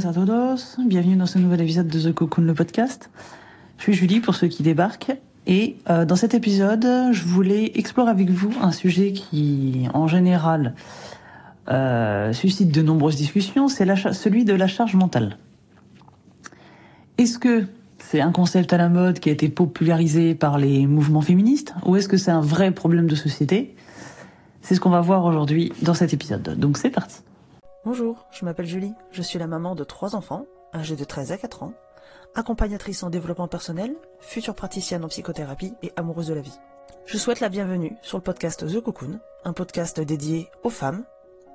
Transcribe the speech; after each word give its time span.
Bienvenidos 0.00 0.22
a 0.22 0.26
todos. 0.26 0.76
Bienvenue 0.78 1.16
dans 1.16 1.26
ce 1.26 1.38
nouvel 1.38 1.60
épisode 1.60 1.88
de 1.88 2.00
The 2.00 2.14
Cocoon, 2.14 2.44
le 2.44 2.54
podcast. 2.54 3.10
Je 3.76 3.82
suis 3.82 3.92
Julie 3.92 4.20
pour 4.20 4.34
ceux 4.34 4.46
qui 4.46 4.62
débarquent. 4.62 5.12
Et 5.46 5.76
euh, 5.90 6.06
dans 6.06 6.16
cet 6.16 6.32
épisode, 6.32 6.86
je 7.12 7.24
voulais 7.24 7.72
explorer 7.74 8.10
avec 8.10 8.30
vous 8.30 8.50
un 8.62 8.72
sujet 8.72 9.12
qui, 9.12 9.88
en 9.92 10.06
général, 10.06 10.74
euh, 11.68 12.32
suscite 12.32 12.72
de 12.72 12.80
nombreuses 12.80 13.16
discussions, 13.16 13.68
c'est 13.68 13.84
celui 14.14 14.46
de 14.46 14.54
la 14.54 14.68
charge 14.68 14.94
mentale. 14.94 15.36
Est-ce 17.18 17.38
que 17.38 17.66
c'est 17.98 18.22
un 18.22 18.32
concept 18.32 18.72
à 18.72 18.78
la 18.78 18.88
mode 18.88 19.18
qui 19.18 19.28
a 19.28 19.32
été 19.32 19.50
popularisé 19.50 20.34
par 20.34 20.56
les 20.56 20.86
mouvements 20.86 21.20
féministes 21.20 21.74
ou 21.84 21.96
est-ce 21.96 22.08
que 22.08 22.16
c'est 22.16 22.30
un 22.30 22.40
vrai 22.40 22.70
problème 22.70 23.06
de 23.06 23.16
société? 23.16 23.76
C'est 24.62 24.74
ce 24.74 24.80
qu'on 24.80 24.90
va 24.90 25.02
voir 25.02 25.26
aujourd'hui 25.26 25.74
dans 25.82 25.94
cet 25.94 26.14
épisode. 26.14 26.58
Donc 26.58 26.78
c'est 26.78 26.90
parti. 26.90 27.18
Bonjour, 27.82 28.26
je 28.30 28.44
m'appelle 28.44 28.66
Julie, 28.66 28.92
je 29.10 29.22
suis 29.22 29.38
la 29.38 29.46
maman 29.46 29.74
de 29.74 29.84
trois 29.84 30.14
enfants, 30.14 30.44
âgés 30.74 30.96
de 30.96 31.04
13 31.04 31.32
à 31.32 31.38
4 31.38 31.62
ans, 31.62 31.72
accompagnatrice 32.34 33.02
en 33.02 33.08
développement 33.08 33.48
personnel, 33.48 33.96
future 34.18 34.54
praticienne 34.54 35.02
en 35.02 35.08
psychothérapie 35.08 35.72
et 35.82 35.90
amoureuse 35.96 36.26
de 36.26 36.34
la 36.34 36.42
vie. 36.42 36.58
Je 37.06 37.16
souhaite 37.16 37.40
la 37.40 37.48
bienvenue 37.48 37.96
sur 38.02 38.18
le 38.18 38.22
podcast 38.22 38.66
The 38.66 38.82
Cocoon, 38.82 39.18
un 39.46 39.54
podcast 39.54 39.98
dédié 39.98 40.50
aux 40.62 40.68
femmes 40.68 41.04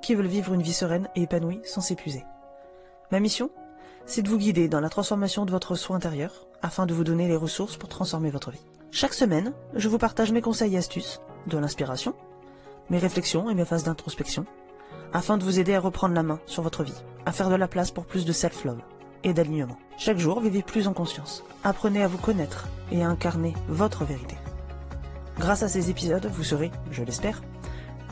qui 0.01 0.15
veulent 0.15 0.25
vivre 0.25 0.55
une 0.55 0.63
vie 0.63 0.73
sereine 0.73 1.09
et 1.15 1.21
épanouie 1.21 1.61
sans 1.63 1.81
s'épuiser. 1.81 2.25
Ma 3.11 3.19
mission 3.19 3.51
C'est 4.07 4.23
de 4.23 4.29
vous 4.29 4.39
guider 4.39 4.67
dans 4.67 4.81
la 4.81 4.89
transformation 4.89 5.45
de 5.45 5.51
votre 5.51 5.75
soi 5.75 5.95
intérieur 5.95 6.47
afin 6.63 6.87
de 6.87 6.95
vous 6.95 7.03
donner 7.03 7.27
les 7.27 7.37
ressources 7.37 7.77
pour 7.77 7.87
transformer 7.87 8.31
votre 8.31 8.49
vie. 8.49 8.65
Chaque 8.89 9.13
semaine, 9.13 9.53
je 9.75 9.89
vous 9.89 9.99
partage 9.99 10.31
mes 10.31 10.41
conseils 10.41 10.73
et 10.73 10.79
astuces, 10.79 11.21
de 11.45 11.59
l'inspiration, 11.59 12.15
mes 12.89 12.97
réflexions 12.97 13.47
et 13.51 13.53
mes 13.53 13.65
phases 13.65 13.83
d'introspection, 13.83 14.47
afin 15.15 15.37
de 15.37 15.45
vous 15.45 15.59
aider 15.59 15.73
à 15.73 15.79
reprendre 15.79 16.13
la 16.13 16.23
main 16.23 16.41
sur 16.45 16.61
votre 16.61 16.83
vie, 16.83 17.01
à 17.25 17.31
faire 17.31 17.49
de 17.49 17.55
la 17.55 17.69
place 17.69 17.89
pour 17.89 18.05
plus 18.05 18.25
de 18.25 18.33
self-love 18.33 18.81
et 19.23 19.33
d'alignement. 19.33 19.77
Chaque 19.97 20.17
jour, 20.17 20.41
vivez 20.41 20.61
plus 20.61 20.89
en 20.89 20.93
conscience. 20.93 21.41
Apprenez 21.63 22.03
à 22.03 22.09
vous 22.09 22.17
connaître 22.17 22.67
et 22.91 23.01
à 23.01 23.07
incarner 23.07 23.53
votre 23.69 24.03
vérité. 24.03 24.35
Grâce 25.39 25.63
à 25.63 25.69
ces 25.69 25.89
épisodes, 25.89 26.29
vous 26.33 26.43
serez, 26.43 26.69
je 26.91 27.01
l'espère, 27.01 27.41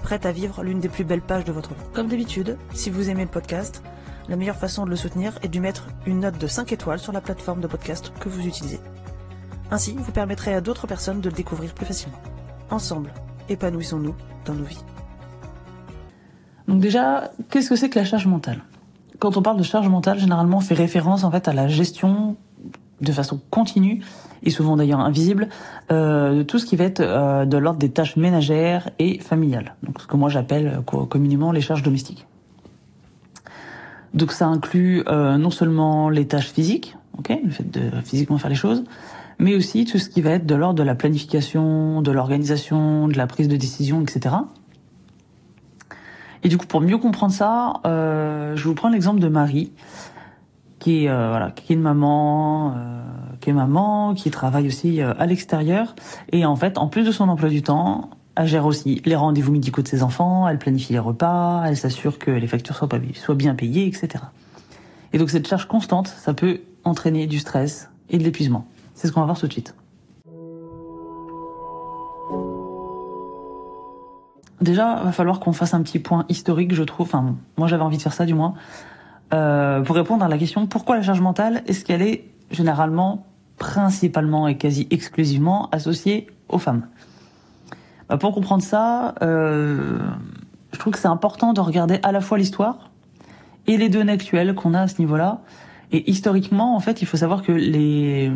prête 0.02 0.26
à 0.26 0.32
vivre 0.32 0.64
l'une 0.64 0.80
des 0.80 0.88
plus 0.88 1.04
belles 1.04 1.22
pages 1.22 1.44
de 1.44 1.52
votre 1.52 1.74
vie. 1.74 1.84
Comme 1.92 2.08
d'habitude, 2.08 2.58
si 2.74 2.90
vous 2.90 3.10
aimez 3.10 3.26
le 3.26 3.30
podcast, 3.30 3.84
la 4.30 4.38
meilleure 4.38 4.56
façon 4.56 4.86
de 4.86 4.90
le 4.90 4.96
soutenir 4.96 5.38
est 5.42 5.50
de 5.50 5.60
mettre 5.60 5.88
une 6.06 6.22
note 6.22 6.38
de 6.38 6.48
5 6.48 6.72
étoiles 6.72 7.00
sur 7.00 7.12
la 7.12 7.20
plateforme 7.20 7.60
de 7.60 7.68
podcast 7.68 8.14
que 8.22 8.30
vous 8.30 8.48
utilisez. 8.48 8.80
Ainsi, 9.72 9.94
vous 10.00 10.14
permettrez 10.14 10.56
à 10.56 10.62
d'autres 10.62 10.88
personnes 10.88 11.20
de 11.20 11.30
le 11.30 11.36
découvrir 11.36 11.74
plus 11.74 11.86
facilement. 11.86 12.22
Ensemble, 12.70 13.14
épanouissons-nous 13.50 14.16
dans 14.46 14.54
nos 14.54 14.64
vies. 14.64 14.86
Donc 16.68 16.80
déjà, 16.80 17.32
qu'est-ce 17.50 17.70
que 17.70 17.76
c'est 17.76 17.90
que 17.90 18.00
la 18.00 18.06
charge 18.06 18.28
mentale? 18.28 18.64
Quand 19.20 19.38
on 19.38 19.42
parle 19.42 19.58
de 19.58 19.64
charge 19.64 19.88
mentale, 19.88 20.20
généralement 20.20 20.58
on 20.58 20.62
fait 20.62 20.74
référence 20.74 21.24
en 21.24 21.32
fait 21.32 21.48
à 21.48 21.54
la 21.54 21.68
gestion 21.68 22.36
de 23.02 23.12
façon 23.12 23.40
continue 23.50 24.02
et 24.44 24.50
souvent 24.50 24.78
d'ailleurs 24.78 25.00
invisible 25.00 25.50
euh, 25.92 26.38
de 26.38 26.44
tout 26.44 26.60
ce 26.60 26.66
qui 26.66 26.76
va 26.76 26.86
être 26.86 27.00
euh, 27.02 27.46
de 27.46 27.58
l'ordre 27.58 27.80
des 27.80 27.90
tâches 27.90 28.16
ménagères 28.16 28.90
et 29.00 29.20
familiales. 29.20 29.76
Donc 29.84 30.02
ce 30.02 30.08
que 30.08 30.18
moi 30.18 30.30
j'appelle 30.30 30.80
euh, 30.80 31.06
communément 31.06 31.52
les 31.52 31.62
charges 31.62 31.84
domestiques. 31.84 32.28
Donc 34.14 34.32
ça 34.32 34.48
inclut 34.48 35.04
euh, 35.08 35.38
non 35.38 35.50
seulement 35.50 36.10
les 36.10 36.28
tâches 36.28 36.52
physiques, 36.52 36.96
ok, 37.18 37.38
le 37.44 37.50
fait 37.50 37.70
de 37.70 37.90
physiquement 38.04 38.38
faire 38.38 38.50
les 38.50 38.56
choses, 38.56 38.84
mais 39.40 39.56
aussi 39.56 39.86
tout 39.86 39.98
ce 39.98 40.10
qui 40.10 40.22
va 40.22 40.32
être 40.32 40.46
de 40.46 40.56
l'ordre 40.56 40.76
de 40.76 40.84
la 40.84 40.96
planification, 40.96 42.02
de 42.02 42.12
l'organisation, 42.12 43.08
de 43.08 43.18
la 43.18 43.26
prise 43.26 43.48
de 43.48 43.58
décision, 43.58 44.02
etc. 44.02 44.36
Et 46.44 46.50
du 46.50 46.58
coup, 46.58 46.66
pour 46.66 46.82
mieux 46.82 46.98
comprendre 46.98 47.34
ça, 47.34 47.82
euh, 47.86 48.56
je 48.56 48.68
vous 48.68 48.76
prends 48.76 48.90
l'exemple 48.90 49.20
de 49.20 49.30
Marie, 49.30 49.72
qui 50.80 51.06
est 51.06 51.10
euh, 51.10 51.30
voilà, 51.30 51.52
qui 51.52 51.72
est 51.72 51.76
une 51.76 51.82
maman, 51.82 52.74
euh, 52.76 53.02
qui 53.40 53.50
est 53.50 53.54
maman, 53.54 54.14
qui 54.14 54.30
travaille 54.32 54.68
aussi 54.68 55.02
euh, 55.02 55.14
à 55.18 55.26
l'extérieur, 55.26 55.96
et 56.32 56.46
en 56.46 56.58
fait, 56.58 56.78
en 56.78 56.88
plus 56.90 57.06
de 57.06 57.12
son 57.12 57.30
emploi 57.30 57.50
du 57.50 57.62
temps, 57.62 58.10
elle 58.36 58.48
gère 58.48 58.66
aussi 58.66 59.02
les 59.06 59.16
rendez-vous 59.16 59.52
médicaux 59.54 59.82
de 59.82 59.88
ses 59.88 60.04
enfants, 60.04 60.48
elle 60.48 60.58
planifie 60.58 60.92
les 60.92 61.00
repas, 61.00 61.64
elle 61.66 61.78
s'assure 61.78 62.20
que 62.20 62.32
les 62.32 62.48
factures 62.48 62.76
soient, 62.76 62.90
pas, 62.90 62.98
soient 63.14 63.36
bien 63.36 63.56
payées, 63.56 63.88
etc. 63.88 64.26
Et 65.14 65.18
donc 65.18 65.30
cette 65.30 65.48
charge 65.48 65.68
constante, 65.68 66.08
ça 66.08 66.34
peut 66.34 66.62
entraîner 66.84 67.28
du 67.28 67.40
stress 67.40 67.90
et 68.10 68.18
de 68.18 68.24
l'épuisement. 68.24 68.68
C'est 68.94 69.08
ce 69.08 69.14
qu'on 69.14 69.22
va 69.22 69.28
voir 69.28 69.40
tout 69.40 69.48
de 69.48 69.54
suite. 69.54 69.76
Déjà, 74.64 74.96
va 75.04 75.12
falloir 75.12 75.42
qu'on 75.42 75.52
fasse 75.52 75.74
un 75.74 75.82
petit 75.82 76.00
point 76.00 76.26
historique, 76.30 76.74
je 76.74 76.84
trouve. 76.84 77.08
Enfin, 77.08 77.36
moi, 77.58 77.68
j'avais 77.68 77.84
envie 77.84 77.98
de 77.98 78.02
faire 78.02 78.14
ça, 78.14 78.26
du 78.26 78.34
moins, 78.34 78.54
euh, 79.34 79.82
pour 79.82 79.96
répondre 79.96 80.24
à 80.24 80.30
la 80.30 80.38
question 80.38 80.68
pourquoi 80.68 80.96
la 80.96 81.02
charge 81.02 81.20
mentale 81.20 81.64
est-ce 81.68 81.84
qu'elle 81.84 82.02
est 82.02 82.30
généralement, 82.50 83.26
principalement 83.58 84.48
et 84.48 84.58
quasi 84.58 84.88
exclusivement 84.90 85.70
associée 85.72 86.28
aux 86.48 86.60
femmes? 86.60 86.88
Bah, 88.08 88.18
Pour 88.18 88.34
comprendre 88.34 88.64
ça, 88.64 89.16
euh, 89.22 90.00
je 90.72 90.80
trouve 90.80 90.94
que 90.94 91.00
c'est 91.00 91.08
important 91.08 91.52
de 91.52 91.60
regarder 91.60 92.00
à 92.02 92.14
la 92.14 92.22
fois 92.22 92.38
l'histoire 92.38 92.90
et 93.68 93.76
les 93.76 93.90
données 93.90 94.14
actuelles 94.14 94.56
qu'on 94.56 94.74
a 94.74 94.82
à 94.82 94.88
ce 94.88 95.00
niveau-là. 95.00 95.42
Et 95.92 96.10
historiquement, 96.10 96.76
en 96.76 96.80
fait, 96.80 97.02
il 97.02 97.06
faut 97.06 97.18
savoir 97.18 97.44
que 97.44 97.52
les 97.52 98.32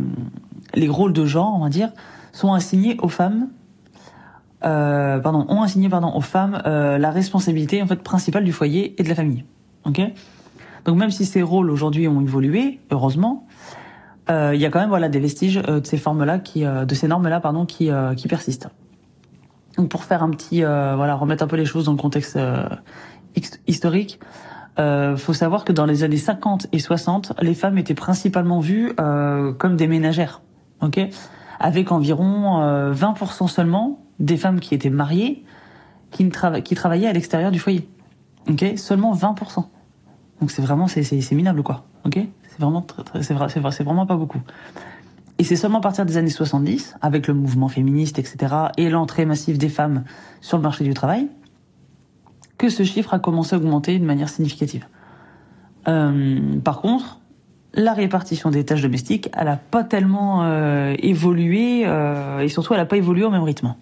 les 0.73 0.89
rôles 0.89 1.13
de 1.13 1.25
genre, 1.25 1.53
on 1.55 1.63
va 1.63 1.69
dire, 1.69 1.91
sont 2.33 2.51
assignés 2.51 2.97
aux 3.01 3.07
femmes 3.07 3.47
euh, 4.65 5.19
pardon, 5.19 5.45
ont 5.49 5.61
assigné 5.61 5.89
pardon 5.89 6.11
aux 6.15 6.21
femmes 6.21 6.61
euh, 6.65 6.97
la 6.97 7.11
responsabilité 7.11 7.81
en 7.81 7.87
fait 7.87 8.01
principale 8.01 8.43
du 8.43 8.51
foyer 8.51 8.99
et 8.99 9.03
de 9.03 9.09
la 9.09 9.15
famille. 9.15 9.45
Ok? 9.85 10.01
Donc 10.85 10.97
même 10.97 11.11
si 11.11 11.25
ces 11.25 11.41
rôles 11.41 11.69
aujourd'hui 11.69 12.07
ont 12.07 12.21
évolué, 12.21 12.79
heureusement, 12.91 13.45
euh, 14.29 14.51
il 14.55 14.61
y 14.61 14.65
a 14.65 14.69
quand 14.69 14.79
même 14.79 14.89
voilà 14.89 15.09
des 15.09 15.19
vestiges 15.19 15.61
euh, 15.67 15.79
de 15.79 15.85
ces 15.85 15.97
formes-là 15.97 16.39
qui, 16.39 16.65
euh, 16.65 16.85
de 16.85 16.95
ces 16.95 17.07
normes-là 17.07 17.39
pardon, 17.39 17.65
qui 17.65 17.91
euh, 17.91 18.13
qui 18.13 18.27
persistent. 18.27 18.69
Donc 19.77 19.89
pour 19.89 20.03
faire 20.03 20.23
un 20.23 20.31
petit 20.31 20.61
voilà 20.61 21.13
remettre 21.13 21.43
un 21.43 21.47
peu 21.47 21.55
les 21.55 21.65
choses 21.65 21.85
dans 21.85 21.91
le 21.91 21.99
contexte 21.99 22.39
historique, 23.67 24.19
faut 24.75 25.33
savoir 25.33 25.65
que 25.65 25.71
dans 25.71 25.85
les 25.85 26.03
années 26.03 26.17
50 26.17 26.65
et 26.71 26.79
60, 26.79 27.33
les 27.43 27.53
femmes 27.53 27.77
étaient 27.77 27.93
principalement 27.93 28.59
vues 28.59 28.95
comme 28.95 29.75
des 29.75 29.85
ménagères. 29.85 30.41
Ok? 30.81 30.99
Avec 31.59 31.91
environ 31.91 32.91
20% 32.91 33.47
seulement 33.47 33.99
des 34.19 34.37
femmes 34.37 34.59
qui 34.59 34.75
étaient 34.75 34.89
mariées 34.89 35.43
qui, 36.11 36.29
travaillaient 36.29 37.07
à 37.07 37.13
l'extérieur 37.13 37.51
du 37.51 37.59
foyer. 37.59 37.87
Ok, 38.49 38.65
seulement 38.77 39.13
20%. 39.13 39.65
Donc 40.39 40.51
c'est 40.51 40.61
vraiment 40.61 40.87
c'est 40.87 41.31
minable 41.31 41.63
quoi. 41.63 41.85
Ok, 42.05 42.15
c'est 42.15 42.59
vraiment 42.59 42.85
c'est 43.21 43.33
vrai 43.33 43.83
vraiment 43.83 44.05
pas 44.05 44.15
beaucoup. 44.15 44.41
Et 45.39 45.43
c'est 45.43 45.55
seulement 45.55 45.79
à 45.79 45.81
partir 45.81 46.05
des 46.05 46.17
années 46.17 46.31
70, 46.31 46.95
avec 47.01 47.27
le 47.27 47.33
mouvement 47.35 47.67
féministe, 47.67 48.17
etc., 48.17 48.55
et 48.77 48.89
l'entrée 48.89 49.25
massive 49.25 49.59
des 49.59 49.69
femmes 49.69 50.03
sur 50.41 50.57
le 50.57 50.63
marché 50.63 50.83
du 50.83 50.95
travail, 50.95 51.27
que 52.57 52.69
ce 52.69 52.83
chiffre 52.83 53.13
a 53.13 53.19
commencé 53.19 53.53
à 53.53 53.59
augmenter 53.59 53.99
de 53.99 54.05
manière 54.05 54.29
significative. 54.29 54.87
Euh, 55.87 56.59
par 56.63 56.81
contre, 56.81 57.19
la 57.75 57.93
répartition 57.93 58.49
des 58.49 58.65
tâches 58.65 58.81
domestiques, 58.81 59.29
elle 59.37 59.47
a 59.47 59.57
pas 59.57 59.83
tellement 59.83 60.43
euh, 60.43 60.95
évolué, 60.97 61.83
euh, 61.85 62.39
et 62.39 62.47
surtout 62.47 62.73
elle 62.73 62.79
a 62.79 62.85
pas 62.85 62.97
évolué 62.97 63.23
au 63.23 63.29
même 63.29 63.43
rythme. 63.43 63.75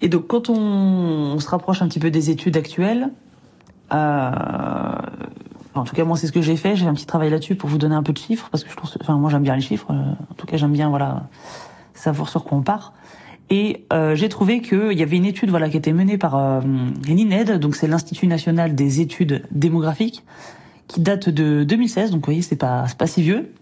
Et 0.00 0.08
donc, 0.08 0.26
quand 0.26 0.50
on, 0.50 0.54
on, 0.54 1.38
se 1.38 1.48
rapproche 1.48 1.82
un 1.82 1.88
petit 1.88 2.00
peu 2.00 2.10
des 2.10 2.30
études 2.30 2.56
actuelles, 2.56 3.10
euh, 3.92 4.30
en 5.74 5.84
tout 5.84 5.94
cas, 5.94 6.04
moi, 6.04 6.16
c'est 6.16 6.26
ce 6.26 6.32
que 6.32 6.42
j'ai 6.42 6.56
fait. 6.56 6.76
J'ai 6.76 6.86
un 6.86 6.94
petit 6.94 7.06
travail 7.06 7.30
là-dessus 7.30 7.54
pour 7.54 7.70
vous 7.70 7.78
donner 7.78 7.94
un 7.94 8.02
peu 8.02 8.12
de 8.12 8.18
chiffres, 8.18 8.48
parce 8.50 8.64
que 8.64 8.70
je 8.70 8.76
trouve, 8.76 8.90
enfin, 9.00 9.16
moi, 9.16 9.30
j'aime 9.30 9.42
bien 9.42 9.54
les 9.54 9.62
chiffres. 9.62 9.90
Euh, 9.90 10.12
en 10.30 10.34
tout 10.36 10.46
cas, 10.46 10.56
j'aime 10.56 10.72
bien, 10.72 10.88
voilà, 10.90 11.28
savoir 11.94 12.28
sur 12.28 12.44
quoi 12.44 12.58
on 12.58 12.62
part. 12.62 12.92
Et 13.48 13.86
euh, 13.92 14.14
j'ai 14.16 14.28
trouvé 14.28 14.60
qu'il 14.60 14.92
y 14.92 15.02
avait 15.02 15.16
une 15.16 15.24
étude, 15.24 15.50
voilà, 15.50 15.68
qui 15.68 15.76
était 15.76 15.92
menée 15.92 16.18
par 16.18 16.36
euh, 16.36 16.60
l'INED, 17.06 17.58
donc 17.58 17.76
c'est 17.76 17.86
l'Institut 17.86 18.26
national 18.26 18.74
des 18.74 19.00
études 19.00 19.44
démographiques, 19.52 20.24
qui 20.88 21.00
date 21.00 21.28
de 21.28 21.64
2016. 21.64 22.10
Donc, 22.10 22.20
vous 22.20 22.24
voyez, 22.26 22.42
c'est 22.42 22.56
pas, 22.56 22.86
c'est 22.88 22.98
pas 22.98 23.06
si 23.06 23.22
vieux. 23.22 23.52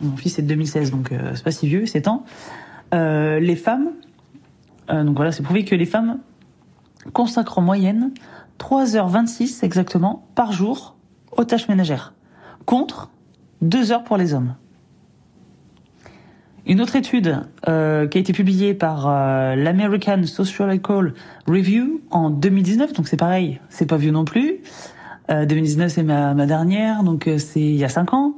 Mon 0.00 0.16
fils 0.16 0.38
est 0.38 0.42
de 0.42 0.48
2016, 0.48 0.90
donc 0.90 1.12
euh, 1.12 1.32
c'est 1.34 1.44
pas 1.44 1.50
si 1.50 1.66
vieux, 1.66 1.86
c'est 1.86 2.02
temps. 2.02 2.24
Euh, 2.94 3.40
les 3.40 3.56
femmes 3.56 3.88
euh, 4.90 5.04
donc 5.04 5.16
voilà, 5.16 5.32
c'est 5.32 5.42
prouvé 5.42 5.64
que 5.64 5.74
les 5.74 5.86
femmes 5.86 6.18
consacrent 7.12 7.58
en 7.58 7.62
moyenne 7.62 8.12
3h26 8.58 9.64
exactement 9.64 10.26
par 10.34 10.52
jour 10.52 10.96
aux 11.36 11.44
tâches 11.44 11.68
ménagères, 11.68 12.14
contre 12.66 13.10
2 13.62 13.92
heures 13.92 14.04
pour 14.04 14.16
les 14.16 14.34
hommes. 14.34 14.54
Une 16.64 16.80
autre 16.80 16.94
étude 16.94 17.40
euh, 17.68 18.06
qui 18.06 18.18
a 18.18 18.20
été 18.20 18.32
publiée 18.32 18.72
par 18.72 19.08
euh, 19.08 19.56
l'American 19.56 20.22
Sociological 20.24 21.14
Review 21.48 22.02
en 22.10 22.30
2019, 22.30 22.92
donc 22.92 23.08
c'est 23.08 23.16
pareil, 23.16 23.60
c'est 23.68 23.86
pas 23.86 23.96
vieux 23.96 24.12
non 24.12 24.24
plus. 24.24 24.60
Euh, 25.30 25.44
2019 25.44 25.90
c'est 25.90 26.02
ma, 26.02 26.34
ma, 26.34 26.46
dernière, 26.46 27.02
donc 27.02 27.26
euh, 27.26 27.38
c'est 27.38 27.60
il 27.60 27.76
y 27.76 27.84
a 27.84 27.88
5 27.88 28.14
ans, 28.14 28.34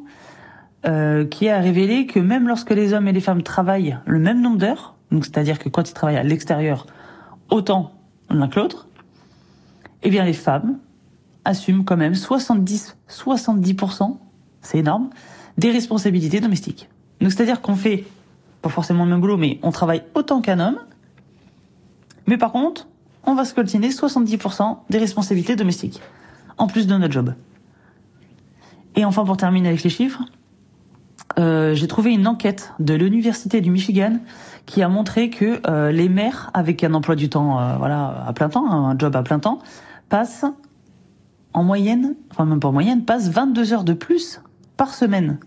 euh, 0.87 1.27
qui 1.27 1.49
a 1.49 1.59
révélé 1.59 2.07
que 2.07 2.19
même 2.19 2.49
lorsque 2.49 2.71
les 2.71 2.93
hommes 2.93 3.09
et 3.09 3.13
les 3.13 3.21
femmes 3.21 3.43
travaillent 3.43 3.99
le 4.07 4.19
même 4.19 4.41
nombre 4.41 4.59
d'heures, 4.59 4.94
donc 5.15 5.25
c'est-à-dire 5.25 5.61
que 5.61 5.69
quand 5.69 5.89
ils 5.89 5.95
travaillent 5.95 6.17
à 6.17 6.25
l'extérieur 6.25 6.87
autant 7.49 7.93
l'un 8.31 8.49
que 8.49 8.59
l'autre, 8.59 8.89
eh 10.03 10.11
bien 10.11 10.25
les 10.25 10.33
femmes 10.33 10.79
assument 11.45 11.85
quand 11.85 11.97
même 11.97 12.17
70, 12.17 12.97
70%, 13.09 14.17
c'est 14.61 14.79
énorme, 14.79 15.11
des 15.57 15.71
responsabilités 15.71 16.41
domestiques. 16.41 16.89
Donc 17.21 17.31
c'est-à-dire 17.31 17.61
qu'on 17.61 17.77
fait 17.77 18.05
pas 18.61 18.71
forcément 18.71 19.05
le 19.05 19.11
même 19.11 19.21
boulot, 19.21 19.37
mais 19.37 19.61
on 19.63 19.71
travaille 19.71 20.03
autant 20.15 20.41
qu'un 20.41 20.59
homme. 20.59 20.79
Mais 22.27 22.39
par 22.39 22.51
contre, 22.51 22.89
on 23.25 23.35
va 23.35 23.45
scoltiner 23.45 23.91
70% 23.91 24.79
des 24.91 24.99
responsabilités 24.99 25.55
domestiques, 25.55 26.01
en 26.59 26.67
plus 26.67 26.89
de 26.89 26.97
notre 26.97 27.13
job. 27.13 27.35
Et 28.97 29.05
enfin, 29.05 29.25
pour 29.25 29.37
terminer 29.37 29.69
avec 29.69 29.85
les 29.85 29.91
chiffres, 29.91 30.25
euh, 31.39 31.75
j'ai 31.75 31.87
trouvé 31.87 32.13
une 32.13 32.27
enquête 32.27 32.73
de 32.81 32.95
l'université 32.95 33.61
du 33.61 33.71
Michigan 33.71 34.19
qui 34.67 34.83
a 34.83 34.89
montré 34.89 35.31
que 35.31 35.61
euh, 35.67 35.93
les 35.93 36.09
mères 36.09 36.51
avec 36.55 36.83
un 36.85 36.95
emploi 36.95 37.17
du 37.17 37.29
temps, 37.29 37.61
euh, 37.61 37.77
voilà, 37.77 38.25
à 38.27 38.33
plein 38.33 38.49
temps, 38.49 38.71
un 38.71 38.99
job 38.99 39.15
à 39.17 39.23
plein 39.23 39.39
temps, 39.39 39.59
passent 40.09 40.47
en 41.53 41.63
moyenne, 41.63 42.15
enfin 42.31 42.45
même 42.45 42.61
pas 42.61 42.69
en 42.69 42.73
moyenne, 42.73 43.05
passent 43.05 43.29
22 43.29 43.73
heures 43.73 43.85
de 43.85 43.93
plus 43.93 44.41
par 44.77 44.95
semaine 44.95 45.39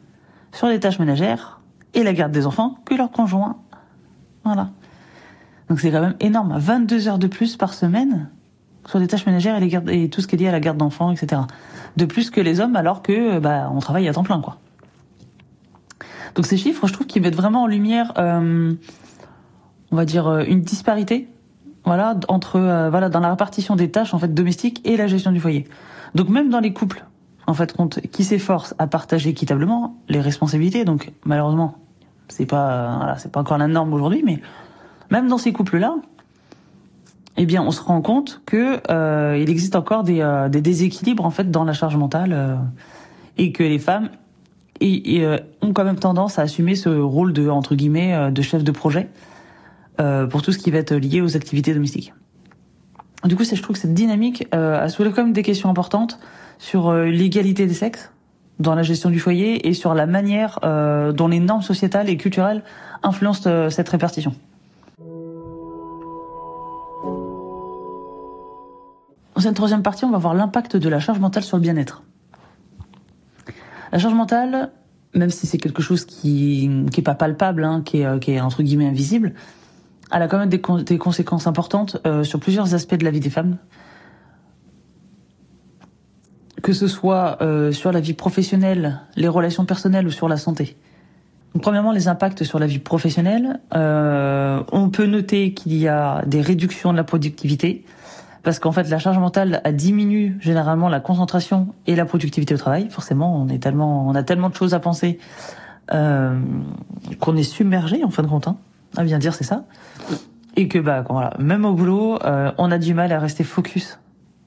sur 0.51 0.67
les 0.67 0.79
tâches 0.79 0.99
ménagères 0.99 1.61
et 1.93 2.03
la 2.03 2.13
garde 2.13 2.31
des 2.31 2.45
enfants 2.45 2.77
que 2.85 2.95
leur 2.95 3.11
conjoint. 3.11 3.57
Voilà. 4.43 4.69
Donc 5.69 5.79
c'est 5.79 5.91
quand 5.91 6.01
même 6.01 6.15
énorme. 6.19 6.57
22 6.57 7.07
heures 7.07 7.19
de 7.19 7.27
plus 7.27 7.57
par 7.57 7.73
semaine 7.73 8.29
sur 8.85 8.99
les 8.99 9.07
tâches 9.07 9.25
ménagères 9.25 9.57
et, 9.57 9.59
les 9.59 9.67
gardes, 9.67 9.89
et 9.89 10.09
tout 10.09 10.21
ce 10.21 10.27
qui 10.27 10.35
est 10.35 10.39
lié 10.39 10.47
à 10.47 10.51
la 10.51 10.61
garde 10.61 10.77
d'enfants, 10.77 11.11
etc. 11.11 11.41
De 11.97 12.05
plus 12.05 12.29
que 12.29 12.39
les 12.39 12.61
hommes 12.61 12.75
alors 12.75 13.01
que 13.01 13.39
bah, 13.39 13.69
on 13.73 13.79
travaille 13.79 14.07
à 14.07 14.13
temps 14.13 14.23
plein, 14.23 14.39
quoi. 14.39 14.59
Donc 16.35 16.45
ces 16.45 16.57
chiffres, 16.57 16.85
je 16.87 16.93
trouve 16.93 17.07
qu'ils 17.07 17.21
mettent 17.21 17.35
vraiment 17.35 17.63
en 17.63 17.67
lumière, 17.67 18.13
euh, 18.17 18.73
on 19.91 19.95
va 19.95 20.05
dire, 20.05 20.27
euh, 20.27 20.43
une 20.47 20.61
disparité, 20.61 21.27
voilà, 21.85 22.15
entre, 22.27 22.57
euh, 22.57 22.89
voilà, 22.89 23.09
dans 23.09 23.19
la 23.19 23.29
répartition 23.29 23.75
des 23.75 23.89
tâches 23.89 24.13
en 24.13 24.19
fait 24.19 24.33
domestiques 24.33 24.81
et 24.85 24.97
la 24.97 25.07
gestion 25.07 25.31
du 25.31 25.39
foyer. 25.39 25.67
Donc 26.15 26.29
même 26.29 26.49
dans 26.49 26.59
les 26.59 26.73
couples, 26.73 27.05
en 27.47 27.53
fait, 27.53 27.75
qui 28.11 28.23
s'efforcent 28.23 28.75
à 28.77 28.87
partager 28.87 29.29
équitablement 29.29 29.97
les 30.09 30.19
responsabilités, 30.19 30.83
donc 30.83 31.11
malheureusement, 31.25 31.75
c'est 32.27 32.45
pas, 32.45 32.97
voilà, 32.97 33.17
c'est 33.17 33.31
pas 33.31 33.39
encore 33.39 33.57
la 33.57 33.67
norme 33.67 33.93
aujourd'hui, 33.93 34.21
mais 34.25 34.41
même 35.09 35.29
dans 35.29 35.37
ces 35.37 35.53
couples-là, 35.53 35.95
eh 37.37 37.45
bien, 37.45 37.63
on 37.63 37.71
se 37.71 37.81
rend 37.81 38.01
compte 38.01 38.41
que 38.45 38.81
euh, 38.89 39.37
il 39.39 39.49
existe 39.49 39.75
encore 39.75 40.03
des, 40.03 40.21
euh, 40.21 40.49
des, 40.49 40.59
déséquilibres 40.59 41.23
en 41.23 41.29
fait 41.29 41.49
dans 41.51 41.63
la 41.63 41.73
charge 41.73 41.95
mentale 41.95 42.33
euh, 42.33 42.55
et 43.37 43.51
que 43.51 43.63
les 43.63 43.79
femmes 43.79 44.09
et, 44.79 45.23
euh, 45.23 45.37
ont 45.61 45.73
quand 45.73 45.83
même 45.83 45.99
tendance 45.99 46.39
à 46.39 46.43
assumer 46.43 46.75
ce 46.75 46.89
rôle 46.89 47.33
de 47.33 47.47
entre 47.49 47.75
guillemets 47.75 48.13
euh, 48.13 48.31
de 48.31 48.41
chef 48.41 48.63
de 48.63 48.71
projet 48.71 49.09
euh, 49.99 50.27
pour 50.27 50.41
tout 50.41 50.51
ce 50.51 50.57
qui 50.57 50.71
va 50.71 50.79
être 50.79 50.93
lié 50.95 51.21
aux 51.21 51.35
activités 51.35 51.73
domestiques. 51.73 52.13
Du 53.25 53.35
coup, 53.35 53.43
je 53.43 53.61
trouve 53.61 53.75
que 53.75 53.81
cette 53.81 53.93
dynamique 53.93 54.47
a 54.51 54.87
soulevé 54.89 55.13
quand 55.13 55.23
même 55.23 55.33
des 55.33 55.41
questions 55.41 55.69
importantes 55.69 56.19
sur 56.59 56.93
l'égalité 56.93 57.65
des 57.65 57.73
sexes 57.73 58.11
dans 58.59 58.75
la 58.75 58.83
gestion 58.83 59.09
du 59.09 59.19
foyer 59.19 59.67
et 59.67 59.73
sur 59.73 59.95
la 59.95 60.05
manière 60.05 60.59
dont 61.15 61.27
les 61.27 61.39
normes 61.39 61.63
sociétales 61.63 62.09
et 62.09 62.17
culturelles 62.17 62.63
influencent 63.01 63.69
cette 63.71 63.89
répartition. 63.89 64.35
Dans 69.37 69.41
cette 69.41 69.55
troisième 69.55 69.83
partie, 69.83 70.03
on 70.03 70.09
va 70.09 70.17
voir 70.17 70.33
l'impact 70.33 70.77
de 70.77 70.89
la 70.89 70.99
charge 70.99 71.19
mentale 71.19 71.43
sur 71.43 71.57
le 71.57 71.61
bien-être. 71.61 72.01
La 73.91 73.99
charge 73.99 74.15
mentale, 74.15 74.71
même 75.13 75.29
si 75.29 75.45
c'est 75.45 75.59
quelque 75.59 75.83
chose 75.83 76.05
qui 76.05 76.67
qui 76.91 77.01
est 77.01 77.03
pas 77.03 77.13
palpable, 77.13 77.63
hein, 77.63 77.83
qui, 77.85 77.99
est, 77.99 78.05
euh, 78.07 78.17
qui 78.17 78.31
est 78.31 78.41
entre 78.41 78.63
guillemets 78.63 78.87
invisible, 78.87 79.35
elle 80.11 80.21
a 80.21 80.27
quand 80.27 80.37
même 80.37 80.49
des, 80.49 80.97
conséquences 80.97 81.47
importantes 81.47 81.97
euh, 82.05 82.23
sur 82.23 82.39
plusieurs 82.39 82.73
aspects 82.73 82.95
de 82.95 83.03
la 83.03 83.11
vie 83.11 83.19
des 83.19 83.29
femmes, 83.29 83.57
que 86.63 86.73
ce 86.73 86.87
soit 86.87 87.37
euh, 87.41 87.71
sur 87.71 87.91
la 87.91 87.99
vie 87.99 88.13
professionnelle, 88.13 89.01
les 89.15 89.27
relations 89.27 89.65
personnelles 89.65 90.07
ou 90.07 90.11
sur 90.11 90.27
la 90.27 90.37
santé. 90.37 90.77
Premièrement, 91.61 91.91
les 91.91 92.07
impacts 92.07 92.43
sur 92.43 92.59
la 92.59 92.67
vie 92.67 92.79
professionnelle. 92.79 93.59
Euh, 93.75 94.61
on 94.71 94.89
peut 94.89 95.05
noter 95.05 95.53
qu'il 95.53 95.75
y 95.75 95.87
a 95.87 96.23
des 96.25 96.41
réductions 96.41 96.91
de 96.91 96.97
la 96.97 97.03
productivité, 97.03 97.85
parce 98.43 98.59
qu'en 98.59 98.71
fait 98.71 98.89
la 98.89 98.99
charge 98.99 99.17
mentale 99.17 99.61
a 99.63 99.71
diminue 99.71 100.37
généralement 100.39 100.89
la 100.89 100.99
concentration 100.99 101.73
et 101.85 101.95
la 101.95 102.05
productivité 102.05 102.53
au 102.53 102.57
travail. 102.57 102.89
Forcément, 102.89 103.41
on 103.41 103.47
est 103.49 103.59
tellement, 103.59 104.07
on 104.07 104.15
a 104.15 104.23
tellement 104.23 104.49
de 104.49 104.55
choses 104.55 104.73
à 104.73 104.79
penser 104.79 105.19
euh, 105.93 106.39
qu'on 107.19 107.35
est 107.35 107.43
submergé 107.43 108.03
en 108.03 108.09
fin 108.09 108.23
de 108.23 108.27
compte. 108.27 108.47
Hein, 108.47 108.57
à 108.95 109.03
bien 109.03 109.19
dire, 109.19 109.33
c'est 109.33 109.43
ça. 109.43 109.65
Et 110.55 110.67
que 110.67 110.79
bah 110.79 111.03
voilà, 111.09 111.33
même 111.39 111.65
au 111.65 111.73
boulot, 111.73 112.19
euh, 112.23 112.51
on 112.57 112.71
a 112.71 112.77
du 112.77 112.93
mal 112.93 113.11
à 113.11 113.19
rester 113.19 113.43
focus 113.43 113.99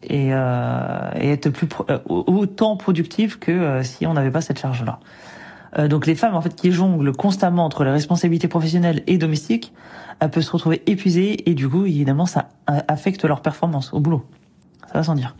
et, 0.02 0.30
euh, 0.32 1.10
être 1.14 1.50
plus 1.50 1.68
euh, 1.88 1.98
autant 2.06 2.76
productif 2.76 3.38
que 3.38 3.82
si 3.82 4.06
on 4.06 4.14
n'avait 4.14 4.30
pas 4.30 4.40
cette 4.40 4.58
charge 4.58 4.84
là. 4.84 5.00
Euh, 5.78 5.88
donc 5.88 6.06
les 6.06 6.14
femmes 6.14 6.34
en 6.34 6.40
fait 6.40 6.54
qui 6.54 6.72
jonglent 6.72 7.12
constamment 7.12 7.64
entre 7.64 7.84
les 7.84 7.90
responsabilités 7.90 8.48
professionnelles 8.48 9.02
et 9.06 9.18
domestiques, 9.18 9.72
elles 10.18 10.30
peuvent 10.30 10.42
se 10.42 10.50
retrouver 10.50 10.82
épuisées 10.86 11.48
et 11.48 11.54
du 11.54 11.68
coup 11.68 11.86
évidemment 11.86 12.26
ça 12.26 12.48
affecte 12.66 13.24
leur 13.24 13.40
performance 13.42 13.92
au 13.92 14.00
boulot. 14.00 14.24
Ça 14.86 14.94
va 14.94 15.02
sans 15.04 15.14
dire. 15.14 15.36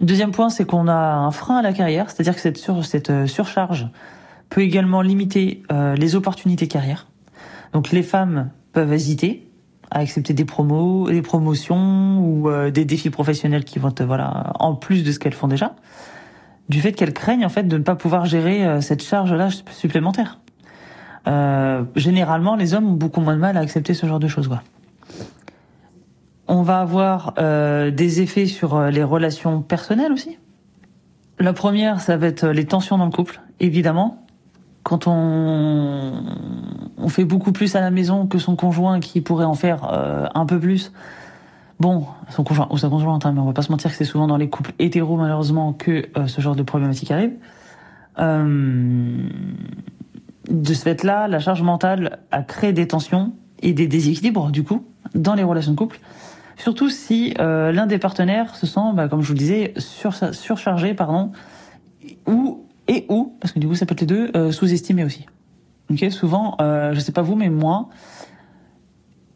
Deuxième 0.00 0.30
point, 0.30 0.48
c'est 0.48 0.64
qu'on 0.64 0.86
a 0.86 0.94
un 0.94 1.32
frein 1.32 1.56
à 1.56 1.62
la 1.62 1.72
carrière, 1.72 2.08
c'est-à-dire 2.08 2.36
que 2.36 2.40
cette, 2.40 2.56
sur, 2.56 2.84
cette 2.84 3.26
surcharge 3.26 3.88
peut 4.48 4.60
également 4.60 5.02
limiter 5.02 5.64
les 5.70 6.14
opportunités 6.14 6.68
carrière. 6.68 7.07
Donc 7.72 7.90
les 7.90 8.02
femmes 8.02 8.50
peuvent 8.72 8.92
hésiter 8.92 9.50
à 9.90 10.00
accepter 10.00 10.34
des 10.34 10.44
promos, 10.44 11.10
des 11.10 11.22
promotions 11.22 12.20
ou 12.20 12.50
des 12.70 12.84
défis 12.84 13.10
professionnels 13.10 13.64
qui 13.64 13.78
vont 13.78 13.92
voilà 14.06 14.52
en 14.60 14.74
plus 14.74 15.02
de 15.02 15.12
ce 15.12 15.18
qu'elles 15.18 15.34
font 15.34 15.48
déjà 15.48 15.74
du 16.68 16.80
fait 16.80 16.92
qu'elles 16.92 17.14
craignent 17.14 17.46
en 17.46 17.48
fait 17.48 17.64
de 17.64 17.78
ne 17.78 17.82
pas 17.82 17.96
pouvoir 17.96 18.26
gérer 18.26 18.64
euh, 18.64 18.80
cette 18.80 19.02
charge-là 19.02 19.48
supplémentaire. 19.70 20.38
Euh, 21.26 21.84
généralement, 21.96 22.56
les 22.56 22.74
hommes 22.74 22.88
ont 22.88 22.94
beaucoup 22.94 23.20
moins 23.20 23.34
de 23.34 23.40
mal 23.40 23.56
à 23.56 23.60
accepter 23.60 23.94
ce 23.94 24.06
genre 24.06 24.20
de 24.20 24.28
choses. 24.28 24.48
Quoi. 24.48 24.62
On 26.46 26.62
va 26.62 26.80
avoir 26.80 27.34
euh, 27.38 27.90
des 27.90 28.20
effets 28.20 28.46
sur 28.46 28.76
euh, 28.76 28.90
les 28.90 29.02
relations 29.02 29.60
personnelles 29.62 30.12
aussi. 30.12 30.38
La 31.38 31.52
première, 31.52 32.00
ça 32.00 32.16
va 32.16 32.26
être 32.26 32.48
les 32.48 32.64
tensions 32.64 32.98
dans 32.98 33.04
le 33.04 33.10
couple, 33.10 33.40
évidemment. 33.60 34.26
Quand 34.88 35.06
on, 35.06 36.14
on 36.96 37.08
fait 37.10 37.26
beaucoup 37.26 37.52
plus 37.52 37.76
à 37.76 37.82
la 37.82 37.90
maison 37.90 38.26
que 38.26 38.38
son 38.38 38.56
conjoint 38.56 39.00
qui 39.00 39.20
pourrait 39.20 39.44
en 39.44 39.52
faire 39.52 39.88
euh, 39.92 40.26
un 40.34 40.46
peu 40.46 40.58
plus, 40.58 40.92
Bon, 41.80 42.06
son 42.30 42.42
conjoint 42.42 42.66
ou 42.70 42.78
sa 42.78 42.88
conjointe, 42.88 43.24
hein, 43.24 43.32
mais 43.32 43.40
on 43.40 43.44
va 43.44 43.52
pas 43.52 43.62
se 43.62 43.70
mentir 43.70 43.90
que 43.90 43.96
c'est 43.96 44.04
souvent 44.04 44.26
dans 44.26 44.36
les 44.36 44.48
couples 44.48 44.72
hétéros 44.80 45.16
malheureusement 45.16 45.72
que 45.72 46.06
euh, 46.16 46.26
ce 46.26 46.40
genre 46.40 46.56
de 46.56 46.64
problématique 46.64 47.12
arrive. 47.12 47.34
Euh, 48.18 49.28
de 50.50 50.74
ce 50.74 50.82
fait-là, 50.82 51.28
la 51.28 51.38
charge 51.38 51.62
mentale 51.62 52.18
a 52.32 52.42
créé 52.42 52.72
des 52.72 52.88
tensions 52.88 53.32
et 53.62 53.72
des 53.72 53.86
déséquilibres 53.86 54.50
du 54.50 54.64
coup 54.64 54.84
dans 55.14 55.34
les 55.34 55.44
relations 55.44 55.70
de 55.70 55.76
couple. 55.76 56.00
Surtout 56.56 56.90
si 56.90 57.34
euh, 57.38 57.70
l'un 57.70 57.86
des 57.86 57.98
partenaires 57.98 58.56
se 58.56 58.66
sent, 58.66 58.80
bah, 58.94 59.06
comme 59.06 59.22
je 59.22 59.28
vous 59.28 59.34
le 59.34 59.38
disais, 59.38 59.74
sur, 59.76 60.14
surchargé, 60.34 60.94
pardon, 60.94 61.30
ou 62.26 62.66
et 62.88 63.06
ou 63.08 63.36
parce 63.40 63.52
que 63.52 63.58
du 63.58 63.68
coup 63.68 63.74
ça 63.74 63.86
peut 63.86 63.92
être 63.92 64.00
les 64.00 64.06
deux, 64.06 64.30
euh, 64.34 64.50
sous-estimé 64.50 65.04
aussi. 65.04 65.26
Ok, 65.90 66.04
souvent, 66.10 66.56
euh, 66.60 66.92
je 66.92 67.00
sais 67.00 67.12
pas 67.12 67.22
vous, 67.22 67.34
mais 67.34 67.48
moi, 67.48 67.88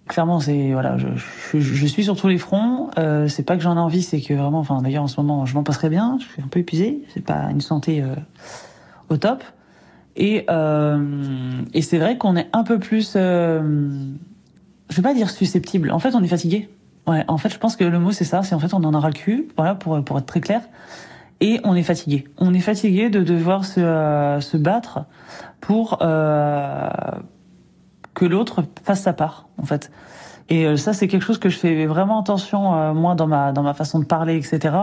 clairement, 0.07 0.41
c'est 0.41 0.73
voilà, 0.73 0.97
je, 0.99 1.87
suis 1.87 2.05
sur 2.05 2.17
tous 2.17 2.29
les 2.29 2.39
fronts. 2.39 2.91
Euh, 2.99 3.29
c'est 3.29 3.43
pas 3.43 3.57
que 3.57 3.63
j'en 3.63 3.77
ai 3.77 3.81
envie, 3.81 4.03
c'est 4.03 4.21
que 4.21 4.35
vraiment, 4.35 4.59
enfin, 4.59 4.83
d'ailleurs, 4.83 5.05
en 5.05 5.09
ce 5.09 5.21
moment, 5.21 5.47
je 5.47 5.55
m'en 5.55 5.63
passerai 5.63 5.89
bien. 5.89 6.19
Je 6.21 6.27
suis 6.27 6.43
un 6.43 6.49
peu 6.49 6.61
épuisé. 6.61 7.03
C'est 7.15 7.25
pas 7.25 7.51
une 7.51 7.61
santé 7.61 8.03
euh, 8.03 8.15
au 9.09 9.17
top. 9.17 9.43
Et 10.15 10.45
euh, 10.51 11.63
et 11.73 11.81
c'est 11.81 11.99
vrai 11.99 12.19
qu'on 12.19 12.37
est 12.37 12.49
un 12.53 12.65
peu 12.65 12.79
plus, 12.79 13.15
je 13.15 13.61
vais 14.91 15.03
pas 15.03 15.15
dire 15.15 15.31
susceptible. 15.31 15.91
En 15.91 15.99
fait, 15.99 16.15
on 16.15 16.23
est 16.23 16.29
fatigué. 16.29 16.69
Ouais, 17.07 17.25
en 17.29 17.39
fait, 17.39 17.49
je 17.49 17.59
pense 17.59 17.77
que 17.77 17.85
le 17.85 17.99
mot 17.99 18.13
c'est 18.13 18.25
ça. 18.25 18.43
C'est 18.43 18.55
en 18.55 18.59
fait, 18.59 18.75
on 18.75 18.85
en 18.85 18.93
aura 18.93 19.09
le 19.09 19.15
cul. 19.15 19.49
Voilà, 19.57 19.75
pour 19.75 20.05
pour 20.05 20.19
être 20.19 20.27
très 20.27 20.43
clair. 20.43 20.61
Et 21.43 21.61
on 21.65 21.75
est 21.75 21.83
fatigué. 21.83 22.25
On 22.39 22.55
est 22.55 22.61
fatigué 22.61 23.11
de 23.11 23.21
devoir 23.25 23.65
se 23.65 23.81
euh, 23.81 24.41
se 24.41 24.57
battre 24.57 25.01
pour 25.61 25.99
euh, 26.01 26.89
que 28.15 28.25
l'autre 28.25 28.63
fasse 28.85 29.03
sa 29.03 29.13
part, 29.13 29.49
en 29.59 29.65
fait. 29.65 29.91
Et 30.51 30.67
euh, 30.67 30.77
ça, 30.77 30.93
c'est 30.93 31.09
quelque 31.09 31.25
chose 31.25 31.39
que 31.39 31.49
je 31.49 31.59
fais 31.59 31.85
vraiment 31.87 32.21
attention, 32.21 32.95
moi, 32.95 33.17
dans 33.17 33.27
ma 33.27 33.51
dans 33.51 33.65
ma 33.65 33.75
façon 33.75 33.99
de 33.99 34.05
parler, 34.05 34.37
etc. 34.37 34.77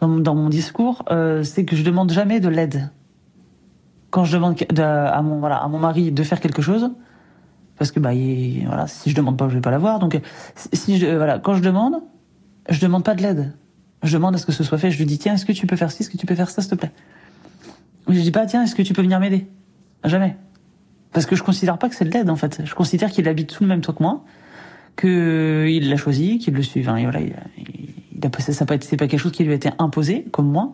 Dans, 0.00 0.34
mon 0.36 0.48
discours, 0.48 1.02
c'est 1.42 1.64
que 1.64 1.74
je 1.74 1.82
demande 1.82 2.12
jamais 2.12 2.38
de 2.38 2.48
l'aide. 2.48 2.90
Quand 4.10 4.24
je 4.24 4.36
demande 4.36 4.54
de, 4.54 4.82
à 4.82 5.20
mon 5.22 5.40
voilà 5.40 5.56
à 5.56 5.66
mon 5.66 5.80
mari 5.80 6.12
de 6.12 6.22
faire 6.22 6.38
quelque 6.38 6.62
chose, 6.62 6.92
parce 7.76 7.90
que 7.90 7.98
bah 7.98 8.14
il, 8.14 8.64
voilà, 8.68 8.86
si 8.86 9.10
je 9.10 9.16
demande 9.16 9.36
pas, 9.36 9.48
je 9.48 9.54
vais 9.54 9.60
pas 9.60 9.72
l'avoir. 9.72 9.98
Donc 9.98 10.20
si 10.54 11.04
voilà, 11.04 11.40
quand 11.40 11.54
je 11.54 11.62
demande, 11.62 11.96
je 12.68 12.80
demande 12.80 13.02
pas 13.02 13.16
de 13.16 13.22
l'aide. 13.22 13.52
Je 14.02 14.12
demande 14.12 14.34
à 14.34 14.38
ce 14.38 14.46
que 14.46 14.52
ce 14.52 14.64
soit 14.64 14.78
fait. 14.78 14.90
Je 14.90 14.98
lui 14.98 15.06
dis 15.06 15.18
tiens, 15.18 15.34
est-ce 15.34 15.44
que 15.44 15.52
tu 15.52 15.66
peux 15.66 15.76
faire 15.76 15.90
ci, 15.90 16.02
est-ce 16.02 16.10
que 16.10 16.16
tu 16.16 16.26
peux 16.26 16.34
faire 16.34 16.50
ça, 16.50 16.62
s'il 16.62 16.70
te 16.70 16.76
plaît? 16.76 16.92
Je 18.08 18.20
dis 18.20 18.30
pas 18.30 18.46
tiens, 18.46 18.62
est-ce 18.62 18.74
que 18.74 18.82
tu 18.82 18.94
peux 18.94 19.02
venir 19.02 19.20
m'aider? 19.20 19.46
Jamais. 20.04 20.36
Parce 21.12 21.26
que 21.26 21.36
je 21.36 21.42
considère 21.42 21.78
pas 21.78 21.88
que 21.88 21.94
c'est 21.94 22.04
de 22.04 22.10
l'aide 22.10 22.30
en 22.30 22.36
fait. 22.36 22.62
Je 22.64 22.74
considère 22.74 23.10
qu'il 23.10 23.28
habite 23.28 23.50
sous 23.50 23.64
le 23.64 23.68
même 23.68 23.80
toit 23.80 23.94
que 23.94 24.02
moi, 24.02 24.24
que 24.96 25.66
il 25.68 25.88
l'a 25.88 25.96
choisi, 25.96 26.38
qu'il 26.38 26.54
le 26.54 26.62
suit. 26.62 26.80
Enfin, 26.80 27.02
voilà, 27.02 27.20
il, 27.20 27.34
il 28.12 28.26
a, 28.26 28.40
ça 28.40 28.66
pas 28.66 28.76
c'est 28.80 28.96
pas 28.96 29.08
quelque 29.08 29.20
chose 29.20 29.32
qui 29.32 29.44
lui 29.44 29.52
a 29.52 29.56
été 29.56 29.70
imposé 29.78 30.24
comme 30.30 30.48
moi. 30.50 30.72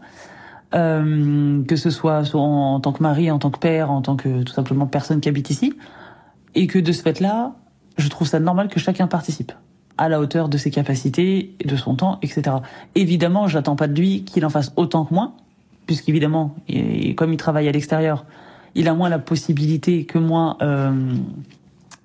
Euh, 0.75 1.63
que 1.65 1.77
ce 1.77 1.89
soit 1.91 2.35
en, 2.35 2.75
en, 2.75 2.81
tant 2.81 2.93
que 2.93 3.01
mari, 3.03 3.31
en 3.31 3.39
tant 3.39 3.51
que 3.51 3.61
père, 3.61 3.93
en 3.93 4.03
tant 4.03 4.17
que 4.17 4.43
tout 4.43 4.53
simplement 4.53 4.87
personne 4.87 5.21
qui 5.21 5.29
habite 5.29 5.51
ici, 5.51 5.73
et 6.57 6.67
que 6.67 6.81
de 6.81 6.91
ce 6.91 7.03
fait-là, 7.03 7.55
je 7.97 8.09
trouve 8.09 8.27
ça 8.27 8.41
normal 8.41 8.69
que 8.69 8.81
chacun 8.81 9.07
participe 9.07 9.53
à 9.99 10.09
la 10.09 10.21
hauteur 10.21 10.49
de 10.49 10.59
ses 10.59 10.71
capacités, 10.71 11.55
de 11.65 11.77
son 11.77 11.95
temps, 11.95 12.19
etc. 12.23 12.57
Évidemment, 12.95 13.49
j'attends 13.49 13.77
pas 13.77 13.87
de 13.87 13.99
lui 13.99 14.25
qu'il 14.25 14.45
en 14.45 14.51
fasse 14.51 14.73
autant 14.77 15.05
que 15.05 15.15
moi, 15.15 15.33
puisqu'évidemment, 15.87 16.55
comme 17.17 17.33
il 17.33 17.37
travaille 17.37 17.69
à 17.69 17.73
l'extérieur, 17.73 18.25
il 18.75 18.89
a 18.89 18.95
moins 18.95 19.09
la 19.09 19.19
possibilité 19.19 20.05
que 20.05 20.19
moi 20.19 20.57
euh, 20.63 20.93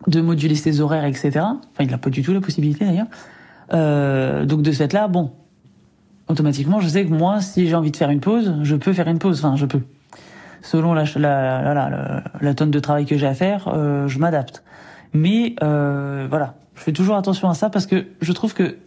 de 0.07 0.21
moduler 0.21 0.55
ses 0.55 0.81
horaires, 0.81 1.05
etc. 1.05 1.31
Enfin, 1.37 1.59
il 1.81 1.89
n'a 1.89 1.97
pas 1.97 2.09
du 2.09 2.21
tout 2.21 2.33
la 2.33 2.41
possibilité 2.41 2.85
d'ailleurs. 2.85 3.07
Euh, 3.73 4.45
donc 4.45 4.61
de 4.61 4.71
ce 4.71 4.77
fait-là, 4.77 5.07
bon, 5.07 5.31
automatiquement, 6.27 6.79
je 6.79 6.87
sais 6.87 7.05
que 7.05 7.11
moi, 7.11 7.41
si 7.41 7.67
j'ai 7.67 7.75
envie 7.75 7.91
de 7.91 7.97
faire 7.97 8.09
une 8.09 8.19
pause, 8.19 8.55
je 8.63 8.75
peux 8.75 8.93
faire 8.93 9.07
une 9.07 9.19
pause. 9.19 9.43
Enfin, 9.43 9.55
je 9.55 9.65
peux. 9.65 9.81
Selon 10.61 10.93
la, 10.93 11.05
la, 11.15 11.73
la, 11.73 11.73
la, 11.73 12.23
la 12.39 12.53
tonne 12.53 12.71
de 12.71 12.79
travail 12.79 13.05
que 13.05 13.17
j'ai 13.17 13.27
à 13.27 13.33
faire, 13.33 13.67
euh, 13.67 14.07
je 14.07 14.19
m'adapte. 14.19 14.63
Mais 15.13 15.55
euh, 15.63 16.27
voilà, 16.29 16.55
je 16.79 16.83
fais 16.85 16.93
toujours 16.93 17.17
attention 17.17 17.49
à 17.49 17.53
ça 17.53 17.69
parce 17.69 17.85
que 17.85 18.05
je 18.21 18.31
trouve 18.31 18.53
que 18.53 18.77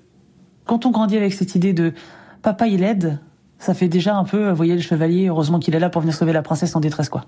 quand 0.64 0.86
on 0.86 0.90
grandit 0.90 1.18
avec 1.18 1.34
cette 1.34 1.54
idée 1.54 1.74
de 1.74 1.92
papa 2.40 2.66
il 2.66 2.82
aide, 2.82 3.18
ça 3.58 3.74
fait 3.74 3.88
déjà 3.88 4.16
un 4.16 4.24
peu, 4.24 4.48
vous 4.48 4.56
voyez 4.56 4.74
le 4.74 4.80
chevalier, 4.80 5.26
heureusement 5.26 5.58
qu'il 5.58 5.74
est 5.74 5.78
là 5.78 5.90
pour 5.90 6.00
venir 6.00 6.14
sauver 6.14 6.32
la 6.32 6.40
princesse 6.40 6.74
en 6.74 6.80
détresse 6.80 7.10
quoi. 7.10 7.26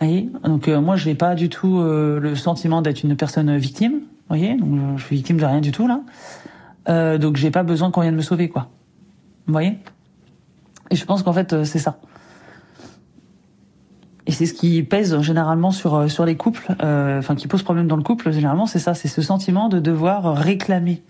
Vous 0.00 0.06
voyez? 0.06 0.30
Donc 0.44 0.68
euh, 0.68 0.80
moi 0.80 0.96
je 0.96 1.06
n'ai 1.06 1.14
pas 1.14 1.34
du 1.34 1.50
tout 1.50 1.78
euh, 1.78 2.18
le 2.18 2.36
sentiment 2.36 2.80
d'être 2.80 3.02
une 3.02 3.16
personne 3.16 3.54
victime, 3.58 3.92
vous 4.00 4.28
voyez? 4.28 4.56
Donc 4.56 4.96
je 4.96 5.04
suis 5.04 5.16
victime 5.16 5.36
de 5.36 5.44
rien 5.44 5.60
du 5.60 5.72
tout 5.72 5.86
là. 5.86 6.00
Euh, 6.88 7.18
donc 7.18 7.36
j'ai 7.36 7.50
pas 7.50 7.62
besoin 7.62 7.90
qu'on 7.90 8.00
vienne 8.00 8.16
me 8.16 8.22
sauver 8.22 8.48
quoi. 8.48 8.68
Vous 9.46 9.52
voyez? 9.52 9.78
Et 10.90 10.96
je 10.96 11.04
pense 11.04 11.22
qu'en 11.22 11.34
fait 11.34 11.52
euh, 11.52 11.64
c'est 11.64 11.80
ça. 11.80 11.98
Et 14.26 14.32
c'est 14.32 14.46
ce 14.46 14.54
qui 14.54 14.82
pèse 14.82 15.20
généralement 15.20 15.70
sur 15.70 15.94
euh, 15.94 16.08
sur 16.08 16.24
les 16.24 16.36
couples, 16.36 16.74
euh, 16.82 17.20
enfin 17.20 17.36
qui 17.36 17.46
pose 17.46 17.62
problème 17.62 17.86
dans 17.86 17.96
le 17.96 18.02
couple. 18.02 18.32
Généralement, 18.32 18.66
c'est 18.66 18.80
ça, 18.80 18.92
c'est 18.94 19.06
ce 19.08 19.22
sentiment 19.22 19.68
de 19.68 19.78
devoir 19.78 20.36
réclamer, 20.36 21.04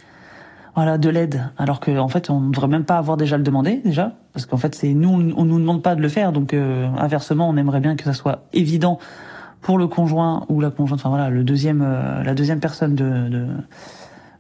voilà, 0.75 0.99
de 0.99 1.09
l'aide, 1.09 1.51
alors 1.57 1.81
qu'en 1.81 1.97
en 1.97 2.09
fait, 2.09 2.29
on 2.29 2.41
ne 2.41 2.53
devrait 2.53 2.69
même 2.69 2.85
pas 2.85 2.99
avoir 2.99 3.17
déjà 3.17 3.39
le 3.39 3.43
demandé 3.43 3.81
déjà, 3.83 4.13
parce 4.35 4.45
qu'en 4.45 4.59
fait, 4.59 4.75
c'est 4.75 4.93
nous, 4.93 5.09
on 5.09 5.45
nous 5.47 5.59
demande 5.59 5.83
pas 5.83 5.95
de 5.95 6.03
le 6.03 6.11
faire. 6.11 6.33
Donc 6.33 6.53
euh, 6.53 6.89
inversement, 6.99 7.49
on 7.49 7.57
aimerait 7.57 7.81
bien 7.81 7.97
que 7.97 8.05
ça 8.05 8.13
soit 8.13 8.45
évident 8.53 8.99
pour 9.63 9.79
le 9.79 9.87
conjoint 9.87 10.45
ou 10.51 10.61
la 10.61 10.71
conjointe, 10.71 11.01
enfin 11.01 11.09
voilà, 11.09 11.31
le 11.31 11.43
deuxième, 11.43 11.83
euh, 11.83 12.23
la 12.23 12.35
deuxième 12.35 12.61
personne 12.61 12.95
de, 12.95 13.29
de 13.29 13.47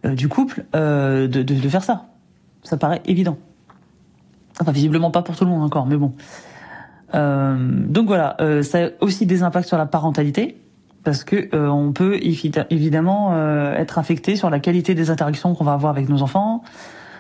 euh, 0.05 0.15
du 0.15 0.29
couple, 0.29 0.67
de, 0.75 1.27
de, 1.27 1.43
de 1.43 1.69
faire 1.69 1.83
ça. 1.83 2.05
Ça 2.63 2.77
paraît 2.77 3.01
évident. 3.07 3.39
Enfin, 4.61 4.73
visiblement 4.73 5.11
pas 5.11 5.23
pour 5.23 5.35
tout 5.35 5.45
le 5.45 5.51
monde 5.51 5.63
encore, 5.63 5.87
mais 5.87 5.97
bon. 5.97 6.13
Euh, 7.15 7.57
donc 7.87 8.07
voilà, 8.07 8.37
euh, 8.41 8.63
ça 8.63 8.87
a 8.87 8.89
aussi 9.01 9.27
des 9.27 9.43
impacts 9.43 9.69
sur 9.69 9.79
la 9.79 9.87
parentalité 9.87 10.61
parce 11.05 11.23
que 11.23 11.55
euh, 11.55 11.69
on 11.69 11.93
peut 11.93 12.19
évidemment 12.21 13.31
euh, 13.33 13.77
être 13.77 13.99
affecté 13.99 14.35
sur 14.35 14.51
la 14.51 14.59
qualité 14.59 14.95
des 14.95 15.09
interactions 15.11 15.55
qu'on 15.55 15.63
va 15.63 15.73
avoir 15.73 15.93
avec 15.93 16.09
nos 16.09 16.21
enfants. 16.21 16.63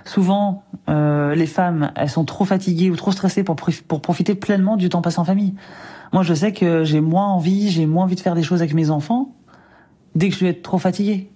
Souvent, 0.04 0.64
euh, 0.88 1.36
les 1.36 1.46
femmes, 1.46 1.92
elles 1.94 2.10
sont 2.10 2.24
trop 2.24 2.44
fatiguées 2.44 2.90
ou 2.90 2.96
trop 2.96 3.12
stressées 3.12 3.44
pour, 3.44 3.54
pour 3.54 4.00
profiter 4.00 4.34
pleinement 4.34 4.76
du 4.76 4.88
temps 4.88 5.02
passé 5.02 5.20
en 5.20 5.24
famille. 5.24 5.54
Moi, 6.12 6.24
je 6.24 6.34
sais 6.34 6.52
que 6.52 6.82
j'ai 6.82 7.00
moins 7.00 7.28
envie, 7.28 7.70
j'ai 7.70 7.86
moins 7.86 8.04
envie 8.04 8.16
de 8.16 8.20
faire 8.20 8.34
des 8.34 8.42
choses 8.42 8.60
avec 8.60 8.74
mes 8.74 8.90
enfants 8.90 9.36
dès 10.16 10.30
que 10.30 10.34
je 10.34 10.40
vais 10.40 10.50
être 10.50 10.62
trop 10.62 10.78
fatiguée. 10.78 11.30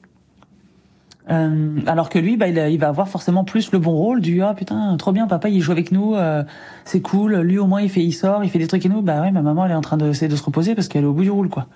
Euh, 1.30 1.78
alors 1.87 2.08
que 2.08 2.18
lui, 2.18 2.37
bah, 2.37 2.49
il, 2.49 2.58
il, 2.58 2.78
va 2.78 2.88
avoir 2.88 3.08
forcément 3.08 3.44
plus 3.44 3.70
le 3.70 3.78
bon 3.78 3.92
rôle 3.92 4.20
du 4.20 4.42
ah 4.42 4.52
putain 4.54 4.96
trop 4.96 5.12
bien 5.12 5.28
papa 5.28 5.49
il 5.49 5.60
joue 5.60 5.70
avec 5.70 5.92
nous 5.92 6.16
euh, 6.16 6.42
c'est 6.84 7.00
cool 7.00 7.37
lui 7.40 7.56
au 7.56 7.66
moins 7.66 7.82
il 7.82 7.88
fait 7.88 8.02
il 8.02 8.12
sort 8.12 8.42
il 8.42 8.50
fait 8.50 8.58
des 8.58 8.66
trucs 8.66 8.84
et 8.84 8.88
nous. 8.88 9.00
Bah 9.00 9.20
ouais 9.20 9.30
ma 9.30 9.40
maman 9.40 9.64
elle 9.64 9.70
est 9.70 9.76
en 9.76 9.80
train 9.80 9.96
de 9.96 10.08
de 10.08 10.37
se 10.37 10.42
reposer 10.42 10.75
parce 10.75 10.88
qu'elle 10.88 11.04
est 11.04 11.06
au 11.06 11.12
bout 11.12 11.22
du 11.22 11.30
rôle 11.30 11.49
quoi. 11.49 11.66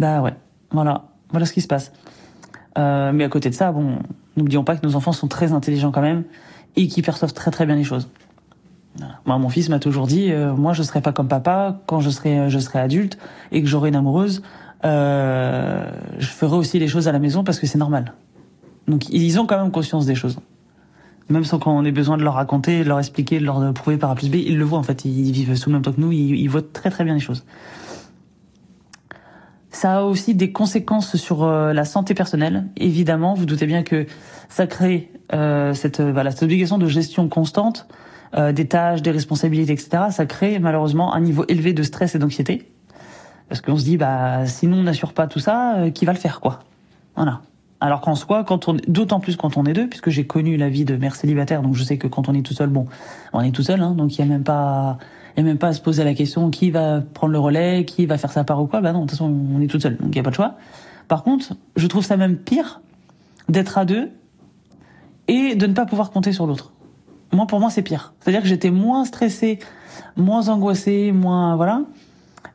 Bah 0.00 0.20
ouais 0.22 0.34
voilà. 0.72 1.04
Voilà 1.30 1.46
ce 1.46 1.52
qui 1.52 1.60
se 1.60 1.68
passe. 1.68 1.92
Euh, 2.78 3.12
mais 3.12 3.24
à 3.24 3.28
côté 3.28 3.48
de 3.48 3.54
ça 3.54 3.70
bon 3.70 3.98
n'oublions 4.36 4.64
pas 4.64 4.76
que 4.76 4.84
nos 4.84 4.96
enfants 4.96 5.12
sont 5.12 5.28
très 5.28 5.52
intelligents 5.52 5.92
quand 5.92 6.02
même 6.02 6.24
et 6.74 6.88
qui 6.88 7.00
perçoivent 7.02 7.34
très 7.34 7.52
très 7.52 7.64
bien 7.64 7.76
les 7.76 7.84
choses. 7.84 8.08
Moi 9.24 9.38
mon 9.38 9.50
fils 9.50 9.68
m'a 9.68 9.78
toujours 9.78 10.08
dit 10.08 10.32
euh, 10.32 10.52
moi 10.52 10.72
je 10.72 10.82
serai 10.82 11.00
pas 11.00 11.12
comme 11.12 11.28
papa 11.28 11.80
quand 11.86 12.00
je 12.00 12.10
serai 12.10 12.50
je 12.50 12.58
serai 12.58 12.80
adulte 12.80 13.18
et 13.52 13.62
que 13.62 13.68
j'aurai 13.68 13.90
une 13.90 13.96
amoureuse. 13.96 14.42
Euh, 14.84 15.90
je 16.18 16.28
ferai 16.28 16.56
aussi 16.56 16.80
les 16.80 16.88
choses 16.88 17.06
à 17.06 17.12
la 17.12 17.18
maison 17.20 17.44
parce 17.44 17.60
que 17.60 17.66
c'est 17.68 17.78
normal 17.78 18.14
donc 18.88 19.08
ils 19.10 19.38
ont 19.38 19.46
quand 19.46 19.60
même 19.60 19.70
conscience 19.70 20.06
des 20.06 20.14
choses. 20.14 20.38
Même 21.28 21.44
sans 21.44 21.58
qu'on 21.58 21.84
ait 21.84 21.92
besoin 21.92 22.16
de 22.16 22.22
leur 22.22 22.34
raconter, 22.34 22.82
de 22.82 22.88
leur 22.88 22.98
expliquer, 22.98 23.38
de 23.38 23.44
leur 23.44 23.74
prouver 23.74 23.98
par 23.98 24.10
A 24.10 24.14
plus 24.14 24.30
B, 24.30 24.36
ils 24.36 24.56
le 24.56 24.64
voient 24.64 24.78
en 24.78 24.82
fait. 24.82 25.04
Ils 25.04 25.30
vivent 25.30 25.54
sous 25.54 25.68
le 25.68 25.74
même 25.74 25.82
temps 25.82 25.92
que 25.92 26.00
nous, 26.00 26.10
ils, 26.10 26.48
voient 26.48 26.62
très 26.72 26.88
très 26.90 27.04
bien 27.04 27.14
les 27.14 27.20
choses. 27.20 27.44
Ça 29.70 29.98
a 29.98 30.02
aussi 30.02 30.34
des 30.34 30.50
conséquences 30.52 31.16
sur 31.16 31.44
euh, 31.44 31.74
la 31.74 31.84
santé 31.84 32.14
personnelle. 32.14 32.66
Évidemment, 32.78 33.34
vous 33.34 33.44
doutez 33.44 33.66
bien 33.66 33.82
que 33.82 34.06
ça 34.48 34.66
crée 34.66 35.12
euh, 35.34 35.74
cette, 35.74 36.00
euh, 36.00 36.10
voilà, 36.10 36.30
cette 36.30 36.44
obligation 36.44 36.78
de 36.78 36.86
gestion 36.86 37.28
constante 37.28 37.86
euh, 38.36 38.52
des 38.52 38.68
tâches, 38.68 39.00
des 39.00 39.10
responsabilités, 39.10 39.72
etc. 39.72 40.04
Ça 40.10 40.26
crée 40.26 40.58
malheureusement 40.58 41.14
un 41.14 41.20
niveau 41.20 41.46
élevé 41.48 41.72
de 41.72 41.82
stress 41.82 42.14
et 42.14 42.18
d'anxiété. 42.18 42.70
Parce 43.48 43.62
qu'on 43.62 43.78
se 43.78 43.84
dit, 43.84 43.96
bah, 43.96 44.44
si 44.44 44.66
nous 44.66 44.76
on 44.76 44.82
n'assure 44.82 45.14
pas 45.14 45.26
tout 45.26 45.38
ça, 45.38 45.76
euh, 45.76 45.90
qui 45.90 46.04
va 46.04 46.12
le 46.12 46.18
faire, 46.18 46.40
quoi? 46.40 46.58
Voilà. 47.16 47.40
Alors 47.80 48.00
qu'en 48.00 48.16
soi, 48.16 48.42
quand 48.42 48.68
on, 48.68 48.76
d'autant 48.88 49.20
plus 49.20 49.36
quand 49.36 49.56
on 49.56 49.64
est 49.64 49.72
deux, 49.72 49.88
puisque 49.88 50.10
j'ai 50.10 50.26
connu 50.26 50.56
la 50.56 50.68
vie 50.68 50.84
de 50.84 50.96
mère 50.96 51.14
célibataire, 51.14 51.62
donc 51.62 51.74
je 51.74 51.84
sais 51.84 51.96
que 51.96 52.08
quand 52.08 52.28
on 52.28 52.34
est 52.34 52.42
tout 52.42 52.54
seul, 52.54 52.68
bon, 52.68 52.86
on 53.32 53.40
est 53.40 53.52
tout 53.52 53.62
seul, 53.62 53.80
hein, 53.80 53.92
donc 53.92 54.16
il 54.16 54.18
y 54.20 54.22
a 54.22 54.26
même 54.26 54.42
pas, 54.42 54.98
il 55.36 55.40
y 55.40 55.42
a 55.42 55.46
même 55.46 55.58
pas 55.58 55.68
à 55.68 55.72
se 55.72 55.80
poser 55.80 56.02
la 56.02 56.14
question 56.14 56.50
qui 56.50 56.70
va 56.70 57.00
prendre 57.00 57.32
le 57.32 57.38
relais, 57.38 57.84
qui 57.84 58.06
va 58.06 58.18
faire 58.18 58.32
sa 58.32 58.42
part 58.42 58.60
ou 58.60 58.66
quoi. 58.66 58.80
Bah 58.80 58.92
non, 58.92 59.00
de 59.00 59.04
toute 59.04 59.12
façon, 59.12 59.32
on 59.54 59.60
est 59.60 59.68
tout 59.68 59.78
seul, 59.78 59.96
donc 59.96 60.08
il 60.10 60.16
y 60.16 60.20
a 60.20 60.24
pas 60.24 60.30
de 60.30 60.34
choix. 60.34 60.56
Par 61.06 61.22
contre, 61.22 61.54
je 61.76 61.86
trouve 61.86 62.04
ça 62.04 62.16
même 62.16 62.36
pire 62.36 62.80
d'être 63.48 63.78
à 63.78 63.84
deux 63.84 64.10
et 65.28 65.54
de 65.54 65.66
ne 65.66 65.72
pas 65.72 65.86
pouvoir 65.86 66.10
compter 66.10 66.32
sur 66.32 66.46
l'autre. 66.46 66.72
Moi, 67.32 67.46
pour 67.46 67.60
moi, 67.60 67.70
c'est 67.70 67.82
pire. 67.82 68.14
C'est-à-dire 68.20 68.42
que 68.42 68.48
j'étais 68.48 68.70
moins 68.70 69.04
stressée, 69.04 69.58
moins 70.16 70.48
angoissée, 70.48 71.12
moins 71.12 71.54
voilà, 71.54 71.82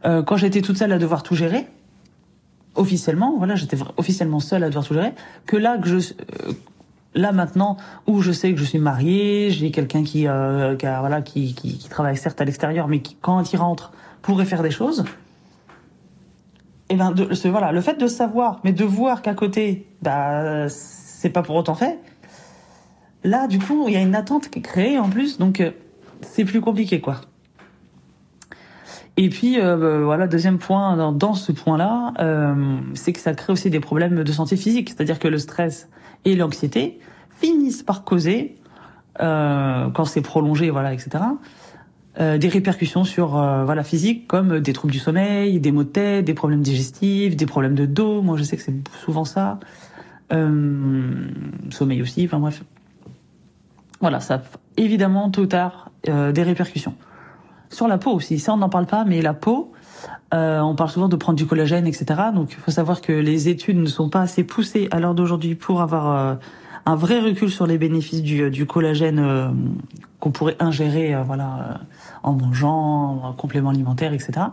euh, 0.05 0.21
quand 0.21 0.35
j'étais 0.35 0.61
toute 0.61 0.77
seule 0.77 0.91
à 0.91 0.97
devoir 0.97 1.23
tout 1.23 1.35
gérer 1.35 1.67
officiellement, 2.75 3.35
voilà, 3.37 3.55
j'étais 3.55 3.77
officiellement 3.97 4.39
seule 4.39 4.63
à 4.63 4.67
devoir 4.67 4.85
tout 4.85 4.93
gérer, 4.93 5.13
que 5.45 5.57
là 5.57 5.77
que 5.77 5.87
je 5.87 5.97
euh, 5.97 6.53
là 7.15 7.31
maintenant 7.31 7.77
où 8.07 8.21
je 8.21 8.31
sais 8.31 8.53
que 8.53 8.59
je 8.59 8.65
suis 8.65 8.79
mariée, 8.79 9.51
j'ai 9.51 9.71
quelqu'un 9.71 10.03
qui, 10.03 10.27
euh, 10.27 10.75
qui 10.75 10.85
voilà 10.85 11.21
qui, 11.21 11.53
qui, 11.53 11.77
qui, 11.77 11.89
travaille 11.89 12.17
certes 12.17 12.41
à 12.41 12.45
l'extérieur, 12.45 12.87
mais 12.87 13.01
qui 13.01 13.15
quand 13.21 13.53
il 13.53 13.57
rentre 13.57 13.91
pourrait 14.21 14.45
faire 14.45 14.63
des 14.63 14.71
choses. 14.71 15.05
Et 16.89 16.95
ben 16.95 17.11
de, 17.11 17.33
ce, 17.33 17.47
voilà, 17.47 17.71
le 17.71 17.81
fait 17.81 17.99
de 17.99 18.07
savoir, 18.07 18.59
mais 18.63 18.73
de 18.73 18.83
voir 18.83 19.21
qu'à 19.21 19.33
côté, 19.33 19.87
bah 20.01 20.67
c'est 20.69 21.29
pas 21.29 21.41
pour 21.41 21.55
autant 21.55 21.75
fait. 21.75 21.99
Là, 23.23 23.47
du 23.47 23.57
coup, 23.57 23.85
il 23.87 23.93
y 23.93 23.97
a 23.97 24.01
une 24.01 24.15
attente 24.15 24.49
qui 24.49 24.59
est 24.59 24.63
créée 24.63 24.99
en 24.99 25.09
plus, 25.09 25.37
donc 25.37 25.61
euh, 25.61 25.71
c'est 26.21 26.45
plus 26.45 26.61
compliqué 26.61 26.99
quoi. 26.99 27.21
Et 29.15 29.29
puis 29.29 29.59
euh, 29.59 30.03
voilà, 30.03 30.27
deuxième 30.27 30.57
point 30.57 30.97
dans, 30.97 31.11
dans 31.11 31.35
ce 31.35 31.51
point-là, 31.51 32.13
euh, 32.19 32.77
c'est 32.95 33.13
que 33.13 33.19
ça 33.19 33.33
crée 33.33 33.53
aussi 33.53 33.69
des 33.69 33.79
problèmes 33.79 34.23
de 34.23 34.31
santé 34.31 34.55
physique, 34.57 34.89
c'est-à-dire 34.89 35.19
que 35.19 35.27
le 35.27 35.37
stress 35.37 35.89
et 36.25 36.35
l'anxiété 36.35 36.99
finissent 37.29 37.83
par 37.83 38.03
causer, 38.03 38.55
euh, 39.21 39.89
quand 39.91 40.05
c'est 40.05 40.21
prolongé, 40.21 40.71
voilà, 40.71 40.93
etc. 40.93 41.23
Euh, 42.19 42.37
des 42.37 42.47
répercussions 42.47 43.03
sur 43.03 43.37
euh, 43.37 43.65
voilà 43.65 43.83
physique 43.83 44.27
comme 44.27 44.59
des 44.59 44.73
troubles 44.73 44.93
du 44.93 44.99
sommeil, 44.99 45.59
des 45.59 45.71
maux 45.71 45.83
de 45.83 45.89
tête, 45.89 46.25
des 46.25 46.35
problèmes 46.35 46.61
digestifs, 46.61 47.35
des 47.35 47.45
problèmes 47.45 47.75
de 47.75 47.85
dos. 47.85 48.21
Moi, 48.21 48.37
je 48.37 48.43
sais 48.43 48.55
que 48.55 48.63
c'est 48.63 48.75
souvent 49.03 49.25
ça. 49.25 49.59
Euh, 50.31 51.27
sommeil 51.71 52.01
aussi. 52.01 52.25
Enfin 52.25 52.39
bref. 52.39 52.63
Voilà, 53.99 54.19
ça 54.19 54.43
évidemment 54.77 55.29
tôt 55.29 55.43
ou 55.43 55.45
tard 55.45 55.91
des 56.05 56.43
répercussions 56.43 56.93
sur 57.73 57.87
la 57.87 57.97
peau 57.97 58.11
aussi. 58.11 58.39
Ça, 58.39 58.53
on 58.53 58.57
n'en 58.57 58.69
parle 58.69 58.85
pas, 58.85 59.05
mais 59.05 59.21
la 59.21 59.33
peau, 59.33 59.71
euh, 60.33 60.59
on 60.59 60.75
parle 60.75 60.89
souvent 60.89 61.09
de 61.09 61.15
prendre 61.15 61.37
du 61.37 61.45
collagène, 61.45 61.87
etc. 61.87 62.05
Donc, 62.33 62.51
il 62.51 62.57
faut 62.57 62.71
savoir 62.71 63.01
que 63.01 63.13
les 63.13 63.49
études 63.49 63.77
ne 63.77 63.85
sont 63.85 64.09
pas 64.09 64.21
assez 64.21 64.43
poussées 64.43 64.87
à 64.91 64.99
l'heure 64.99 65.15
d'aujourd'hui 65.15 65.55
pour 65.55 65.81
avoir 65.81 66.09
euh, 66.09 66.35
un 66.85 66.95
vrai 66.95 67.19
recul 67.19 67.49
sur 67.49 67.67
les 67.67 67.77
bénéfices 67.77 68.21
du, 68.21 68.49
du 68.49 68.65
collagène 68.65 69.19
euh, 69.19 69.47
qu'on 70.19 70.31
pourrait 70.31 70.57
ingérer, 70.59 71.15
euh, 71.15 71.23
voilà, 71.23 71.45
euh, 71.45 71.73
en 72.23 72.33
mangeant, 72.33 73.21
en 73.23 73.33
complément 73.33 73.69
alimentaire, 73.69 74.13
etc. 74.13 74.47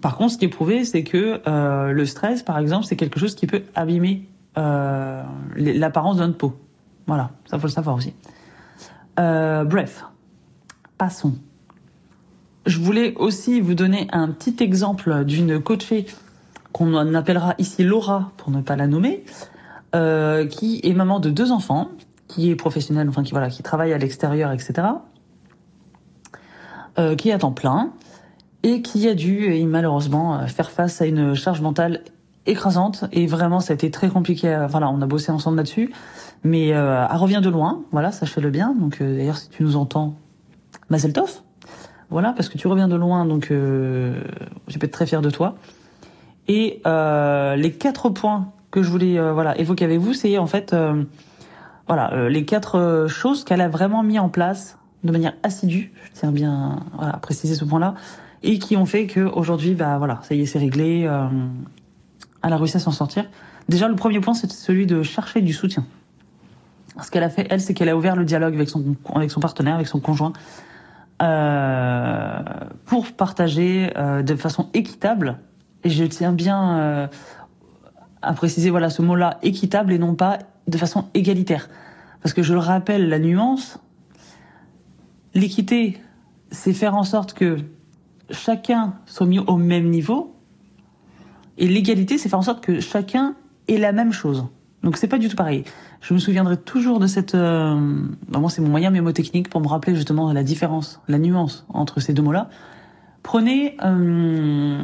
par 0.00 0.16
contre, 0.16 0.32
ce 0.32 0.38
qui 0.38 0.44
est 0.44 0.48
prouvé, 0.48 0.84
c'est 0.84 1.02
que 1.02 1.40
le 1.92 2.06
stress, 2.06 2.42
par 2.42 2.58
exemple, 2.58 2.86
c'est 2.86 2.96
quelque 2.96 3.18
chose 3.18 3.34
qui 3.34 3.46
peut 3.46 3.62
abîmer 3.74 4.28
l'apparence 4.54 6.16
de 6.16 6.26
notre 6.26 6.38
peau. 6.38 6.56
Voilà, 7.06 7.30
ça 7.46 7.58
faut 7.58 7.66
le 7.66 7.72
savoir 7.72 7.96
aussi. 7.96 8.14
bref, 9.16 10.04
Je 12.66 12.78
voulais 12.78 13.14
aussi 13.16 13.60
vous 13.60 13.74
donner 13.74 14.06
un 14.12 14.28
petit 14.28 14.56
exemple 14.62 15.24
d'une 15.24 15.60
coachée 15.60 16.06
qu'on 16.72 16.94
appellera 17.14 17.54
ici 17.58 17.82
Laura 17.82 18.32
pour 18.36 18.50
ne 18.50 18.60
pas 18.62 18.76
la 18.76 18.86
nommer, 18.86 19.24
euh, 19.94 20.46
qui 20.46 20.80
est 20.84 20.94
maman 20.94 21.18
de 21.20 21.28
deux 21.30 21.50
enfants, 21.52 21.88
qui 22.28 22.50
est 22.50 22.56
professionnelle, 22.56 23.08
enfin 23.08 23.22
qui 23.24 23.32
voilà, 23.32 23.48
qui 23.50 23.62
travaille 23.62 23.92
à 23.92 23.98
l'extérieur, 23.98 24.52
etc. 24.52 24.74
Euh, 26.98 27.16
qui 27.16 27.30
est 27.30 27.32
à 27.32 27.38
temps 27.38 27.52
plein 27.52 27.90
et 28.62 28.82
qui 28.82 29.08
a 29.08 29.14
dû 29.14 29.64
malheureusement 29.66 30.36
euh, 30.38 30.46
faire 30.46 30.70
face 30.70 31.00
à 31.02 31.06
une 31.06 31.34
charge 31.34 31.60
mentale 31.62 32.02
écrasante 32.46 33.04
et 33.12 33.26
vraiment 33.26 33.60
ça 33.60 33.72
a 33.72 33.74
été 33.74 33.90
très 33.90 34.08
compliqué. 34.08 34.52
à- 34.52 34.66
Voilà, 34.66 34.90
on 34.90 35.00
a 35.02 35.06
bossé 35.06 35.32
ensemble 35.32 35.56
là-dessus, 35.58 35.92
mais 36.44 36.68
elle 36.68 37.06
revient 37.16 37.40
de 37.42 37.48
loin. 37.50 37.82
Voilà, 37.92 38.12
sachez-le 38.12 38.50
bien. 38.50 38.74
Donc 38.78 38.98
d'ailleurs, 39.02 39.36
si 39.38 39.48
tu 39.48 39.62
nous 39.62 39.76
entends, 39.76 40.14
Mazel 40.92 41.12
Tov. 41.12 41.40
Voilà, 42.10 42.34
parce 42.34 42.50
que 42.50 42.58
tu 42.58 42.68
reviens 42.68 42.86
de 42.86 42.96
loin, 42.96 43.24
donc 43.24 43.50
euh, 43.50 44.22
je 44.68 44.78
peux 44.78 44.86
être 44.86 44.92
très 44.92 45.06
fier 45.06 45.22
de 45.22 45.30
toi. 45.30 45.56
Et 46.46 46.82
euh, 46.86 47.56
les 47.56 47.72
quatre 47.72 48.10
points 48.10 48.52
que 48.70 48.82
je 48.82 48.90
voulais 48.90 49.18
euh, 49.18 49.32
voilà 49.32 49.58
évoquer 49.58 49.86
avec 49.86 49.98
vous, 49.98 50.12
c'est 50.12 50.36
en 50.36 50.46
fait 50.46 50.74
euh, 50.74 51.02
voilà 51.88 52.12
euh, 52.12 52.28
les 52.28 52.44
quatre 52.44 52.78
euh, 52.78 53.08
choses 53.08 53.44
qu'elle 53.44 53.62
a 53.62 53.68
vraiment 53.68 54.02
mis 54.02 54.18
en 54.18 54.28
place 54.28 54.76
de 55.02 55.12
manière 55.12 55.32
assidue. 55.42 55.92
Je 56.04 56.20
tiens 56.20 56.30
bien 56.30 56.80
voilà, 56.94 57.14
à 57.14 57.18
préciser 57.18 57.54
ce 57.54 57.64
point-là 57.64 57.94
et 58.42 58.58
qui 58.58 58.76
ont 58.76 58.86
fait 58.86 59.06
que 59.06 59.20
aujourd'hui 59.20 59.72
bah 59.74 59.96
voilà 59.96 60.20
ça 60.22 60.34
y 60.34 60.42
est 60.42 60.46
c'est 60.46 60.58
réglé. 60.58 61.08
Elle 62.44 62.52
a 62.52 62.56
réussi 62.56 62.76
à 62.76 62.80
s'en 62.80 62.90
sortir. 62.90 63.24
Déjà 63.68 63.88
le 63.88 63.96
premier 63.96 64.20
point 64.20 64.34
c'est 64.34 64.52
celui 64.52 64.84
de 64.86 65.02
chercher 65.02 65.40
du 65.40 65.54
soutien. 65.54 65.86
Ce 67.02 67.10
qu'elle 67.10 67.24
a 67.24 67.30
fait 67.30 67.46
elle 67.48 67.60
c'est 67.60 67.72
qu'elle 67.72 67.88
a 67.88 67.96
ouvert 67.96 68.16
le 68.16 68.24
dialogue 68.24 68.54
avec 68.54 68.68
son 68.68 68.96
avec 69.14 69.30
son 69.30 69.40
partenaire 69.40 69.76
avec 69.76 69.86
son 69.86 70.00
conjoint 70.00 70.34
euh, 71.22 72.42
pour 72.84 73.12
partager 73.12 73.92
euh, 73.96 74.22
de 74.22 74.34
façon 74.34 74.68
équitable. 74.74 75.38
Et 75.84 75.90
je 75.90 76.04
tiens 76.04 76.32
bien 76.32 76.78
euh, 76.78 77.06
à 78.22 78.32
préciser 78.32 78.70
voilà 78.70 78.90
ce 78.90 79.02
mot-là 79.02 79.38
équitable 79.42 79.92
et 79.92 79.98
non 79.98 80.16
pas 80.16 80.40
de 80.66 80.76
façon 80.76 81.06
égalitaire. 81.14 81.68
Parce 82.22 82.32
que 82.34 82.42
je 82.42 82.52
le 82.52 82.58
rappelle, 82.58 83.08
la 83.08 83.20
nuance, 83.20 83.78
l'équité, 85.34 86.00
c'est 86.50 86.72
faire 86.72 86.96
en 86.96 87.04
sorte 87.04 87.34
que 87.34 87.58
chacun 88.30 88.94
soit 89.06 89.26
mis 89.26 89.38
au 89.38 89.56
même 89.56 89.90
niveau. 89.90 90.34
Et 91.56 91.68
l'égalité, 91.68 92.18
c'est 92.18 92.28
faire 92.28 92.40
en 92.40 92.42
sorte 92.42 92.64
que 92.64 92.80
chacun 92.80 93.36
ait 93.68 93.78
la 93.78 93.92
même 93.92 94.12
chose. 94.12 94.46
Donc 94.82 94.96
c'est 94.96 95.08
pas 95.08 95.18
du 95.18 95.28
tout 95.28 95.36
pareil. 95.36 95.64
Je 96.00 96.12
me 96.14 96.18
souviendrai 96.18 96.56
toujours 96.56 96.98
de 96.98 97.06
cette. 97.06 97.34
Euh, 97.34 97.76
bah, 98.28 98.40
moi, 98.40 98.50
c'est 98.50 98.62
mon 98.62 98.68
moyen 98.68 98.90
mémotechnique 98.90 99.48
pour 99.48 99.60
me 99.60 99.68
rappeler 99.68 99.94
justement 99.94 100.32
la 100.32 100.42
différence, 100.42 101.00
la 101.08 101.18
nuance 101.18 101.64
entre 101.68 102.00
ces 102.00 102.12
deux 102.12 102.22
mots-là. 102.22 102.48
Prenez. 103.22 103.76
euh, 103.84 104.82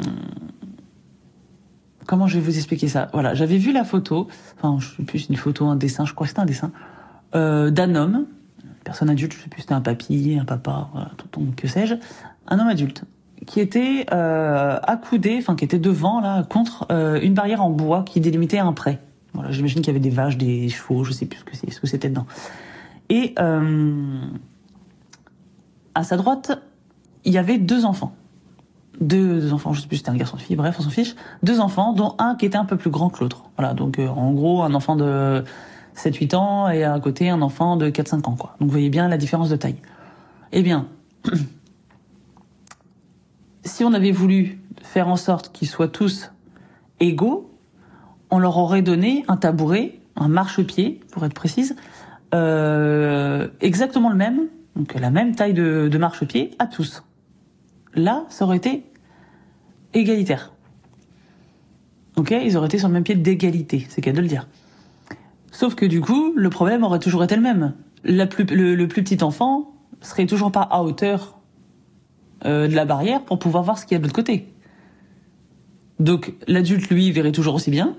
comment 2.09 2.25
je 2.25 2.39
vais 2.39 2.43
vous 2.43 2.57
expliquer 2.57 2.87
ça? 2.87 3.07
Voilà, 3.13 3.35
j'avais 3.35 3.57
vu 3.57 3.71
la 3.71 3.83
photo. 3.83 4.27
Enfin, 4.57 4.79
je 4.79 4.95
sais 4.95 5.03
plus, 5.03 5.29
une 5.29 5.35
photo, 5.35 5.67
un 5.67 5.75
dessin. 5.75 6.05
Je 6.05 6.13
crois 6.15 6.25
que 6.25 6.29
c'était 6.29 6.41
un 6.41 6.45
dessin 6.45 6.71
euh, 7.35 7.69
d'un 7.69 7.93
homme, 7.93 8.25
personne 8.83 9.11
adulte. 9.11 9.33
Je 9.33 9.43
sais 9.43 9.49
plus, 9.49 9.61
c'était 9.61 9.75
un 9.75 9.81
papy, 9.81 10.37
un 10.41 10.45
papa, 10.45 10.89
voilà, 10.91 11.11
tonton, 11.17 11.51
que 11.55 11.67
sais-je, 11.67 11.93
un 12.47 12.59
homme 12.59 12.67
adulte 12.67 13.03
qui 13.45 13.59
était 13.59 14.07
euh, 14.11 14.79
accoudé, 14.81 15.37
enfin 15.39 15.55
qui 15.55 15.65
était 15.65 15.79
devant 15.79 16.19
là 16.19 16.43
contre 16.43 16.87
euh, 16.91 17.21
une 17.21 17.35
barrière 17.35 17.61
en 17.63 17.69
bois 17.69 18.03
qui 18.03 18.19
délimitait 18.19 18.57
un 18.57 18.73
pré. 18.73 18.97
Voilà, 19.33 19.51
j'imagine 19.51 19.81
qu'il 19.81 19.87
y 19.87 19.89
avait 19.91 19.99
des 19.99 20.09
vaches, 20.09 20.37
des 20.37 20.69
chevaux, 20.69 21.03
je 21.03 21.11
sais 21.11 21.25
plus 21.25 21.39
ce 21.39 21.43
que 21.43 21.55
c'est, 21.55 21.71
ce 21.71 21.79
que 21.79 21.87
c'était 21.87 22.09
dedans. 22.09 22.25
Et 23.09 23.33
euh, 23.39 24.21
à 25.95 26.03
sa 26.03 26.17
droite, 26.17 26.61
il 27.25 27.33
y 27.33 27.37
avait 27.37 27.57
deux 27.57 27.85
enfants. 27.85 28.15
Deux, 28.99 29.39
deux 29.39 29.53
enfants, 29.53 29.73
je 29.73 29.81
sais 29.81 29.87
plus 29.87 29.97
si 29.97 30.01
c'était 30.01 30.11
un 30.11 30.17
garçon, 30.17 30.37
une 30.37 30.43
fille, 30.43 30.55
bref, 30.55 30.75
on 30.79 30.83
s'en 30.83 30.89
fiche. 30.89 31.15
Deux 31.41 31.59
enfants, 31.59 31.93
dont 31.93 32.15
un 32.19 32.35
qui 32.35 32.45
était 32.45 32.57
un 32.57 32.65
peu 32.65 32.77
plus 32.77 32.89
grand 32.89 33.09
que 33.09 33.21
l'autre. 33.21 33.43
Voilà, 33.57 33.73
donc 33.73 33.97
euh, 33.97 34.07
en 34.07 34.33
gros, 34.33 34.63
un 34.63 34.73
enfant 34.73 34.95
de 34.95 35.43
7-8 35.95 36.35
ans 36.35 36.69
et 36.69 36.83
à 36.83 36.99
côté 36.99 37.29
un 37.29 37.41
enfant 37.41 37.77
de 37.77 37.89
4-5 37.89 38.27
ans, 38.27 38.35
quoi. 38.35 38.55
Donc 38.59 38.67
vous 38.67 38.73
voyez 38.73 38.89
bien 38.89 39.07
la 39.07 39.17
différence 39.17 39.49
de 39.49 39.55
taille. 39.55 39.77
Eh 40.51 40.61
bien, 40.63 40.87
si 43.63 43.83
on 43.83 43.93
avait 43.93 44.11
voulu 44.11 44.61
faire 44.81 45.07
en 45.07 45.15
sorte 45.15 45.51
qu'ils 45.51 45.67
soient 45.67 45.87
tous 45.87 46.31
égaux, 46.99 47.48
on 48.31 48.39
leur 48.39 48.57
aurait 48.57 48.81
donné 48.81 49.23
un 49.27 49.37
tabouret, 49.37 49.99
un 50.15 50.27
marchepied, 50.27 50.99
pour 51.11 51.25
être 51.25 51.33
précise, 51.33 51.75
euh, 52.33 53.47
exactement 53.61 54.09
le 54.09 54.15
même, 54.15 54.47
donc 54.75 54.93
la 54.93 55.09
même 55.09 55.35
taille 55.35 55.53
de, 55.53 55.97
marchepied 55.97 56.51
à 56.59 56.67
tous. 56.67 57.03
Là, 57.95 58.25
ça 58.29 58.45
aurait 58.45 58.57
été 58.57 58.83
égalitaire. 59.93 60.53
Ok, 62.15 62.31
ils 62.31 62.57
auraient 62.57 62.67
été 62.67 62.77
sur 62.77 62.87
le 62.87 62.93
même 62.93 63.03
pied 63.03 63.15
d'égalité, 63.15 63.87
c'est 63.89 64.01
qu'à 64.01 64.11
de 64.11 64.21
le 64.21 64.27
dire. 64.27 64.47
Sauf 65.51 65.75
que 65.75 65.85
du 65.85 66.01
coup, 66.01 66.33
le 66.35 66.49
problème 66.49 66.83
aurait 66.83 66.99
toujours 66.99 67.23
été 67.23 67.35
le 67.35 67.41
même. 67.41 67.73
Le 68.03 68.25
plus 68.25 68.45
petit 69.03 69.23
enfant 69.23 69.73
serait 70.01 70.25
toujours 70.25 70.51
pas 70.51 70.61
à 70.61 70.81
hauteur 70.83 71.39
euh, 72.45 72.67
de 72.67 72.75
la 72.75 72.85
barrière 72.85 73.23
pour 73.23 73.39
pouvoir 73.39 73.63
voir 73.63 73.77
ce 73.77 73.85
qu'il 73.85 73.93
y 73.93 73.95
a 73.95 73.99
de 73.99 74.03
l'autre 74.03 74.15
côté. 74.15 74.47
Donc 75.99 76.33
l'adulte, 76.47 76.89
lui, 76.89 77.11
verrait 77.11 77.31
toujours 77.31 77.55
aussi 77.55 77.71
bien. 77.71 77.95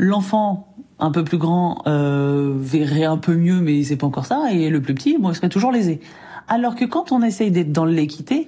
L'enfant, 0.00 0.76
un 1.00 1.10
peu 1.10 1.24
plus 1.24 1.38
grand, 1.38 1.82
euh, 1.88 2.54
verrait 2.56 3.04
un 3.04 3.16
peu 3.16 3.34
mieux, 3.34 3.60
mais 3.60 3.82
c'est 3.82 3.96
pas 3.96 4.06
encore 4.06 4.26
ça. 4.26 4.52
Et 4.52 4.70
le 4.70 4.80
plus 4.80 4.94
petit, 4.94 5.18
bon, 5.18 5.30
il 5.30 5.34
serait 5.34 5.48
toujours 5.48 5.72
lésé. 5.72 6.00
Alors 6.46 6.76
que 6.76 6.84
quand 6.84 7.10
on 7.10 7.20
essaye 7.20 7.50
d'être 7.50 7.72
dans 7.72 7.84
l'équité, 7.84 8.46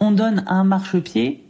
on 0.00 0.12
donne 0.12 0.44
un 0.46 0.64
marchepied 0.64 1.44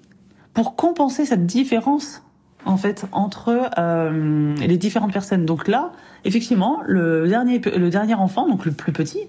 pour 0.54 0.74
compenser 0.74 1.24
cette 1.24 1.46
différence 1.46 2.24
en 2.64 2.76
fait 2.76 3.06
entre 3.12 3.70
euh, 3.78 4.56
les 4.56 4.76
différentes 4.76 5.12
personnes. 5.12 5.46
Donc 5.46 5.68
là, 5.68 5.92
effectivement, 6.24 6.80
le 6.84 7.28
dernier 7.28 7.60
le 7.60 7.88
dernier 7.88 8.14
enfant, 8.14 8.48
donc 8.48 8.64
le 8.64 8.72
plus 8.72 8.92
petit, 8.92 9.20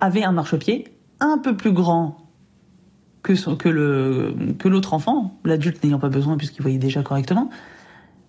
avait 0.00 0.22
un 0.22 0.30
marchepied 0.30 0.86
un 1.18 1.38
peu 1.38 1.56
plus 1.56 1.72
grand 1.72 2.18
que 3.24 3.32
que 3.56 3.68
le 3.68 4.36
que 4.60 4.68
l'autre 4.68 4.94
enfant, 4.94 5.38
l'adulte 5.44 5.82
n'ayant 5.82 5.98
pas 5.98 6.08
besoin 6.08 6.36
puisqu'il 6.36 6.62
voyait 6.62 6.78
déjà 6.78 7.02
correctement, 7.02 7.50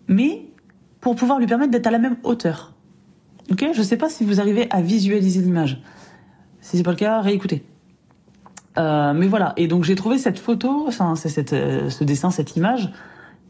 mais 0.07 0.48
pour 1.01 1.15
pouvoir 1.15 1.39
lui 1.39 1.47
permettre 1.47 1.71
d'être 1.71 1.87
à 1.87 1.91
la 1.91 1.99
même 1.99 2.17
hauteur. 2.23 2.73
Ok, 3.51 3.65
je 3.73 3.81
sais 3.81 3.97
pas 3.97 4.09
si 4.09 4.23
vous 4.23 4.39
arrivez 4.39 4.67
à 4.69 4.81
visualiser 4.81 5.41
l'image. 5.41 5.81
Si 6.61 6.77
c'est 6.77 6.83
pas 6.83 6.91
le 6.91 6.97
cas, 6.97 7.21
réécoutez. 7.21 7.63
Euh, 8.77 9.13
mais 9.13 9.27
voilà, 9.27 9.53
et 9.57 9.67
donc 9.67 9.83
j'ai 9.83 9.95
trouvé 9.95 10.17
cette 10.17 10.37
photo, 10.37 10.85
enfin 10.87 11.15
c'est 11.15 11.29
cette, 11.29 11.53
euh, 11.53 11.89
ce 11.89 12.03
dessin, 12.03 12.29
cette 12.29 12.55
image 12.55 12.91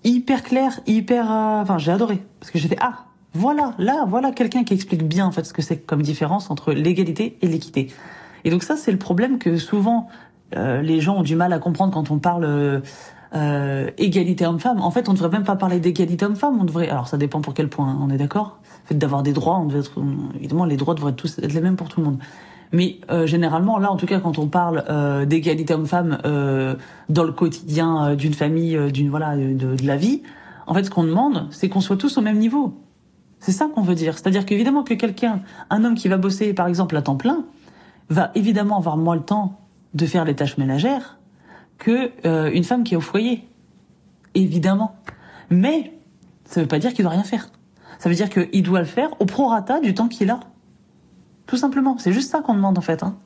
hyper 0.04 0.44
claire, 0.44 0.80
hyper, 0.88 1.30
euh, 1.30 1.62
enfin 1.62 1.78
j'ai 1.78 1.92
adoré 1.92 2.24
parce 2.40 2.52
que 2.52 2.60
j'ai 2.60 2.68
fait 2.68 2.78
ah 2.80 3.06
voilà, 3.34 3.74
là 3.78 4.06
voilà 4.08 4.32
quelqu'un 4.32 4.64
qui 4.64 4.74
explique 4.74 5.04
bien 5.04 5.26
en 5.26 5.32
fait 5.32 5.44
ce 5.44 5.54
que 5.54 5.62
c'est 5.62 5.78
comme 5.78 6.02
différence 6.02 6.50
entre 6.50 6.74
l'égalité 6.74 7.38
et 7.42 7.48
l'équité. 7.48 7.92
Et 8.44 8.50
donc 8.50 8.64
ça 8.64 8.76
c'est 8.76 8.92
le 8.92 8.98
problème 8.98 9.38
que 9.38 9.58
souvent 9.58 10.08
euh, 10.56 10.82
les 10.82 11.02
gens 11.02 11.18
ont 11.18 11.24
du 11.24 11.36
mal 11.36 11.54
à 11.54 11.60
comprendre 11.60 11.94
quand 11.94 12.12
on 12.12 12.18
parle 12.18 12.82
euh, 13.34 13.70
euh, 13.80 13.92
égalité 13.98 14.46
homme-femme. 14.46 14.82
En 14.82 14.92
fait, 14.92 15.08
on 15.08 15.12
ne 15.12 15.18
devrait 15.18 15.32
même 15.32 15.44
pas 15.44 15.56
parler 15.56 15.80
d'égalité 15.80 16.26
homme-femme. 16.26 16.58
On 16.60 16.64
devrait, 16.64 16.90
alors 16.90 17.08
ça 17.08 17.18
dépend 17.18 17.42
pour 17.42 17.54
quel 17.54 17.70
point. 17.70 17.90
hein, 17.90 18.00
on 18.02 18.10
est 18.10 18.18
d'accord? 18.18 18.60
Le 18.84 18.88
fait 18.90 18.96
d'avoir 18.96 19.24
des 19.24 19.34
droits, 19.34 19.58
on 19.58 19.66
devrait 19.66 19.80
être, 19.80 19.92
évidemment, 20.36 20.66
les 20.66 20.78
droits 20.78 20.96
devraient 20.96 21.14
tous 21.14 21.38
être 21.40 21.54
les 21.54 21.62
mêmes 21.62 21.76
pour 21.76 21.90
tout 21.90 22.00
le 22.00 22.08
monde. 22.08 22.20
Mais 22.72 23.00
euh, 23.10 23.26
généralement, 23.26 23.80
là, 23.80 23.92
en 23.92 23.98
tout 23.98 24.06
cas, 24.06 24.20
quand 24.20 24.38
on 24.38 24.48
parle 24.48 24.84
euh, 24.90 25.26
d'égalité 25.26 25.74
homme-femme 25.74 26.20
euh, 26.26 26.76
dans 27.10 27.24
le 27.24 27.32
quotidien 27.32 28.10
euh, 28.10 28.16
d'une 28.16 28.34
famille, 28.34 28.76
euh, 28.76 28.92
d'une 28.92 29.10
voilà, 29.10 29.36
de, 29.38 29.76
de 29.76 29.88
la 29.88 29.96
vie, 29.96 30.22
en 30.68 30.74
fait, 30.74 30.84
ce 30.84 30.92
qu'on 30.92 31.04
demande, 31.04 31.48
c'est 31.52 31.70
qu'on 31.70 31.82
soit 31.82 31.98
tous 31.98 32.18
au 32.18 32.22
même 32.22 32.38
niveau. 32.38 32.74
C'est 33.40 33.52
ça 33.52 33.68
qu'on 33.74 33.82
veut 33.82 33.96
dire. 33.96 34.18
C'est-à-dire 34.18 34.46
qu'évidemment 34.46 34.84
que 34.84 34.94
quelqu'un, 34.94 35.42
un 35.70 35.84
homme 35.84 35.96
qui 35.96 36.08
va 36.10 36.18
bosser, 36.18 36.54
par 36.54 36.68
exemple, 36.68 36.96
à 36.98 37.02
temps 37.02 37.16
plein, 37.16 37.46
va 38.10 38.32
évidemment 38.36 38.78
avoir 38.78 38.98
moins 38.98 39.16
le 39.16 39.22
temps 39.22 39.60
de 39.94 40.06
faire 40.06 40.26
les 40.26 40.36
tâches 40.36 40.58
ménagères 40.58 41.19
que 41.80 42.12
euh, 42.26 42.52
une 42.54 42.64
femme 42.64 42.84
qui 42.84 42.94
est 42.94 42.98
au 42.98 43.02
foyer. 43.02 43.48
Évidemment. 44.36 44.96
Mais 45.50 45.94
ça 46.46 46.62
veut 46.62 46.68
pas 46.68 46.78
dire 46.78 46.94
qu'il 46.94 47.04
doit 47.04 47.14
rien 47.14 47.24
faire. 47.24 47.50
Ça 47.98 48.10
veut 48.10 48.16
dire 48.16 48.30
qu'il 48.30 48.64
doit 48.64 48.80
le 48.80 48.86
faire 48.86 49.10
au 49.20 49.26
prorata 49.26 49.80
du 49.80 49.94
temps 49.94 50.08
qu'il 50.08 50.30
a. 50.30 50.42
Tout 51.48 51.58
simplement. 51.58 51.98
C'est 51.98 52.14
juste 52.14 52.30
ça 52.30 52.42
qu'on 52.42 52.54
demande 52.54 52.78
en 52.78 52.82
fait. 52.82 53.02
Hein. 53.02 53.18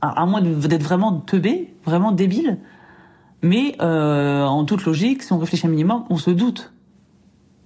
À 0.00 0.26
moins 0.26 0.40
d'être 0.40 0.82
vraiment 0.82 1.12
teubé, 1.20 1.74
vraiment 1.84 2.12
débile. 2.12 2.58
Mais 3.42 3.76
euh, 3.80 4.44
en 4.44 4.64
toute 4.64 4.84
logique, 4.84 5.22
si 5.22 5.32
on 5.32 5.38
réfléchit 5.38 5.66
un 5.66 5.70
minimum, 5.70 6.04
on 6.10 6.16
se 6.16 6.30
doute 6.30 6.72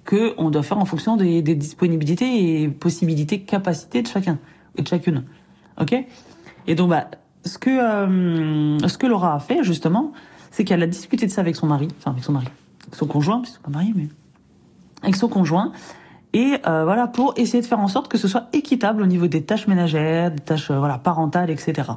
que 0.05 0.35
on 0.37 0.51
doit 0.51 0.63
faire 0.63 0.79
en 0.79 0.85
fonction 0.85 1.17
des, 1.17 1.43
des 1.43 1.55
disponibilités 1.55 2.63
et 2.63 2.69
possibilités, 2.69 3.43
capacités 3.43 4.03
de 4.03 4.09
chacun 4.09 4.39
et 4.77 4.83
de 4.83 4.89
chacune. 4.89 5.25
Ok? 5.81 5.95
Et 6.67 6.75
donc, 6.75 6.91
bah, 6.91 7.07
ce 7.45 7.59
que 7.59 7.71
euh, 7.71 8.79
ce 8.87 8.99
que 8.99 9.07
Laura 9.07 9.35
a 9.35 9.39
fait 9.39 9.63
justement, 9.63 10.13
c'est 10.51 10.65
qu'elle 10.65 10.83
a 10.83 10.87
discuté 10.87 11.27
de 11.27 11.31
ça 11.31 11.41
avec 11.41 11.57
son 11.57 11.67
mari, 11.67 11.89
enfin 11.99 12.13
avec 12.13 12.25
son 12.25 12.33
mari, 12.33 12.49
son 12.93 13.07
conjoint, 13.07 13.41
puisqu'ils 13.41 13.57
sont 13.57 13.63
pas 13.63 13.71
mariés, 13.71 13.93
mais 13.95 14.09
avec 15.03 15.17
son 15.17 15.29
conjoint. 15.29 15.73
Et 16.35 16.57
euh, 16.67 16.85
voilà, 16.85 17.09
pour 17.09 17.35
essayer 17.37 17.61
de 17.61 17.67
faire 17.67 17.81
en 17.81 17.89
sorte 17.89 18.09
que 18.09 18.17
ce 18.17 18.27
soit 18.27 18.49
équitable 18.53 19.03
au 19.03 19.07
niveau 19.07 19.27
des 19.27 19.43
tâches 19.43 19.67
ménagères, 19.67 20.31
des 20.31 20.41
tâches 20.41 20.71
euh, 20.71 20.79
voilà 20.79 20.99
parentales, 20.99 21.51
etc. 21.51 21.93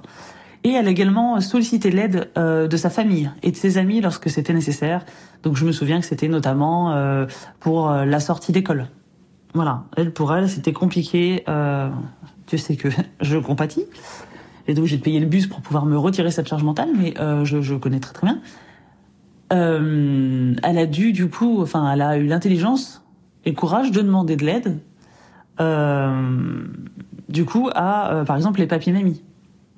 Et 0.66 0.72
elle 0.72 0.88
a 0.88 0.90
également 0.90 1.40
sollicité 1.42 1.92
l'aide 1.92 2.32
euh, 2.40 2.68
de 2.68 2.76
sa 2.76 2.90
famille 2.90 3.30
et 3.44 3.52
de 3.52 3.56
ses 3.56 3.78
amis 3.78 4.02
lorsque 4.02 4.32
c'était 4.32 4.52
nécessaire. 4.52 5.06
Donc 5.44 5.56
je 5.58 5.64
me 5.64 5.72
souviens 5.72 6.00
que 6.00 6.08
c'était 6.08 6.28
notamment 6.28 6.92
euh, 6.92 7.28
pour 7.60 7.92
euh, 7.92 8.04
la 8.04 8.20
sortie 8.20 8.52
d'école. 8.52 8.88
Voilà, 9.54 9.84
elle 9.96 10.12
pour 10.12 10.36
elle 10.36 10.50
c'était 10.50 10.74
compliqué. 10.74 11.46
Tu 12.48 12.58
sais 12.58 12.76
que 12.78 12.88
je 13.22 13.38
compatis. 13.38 13.86
Et 14.68 14.74
donc 14.74 14.86
j'ai 14.86 14.98
payé 14.98 15.20
le 15.20 15.26
bus 15.26 15.48
pour 15.48 15.62
pouvoir 15.62 15.86
me 15.86 15.98
retirer 15.98 16.32
cette 16.32 16.48
charge 16.48 16.64
mentale, 16.64 16.90
mais 16.98 17.14
euh, 17.20 17.46
je, 17.46 17.62
je, 17.62 17.76
connais 17.76 18.00
très 18.00 18.14
très 18.14 18.28
bien. 18.28 18.40
Euh, 19.54 20.56
elle 20.64 20.78
a 20.78 20.86
dû 20.86 21.12
du 21.12 21.30
coup, 21.30 21.62
enfin, 21.62 21.92
elle 21.92 22.02
a 22.02 22.18
eu 22.18 22.26
l'intelligence 22.26 23.04
et 23.46 23.52
le 23.52 23.56
courage 23.56 23.92
de 23.92 24.02
demander 24.02 24.36
de 24.36 24.46
l'aide. 24.46 24.80
Euh, 25.60 26.66
du 27.30 27.46
coup, 27.46 27.70
à 27.74 28.14
euh, 28.14 28.24
par 28.24 28.36
exemple 28.36 28.60
les 28.60 28.68
papiers 28.68 28.94
mamies, 28.94 29.24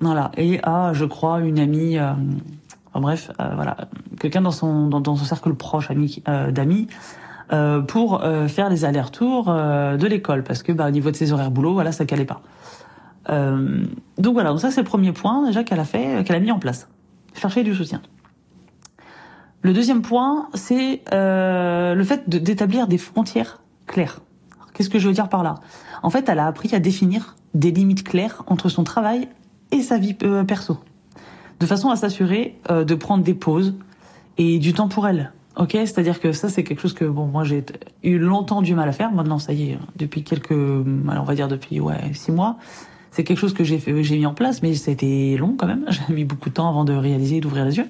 voilà, 0.00 0.30
et 0.36 0.60
à 0.62 0.92
je 0.92 1.04
crois 1.04 1.40
une 1.40 1.58
amie, 1.58 1.98
euh, 1.98 2.12
enfin 2.86 3.00
bref, 3.00 3.30
euh, 3.40 3.48
voilà, 3.54 3.76
quelqu'un 4.20 4.42
dans 4.42 4.50
son 4.50 4.88
dans, 4.88 5.16
son 5.16 5.24
cercle 5.24 5.54
proche, 5.54 5.90
ami 5.90 6.22
d'amis. 6.50 6.88
pour 7.86 8.22
faire 8.48 8.68
les 8.68 8.84
allers-retours 8.84 9.46
de 9.46 10.06
l'école 10.06 10.44
parce 10.44 10.62
que 10.62 10.72
bah, 10.72 10.88
au 10.88 10.90
niveau 10.90 11.10
de 11.10 11.16
ses 11.16 11.32
horaires 11.32 11.50
boulot 11.50 11.72
voilà 11.72 11.92
ça 11.92 12.04
calait 12.04 12.26
pas 12.26 12.42
euh, 13.30 13.84
donc 14.16 14.34
voilà, 14.34 14.50
donc 14.50 14.60
ça 14.60 14.70
c'est 14.70 14.80
le 14.80 14.86
premier 14.86 15.12
point 15.12 15.46
déjà 15.46 15.64
qu'elle 15.64 15.80
a 15.80 15.84
fait, 15.84 16.24
qu'elle 16.24 16.36
a 16.36 16.40
mis 16.40 16.52
en 16.52 16.58
place. 16.58 16.88
Chercher 17.34 17.62
du 17.62 17.74
soutien. 17.74 18.02
Le 19.62 19.72
deuxième 19.72 20.02
point, 20.02 20.48
c'est 20.54 21.02
euh, 21.12 21.94
le 21.94 22.04
fait 22.04 22.28
d'établir 22.28 22.86
des 22.86 22.98
frontières 22.98 23.60
claires. 23.86 24.20
Qu'est-ce 24.72 24.88
que 24.88 24.98
je 24.98 25.08
veux 25.08 25.14
dire 25.14 25.28
par 25.28 25.42
là? 25.42 25.56
En 26.02 26.10
fait, 26.10 26.28
elle 26.28 26.38
a 26.38 26.46
appris 26.46 26.74
à 26.74 26.78
définir 26.78 27.36
des 27.54 27.72
limites 27.72 28.04
claires 28.04 28.44
entre 28.46 28.68
son 28.68 28.84
travail 28.84 29.28
et 29.72 29.82
sa 29.82 29.98
vie 29.98 30.16
euh, 30.22 30.44
perso, 30.44 30.78
de 31.58 31.66
façon 31.66 31.90
à 31.90 31.96
s'assurer 31.96 32.58
euh, 32.70 32.84
de 32.84 32.94
prendre 32.94 33.24
des 33.24 33.34
pauses 33.34 33.74
et 34.36 34.58
du 34.60 34.72
temps 34.72 34.88
pour 34.88 35.08
elle. 35.08 35.32
Ok, 35.56 35.72
c'est-à-dire 35.72 36.20
que 36.20 36.30
ça 36.30 36.48
c'est 36.48 36.62
quelque 36.62 36.80
chose 36.80 36.94
que 36.94 37.04
bon 37.04 37.26
moi 37.26 37.42
j'ai 37.42 37.64
eu 38.04 38.16
longtemps 38.16 38.62
du 38.62 38.76
mal 38.76 38.88
à 38.88 38.92
faire. 38.92 39.10
Maintenant 39.10 39.40
ça 39.40 39.52
y 39.52 39.70
est, 39.70 39.78
depuis 39.96 40.22
quelques, 40.22 40.52
on 40.52 41.24
va 41.24 41.34
dire 41.34 41.48
depuis 41.48 41.80
ouais 41.80 42.12
six 42.14 42.30
mois, 42.30 42.58
c'est 43.18 43.24
quelque 43.24 43.38
chose 43.38 43.52
que 43.52 43.64
j'ai 43.64 43.80
fait, 43.80 44.04
j'ai 44.04 44.16
mis 44.16 44.26
en 44.26 44.32
place, 44.32 44.62
mais 44.62 44.76
c'était 44.76 45.34
long 45.36 45.56
quand 45.58 45.66
même. 45.66 45.84
J'ai 45.90 46.14
mis 46.14 46.24
beaucoup 46.24 46.50
de 46.50 46.54
temps 46.54 46.68
avant 46.68 46.84
de 46.84 46.92
réaliser, 46.92 47.40
d'ouvrir 47.40 47.64
les 47.64 47.76
yeux. 47.76 47.88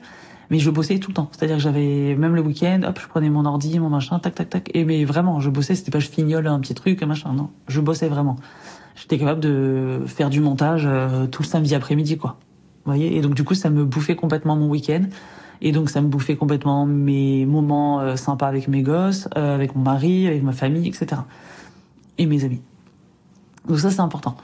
Mais 0.48 0.58
je 0.58 0.70
bossais 0.70 0.98
tout 1.00 1.10
le 1.10 1.16
temps. 1.16 1.28
C'est-à-dire 1.32 1.56
que 1.56 1.62
j'avais 1.62 2.16
même 2.16 2.34
le 2.34 2.40
week-end, 2.40 2.80
hop, 2.88 2.98
je 2.98 3.06
prenais 3.06 3.28
mon 3.28 3.44
ordi, 3.44 3.78
mon 3.78 3.90
machin, 3.90 4.18
tac, 4.20 4.34
tac, 4.34 4.48
tac. 4.48 4.70
Et 4.72 4.86
mais 4.86 5.04
vraiment, 5.04 5.38
je 5.38 5.50
bossais. 5.50 5.74
C'était 5.74 5.90
pas 5.90 5.98
je 5.98 6.08
fignole 6.08 6.46
un 6.46 6.58
petit 6.60 6.72
truc, 6.72 7.02
un 7.02 7.06
machin. 7.06 7.34
Non, 7.34 7.50
je 7.68 7.82
bossais 7.82 8.08
vraiment. 8.08 8.36
J'étais 8.96 9.18
capable 9.18 9.40
de 9.40 10.00
faire 10.06 10.30
du 10.30 10.40
montage 10.40 10.84
euh, 10.86 11.26
tout 11.26 11.42
le 11.42 11.46
samedi 11.46 11.74
après-midi, 11.74 12.16
quoi. 12.16 12.38
Vous 12.86 12.92
voyez? 12.92 13.14
Et 13.14 13.20
donc 13.20 13.34
du 13.34 13.44
coup, 13.44 13.52
ça 13.52 13.68
me 13.68 13.84
bouffait 13.84 14.16
complètement 14.16 14.56
mon 14.56 14.70
week-end. 14.70 15.02
Et 15.60 15.72
donc 15.72 15.90
ça 15.90 16.00
me 16.00 16.08
bouffait 16.08 16.36
complètement 16.36 16.86
mes 16.86 17.44
moments 17.44 18.00
euh, 18.00 18.16
sympas 18.16 18.48
avec 18.48 18.66
mes 18.66 18.80
gosses, 18.80 19.28
euh, 19.36 19.54
avec 19.54 19.76
mon 19.76 19.82
mari, 19.82 20.26
avec 20.26 20.42
ma 20.42 20.52
famille, 20.52 20.88
etc. 20.88 21.20
Et 22.16 22.24
mes 22.24 22.44
amis. 22.44 22.62
Donc 23.68 23.78
ça, 23.78 23.90
c'est 23.90 24.00
important. 24.00 24.34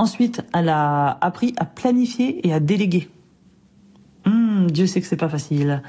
Ensuite, 0.00 0.42
elle 0.54 0.70
a 0.70 1.18
appris 1.20 1.52
à 1.58 1.66
planifier 1.66 2.48
et 2.48 2.54
à 2.54 2.58
déléguer. 2.58 3.10
Hum, 4.24 4.70
Dieu 4.70 4.86
sait 4.86 5.02
que 5.02 5.06
c'est 5.06 5.14
pas 5.14 5.28
facile. 5.28 5.82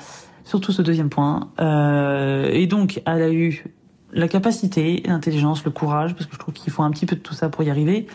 Surtout 0.43 0.73
ce 0.73 0.81
deuxième 0.81 1.09
point. 1.09 1.47
Euh, 1.61 2.49
et 2.51 2.67
donc, 2.67 3.01
elle 3.05 3.21
a 3.21 3.31
eu 3.31 3.63
la 4.11 4.27
capacité, 4.27 5.01
l'intelligence, 5.05 5.63
le 5.63 5.71
courage, 5.71 6.13
parce 6.13 6.25
que 6.25 6.33
je 6.33 6.39
trouve 6.39 6.53
qu'il 6.53 6.73
faut 6.73 6.83
un 6.83 6.91
petit 6.91 7.05
peu 7.05 7.15
de 7.15 7.21
tout 7.21 7.33
ça 7.33 7.47
pour 7.47 7.63
y 7.63 7.69
arriver. 7.69 8.05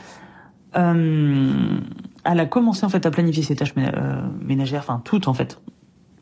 Euh, 0.76 1.78
elle 2.24 2.40
a 2.40 2.44
commencé 2.44 2.84
en 2.84 2.90
fait 2.90 3.06
à 3.06 3.10
planifier 3.10 3.42
ses 3.42 3.56
tâches 3.56 3.72
euh, 3.78 4.20
ménagères, 4.42 4.80
enfin 4.80 5.00
toutes 5.02 5.28
en 5.28 5.32
fait, 5.32 5.62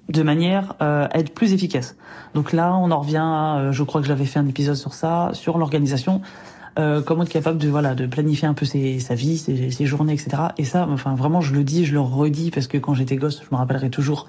de 0.09 0.23
manière 0.23 0.77
à 0.79 1.09
être 1.19 1.35
plus 1.35 1.53
efficace. 1.53 1.97
Donc 2.35 2.53
là, 2.53 2.77
on 2.77 2.93
en 2.93 3.01
revient. 3.01 3.73
Je 3.73 3.83
crois 3.83 4.01
que 4.01 4.07
j'avais 4.07 4.27
fait 4.27 4.39
un 4.39 4.47
épisode 4.47 4.77
sur 4.77 4.95
ça, 4.95 5.31
sur 5.33 5.59
l'organisation 5.59 6.23
euh, 6.79 7.03
comment 7.03 7.23
être 7.23 7.29
capable 7.29 7.59
de 7.59 7.69
voilà 7.69 7.95
de 7.95 8.07
planifier 8.07 8.49
un 8.49 8.55
peu 8.55 8.67
ses, 8.67 8.99
sa 9.01 9.15
vie, 9.15 9.39
ses, 9.39 9.71
ses, 9.71 9.87
journées, 9.87 10.15
etc. 10.15 10.31
Et 10.59 10.65
ça, 10.65 10.87
enfin 10.91 11.15
vraiment, 11.15 11.41
je 11.41 11.55
le 11.55 11.65
dis, 11.65 11.85
je 11.85 11.93
le 11.93 12.01
redis 12.01 12.51
parce 12.51 12.67
que 12.67 12.79
quand 12.79 12.95
j'étais 12.95 13.17
gosse, 13.17 13.43
je 13.43 13.49
me 13.53 13.57
rappellerai 13.57 13.91
toujours. 13.91 14.29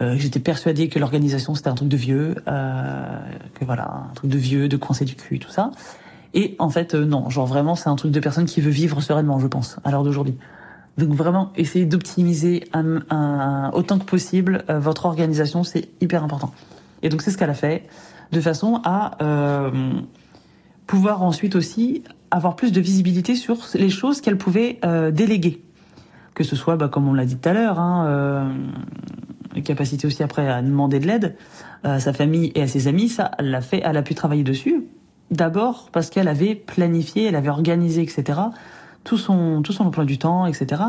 Euh, 0.00 0.14
j'étais 0.16 0.38
persuadée 0.38 0.88
que 0.88 0.98
l'organisation 0.98 1.54
c'était 1.54 1.68
un 1.68 1.74
truc 1.74 1.88
de 1.88 1.96
vieux, 1.96 2.36
euh, 2.46 3.18
que 3.54 3.64
voilà 3.64 4.04
un 4.10 4.14
truc 4.14 4.30
de 4.30 4.38
vieux, 4.38 4.68
de 4.68 4.76
coincer 4.76 5.04
du 5.04 5.16
cul, 5.16 5.38
tout 5.38 5.50
ça. 5.50 5.72
Et 6.34 6.56
en 6.58 6.70
fait, 6.70 6.94
euh, 6.94 7.04
non, 7.04 7.30
genre 7.30 7.46
vraiment, 7.46 7.74
c'est 7.74 7.88
un 7.88 7.96
truc 7.96 8.12
de 8.12 8.20
personne 8.20 8.44
qui 8.44 8.60
veut 8.60 8.70
vivre 8.70 9.00
sereinement, 9.00 9.38
je 9.38 9.46
pense, 9.46 9.78
à 9.84 9.90
l'heure 9.90 10.04
d'aujourd'hui. 10.04 10.36
Donc 10.98 11.10
vraiment, 11.10 11.52
essayez 11.56 11.86
d'optimiser 11.86 12.64
un, 12.72 13.00
un, 13.10 13.70
autant 13.72 13.98
que 13.98 14.04
possible 14.04 14.64
euh, 14.68 14.78
votre 14.78 15.06
organisation, 15.06 15.64
c'est 15.64 15.88
hyper 16.00 16.24
important. 16.24 16.52
Et 17.02 17.08
donc 17.08 17.22
c'est 17.22 17.30
ce 17.30 17.38
qu'elle 17.38 17.50
a 17.50 17.54
fait, 17.54 17.88
de 18.32 18.40
façon 18.40 18.80
à 18.84 19.22
euh, 19.22 19.70
pouvoir 20.88 21.22
ensuite 21.22 21.54
aussi 21.54 22.02
avoir 22.32 22.56
plus 22.56 22.72
de 22.72 22.80
visibilité 22.80 23.36
sur 23.36 23.58
les 23.74 23.90
choses 23.90 24.20
qu'elle 24.20 24.38
pouvait 24.38 24.80
euh, 24.84 25.12
déléguer. 25.12 25.62
Que 26.34 26.42
ce 26.42 26.56
soit, 26.56 26.76
bah, 26.76 26.88
comme 26.88 27.06
on 27.06 27.14
l'a 27.14 27.26
dit 27.26 27.36
tout 27.36 27.48
à 27.48 27.52
l'heure, 27.52 27.78
hein, 27.78 28.06
euh, 28.08 29.60
capacité 29.62 30.06
aussi 30.06 30.22
après 30.22 30.48
à 30.48 30.62
demander 30.62 30.98
de 30.98 31.06
l'aide 31.06 31.36
à 31.84 32.00
sa 32.00 32.12
famille 32.12 32.52
et 32.54 32.62
à 32.62 32.66
ses 32.66 32.88
amis, 32.88 33.08
ça, 33.08 33.30
elle 33.38 33.50
l'a 33.50 33.60
fait, 33.60 33.82
elle 33.84 33.96
a 33.96 34.02
pu 34.02 34.14
travailler 34.14 34.42
dessus. 34.42 34.86
D'abord 35.30 35.90
parce 35.92 36.10
qu'elle 36.10 36.28
avait 36.28 36.54
planifié, 36.54 37.24
elle 37.24 37.36
avait 37.36 37.50
organisé, 37.50 38.02
etc. 38.02 38.40
Tout 39.04 39.18
son 39.18 39.62
tout 39.62 39.72
son 39.72 39.84
emploi 39.84 40.04
du 40.04 40.18
temps, 40.18 40.46
etc. 40.46 40.82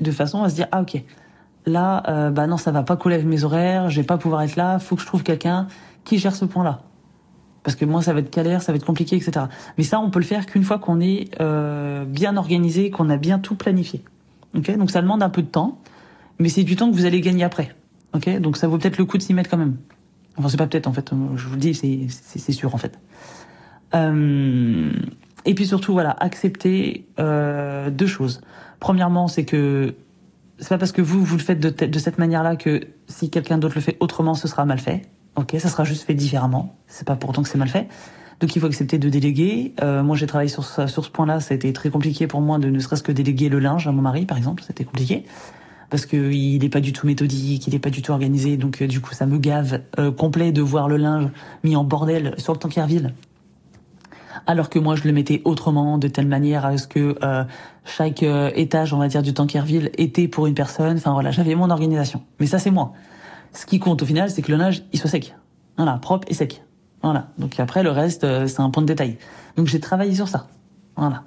De 0.00 0.10
façon 0.10 0.42
à 0.42 0.50
se 0.50 0.56
dire 0.56 0.66
ah 0.72 0.82
ok, 0.82 1.00
là, 1.64 2.02
euh, 2.08 2.30
bah 2.30 2.48
non, 2.48 2.56
ça 2.56 2.72
va 2.72 2.82
pas 2.82 2.96
coller 2.96 3.14
avec 3.14 3.26
mes 3.26 3.44
horaires, 3.44 3.88
je 3.88 4.00
vais 4.00 4.06
pas 4.06 4.18
pouvoir 4.18 4.42
être 4.42 4.56
là, 4.56 4.80
faut 4.80 4.96
que 4.96 5.02
je 5.02 5.06
trouve 5.06 5.22
quelqu'un 5.22 5.68
qui 6.04 6.18
gère 6.18 6.34
ce 6.34 6.44
point-là 6.44 6.80
parce 7.64 7.74
que 7.76 7.84
moi 7.84 8.02
ça 8.02 8.12
va 8.12 8.20
être 8.20 8.32
galère, 8.32 8.62
ça 8.62 8.70
va 8.70 8.76
être 8.76 8.84
compliqué, 8.84 9.16
etc. 9.16 9.46
Mais 9.76 9.84
ça, 9.84 9.98
on 9.98 10.10
peut 10.10 10.20
le 10.20 10.24
faire 10.24 10.46
qu'une 10.46 10.62
fois 10.62 10.78
qu'on 10.78 11.00
est 11.00 11.30
euh, 11.40 12.04
bien 12.04 12.36
organisé, 12.36 12.90
qu'on 12.90 13.10
a 13.10 13.16
bien 13.16 13.40
tout 13.40 13.56
planifié. 13.56 14.04
Ok, 14.56 14.70
donc 14.76 14.90
ça 14.90 15.02
demande 15.02 15.22
un 15.22 15.30
peu 15.30 15.42
de 15.42 15.48
temps, 15.48 15.80
mais 16.38 16.48
c'est 16.48 16.62
du 16.62 16.76
temps 16.76 16.88
que 16.88 16.94
vous 16.94 17.06
allez 17.06 17.20
gagner 17.20 17.42
après. 17.42 17.74
Ok, 18.12 18.28
donc 18.38 18.56
ça 18.56 18.68
vaut 18.68 18.78
peut-être 18.78 18.98
le 18.98 19.06
coup 19.06 19.18
de 19.18 19.22
s'y 19.22 19.34
mettre 19.34 19.50
quand 19.50 19.56
même. 19.56 19.76
Enfin, 20.36 20.48
c'est 20.48 20.56
pas 20.56 20.66
peut-être 20.66 20.86
en 20.86 20.92
fait, 20.92 21.10
je 21.36 21.46
vous 21.46 21.54
le 21.54 21.60
dis, 21.60 21.74
c'est 21.74 22.52
sûr 22.52 22.74
en 22.74 22.78
fait. 22.78 22.98
Euh, 23.94 24.92
et 25.44 25.54
puis 25.54 25.66
surtout, 25.66 25.92
voilà, 25.92 26.10
accepter 26.10 27.06
euh, 27.18 27.90
deux 27.90 28.06
choses. 28.06 28.42
Premièrement, 28.78 29.26
c'est 29.26 29.44
que 29.44 29.94
c'est 30.58 30.68
pas 30.68 30.78
parce 30.78 30.92
que 30.92 31.02
vous 31.02 31.24
vous 31.24 31.36
le 31.36 31.42
faites 31.42 31.60
de 31.60 31.98
cette 31.98 32.18
manière-là 32.18 32.56
que 32.56 32.80
si 33.08 33.30
quelqu'un 33.30 33.58
d'autre 33.58 33.74
le 33.74 33.80
fait 33.80 33.96
autrement, 34.00 34.34
ce 34.34 34.48
sera 34.48 34.64
mal 34.64 34.78
fait. 34.78 35.02
Ok, 35.36 35.56
ça 35.58 35.68
sera 35.68 35.84
juste 35.84 36.04
fait 36.04 36.14
différemment. 36.14 36.76
C'est 36.86 37.06
pas 37.06 37.16
pourtant 37.16 37.42
que 37.42 37.48
c'est 37.48 37.58
mal 37.58 37.68
fait. 37.68 37.88
Donc 38.40 38.54
il 38.54 38.60
faut 38.60 38.66
accepter 38.66 38.98
de 38.98 39.08
déléguer. 39.08 39.74
Euh, 39.82 40.02
moi 40.02 40.16
j'ai 40.16 40.26
travaillé 40.26 40.48
sur, 40.48 40.64
ça, 40.64 40.86
sur 40.86 41.04
ce 41.04 41.10
point-là. 41.10 41.40
Ça 41.40 41.54
a 41.54 41.56
été 41.56 41.72
très 41.72 41.90
compliqué 41.90 42.26
pour 42.26 42.40
moi 42.40 42.58
de 42.58 42.68
ne 42.68 42.78
serait-ce 42.78 43.02
que 43.02 43.12
déléguer 43.12 43.48
le 43.48 43.58
linge 43.58 43.86
à 43.86 43.92
mon 43.92 44.02
mari, 44.02 44.26
par 44.26 44.36
exemple. 44.36 44.62
C'était 44.66 44.84
compliqué 44.84 45.24
parce 45.90 46.06
que 46.06 46.32
il 46.32 46.58
n'est 46.58 46.68
pas 46.68 46.80
du 46.80 46.92
tout 46.92 47.06
méthodique, 47.06 47.66
il 47.66 47.72
n'est 47.72 47.78
pas 47.78 47.90
du 47.90 48.02
tout 48.02 48.12
organisé. 48.12 48.56
Donc 48.56 48.82
euh, 48.82 48.86
du 48.86 49.00
coup 49.00 49.14
ça 49.14 49.26
me 49.26 49.38
gave 49.38 49.80
euh, 49.98 50.10
complet 50.10 50.52
de 50.52 50.62
voir 50.62 50.88
le 50.88 50.96
linge 50.96 51.28
mis 51.62 51.76
en 51.76 51.84
bordel 51.84 52.34
sur 52.36 52.52
le 52.52 52.58
Tankerville. 52.58 53.14
Alors 54.46 54.68
que 54.68 54.78
moi 54.78 54.96
je 54.96 55.04
le 55.04 55.12
mettais 55.12 55.40
autrement, 55.44 55.96
de 55.96 56.08
telle 56.08 56.26
manière 56.26 56.66
à 56.66 56.76
ce 56.76 56.86
que 56.86 57.16
euh, 57.22 57.44
chaque 57.84 58.22
euh, 58.22 58.50
étage, 58.54 58.92
on 58.92 58.98
va 58.98 59.08
dire, 59.08 59.22
du 59.22 59.32
Tankerville 59.32 59.90
était 59.96 60.28
pour 60.28 60.46
une 60.46 60.54
personne. 60.54 60.96
Enfin 60.96 61.12
voilà, 61.12 61.30
j'avais 61.30 61.54
mon 61.54 61.70
organisation. 61.70 62.22
Mais 62.40 62.46
ça 62.46 62.58
c'est 62.58 62.70
moi. 62.70 62.92
Ce 63.54 63.66
qui 63.66 63.78
compte 63.78 64.02
au 64.02 64.06
final, 64.06 64.30
c'est 64.30 64.42
que 64.42 64.52
le 64.52 64.58
linge 64.58 64.82
il 64.92 64.98
soit 64.98 65.08
sec. 65.08 65.34
Voilà, 65.76 65.94
propre 65.98 66.26
et 66.28 66.34
sec. 66.34 66.62
Voilà. 67.02 67.28
Donc 67.38 67.58
après 67.60 67.82
le 67.82 67.90
reste, 67.90 68.24
euh, 68.24 68.46
c'est 68.46 68.60
un 68.60 68.70
point 68.70 68.82
de 68.82 68.88
détail. 68.88 69.18
Donc 69.56 69.66
j'ai 69.66 69.80
travaillé 69.80 70.14
sur 70.14 70.28
ça. 70.28 70.48
Voilà. 70.96 71.22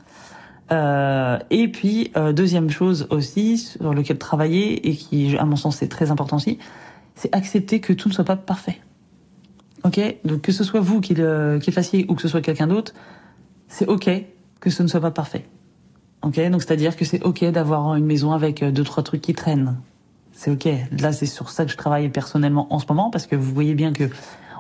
Euh, 0.72 1.40
et 1.50 1.70
puis 1.70 2.12
euh, 2.18 2.34
deuxième 2.34 2.70
chose 2.70 3.08
aussi 3.10 3.58
sur 3.58 3.94
lequel 3.94 4.18
travailler 4.18 4.90
et 4.90 4.96
qui, 4.96 5.38
à 5.38 5.46
mon 5.46 5.56
sens, 5.56 5.78
c'est 5.78 5.88
très 5.88 6.12
important 6.12 6.36
aussi, 6.36 6.60
c'est 7.16 7.34
accepter 7.34 7.80
que 7.80 7.94
tout 7.94 8.10
ne 8.10 8.14
soit 8.14 8.26
pas 8.26 8.36
parfait. 8.36 8.80
Ok? 9.86 10.00
Donc 10.26 10.42
que 10.42 10.52
ce 10.52 10.66
soit 10.66 10.82
vous 10.82 11.00
qui 11.00 11.14
le, 11.14 11.60
qui 11.62 11.72
le 11.72 11.76
fassiez 11.76 12.06
ou 12.10 12.16
que 12.16 12.22
ce 12.22 12.28
soit 12.28 12.42
quelqu'un 12.42 12.68
d'autre, 12.68 12.94
c'est 13.70 13.88
ok 13.88 14.10
que 14.60 14.70
ce 14.70 14.84
ne 14.84 14.88
soit 14.88 15.00
pas 15.00 15.12
parfait. 15.12 15.46
Ok? 16.24 16.40
Donc 16.50 16.62
c'est 16.62 16.72
à 16.72 16.76
dire 16.76 16.98
que 16.98 17.06
c'est 17.06 17.24
ok 17.24 17.46
d'avoir 17.52 17.96
une 17.96 18.06
maison 18.06 18.34
avec 18.34 18.64
deux 18.64 18.84
trois 18.84 19.04
trucs 19.04 19.22
qui 19.22 19.34
traînent 19.34 19.78
c'est 20.38 20.52
ok. 20.52 20.70
Là, 21.00 21.12
c'est 21.12 21.26
sur 21.26 21.50
ça 21.50 21.66
que 21.66 21.72
je 21.72 21.78
travaille 21.78 22.10
personnellement 22.10 22.68
en 22.70 22.78
ce 22.78 22.86
moment 22.88 23.10
parce 23.10 23.26
que 23.26 23.36
vous 23.36 23.54
voyez 23.54 23.74
bien 23.74 23.92
que 23.92 24.08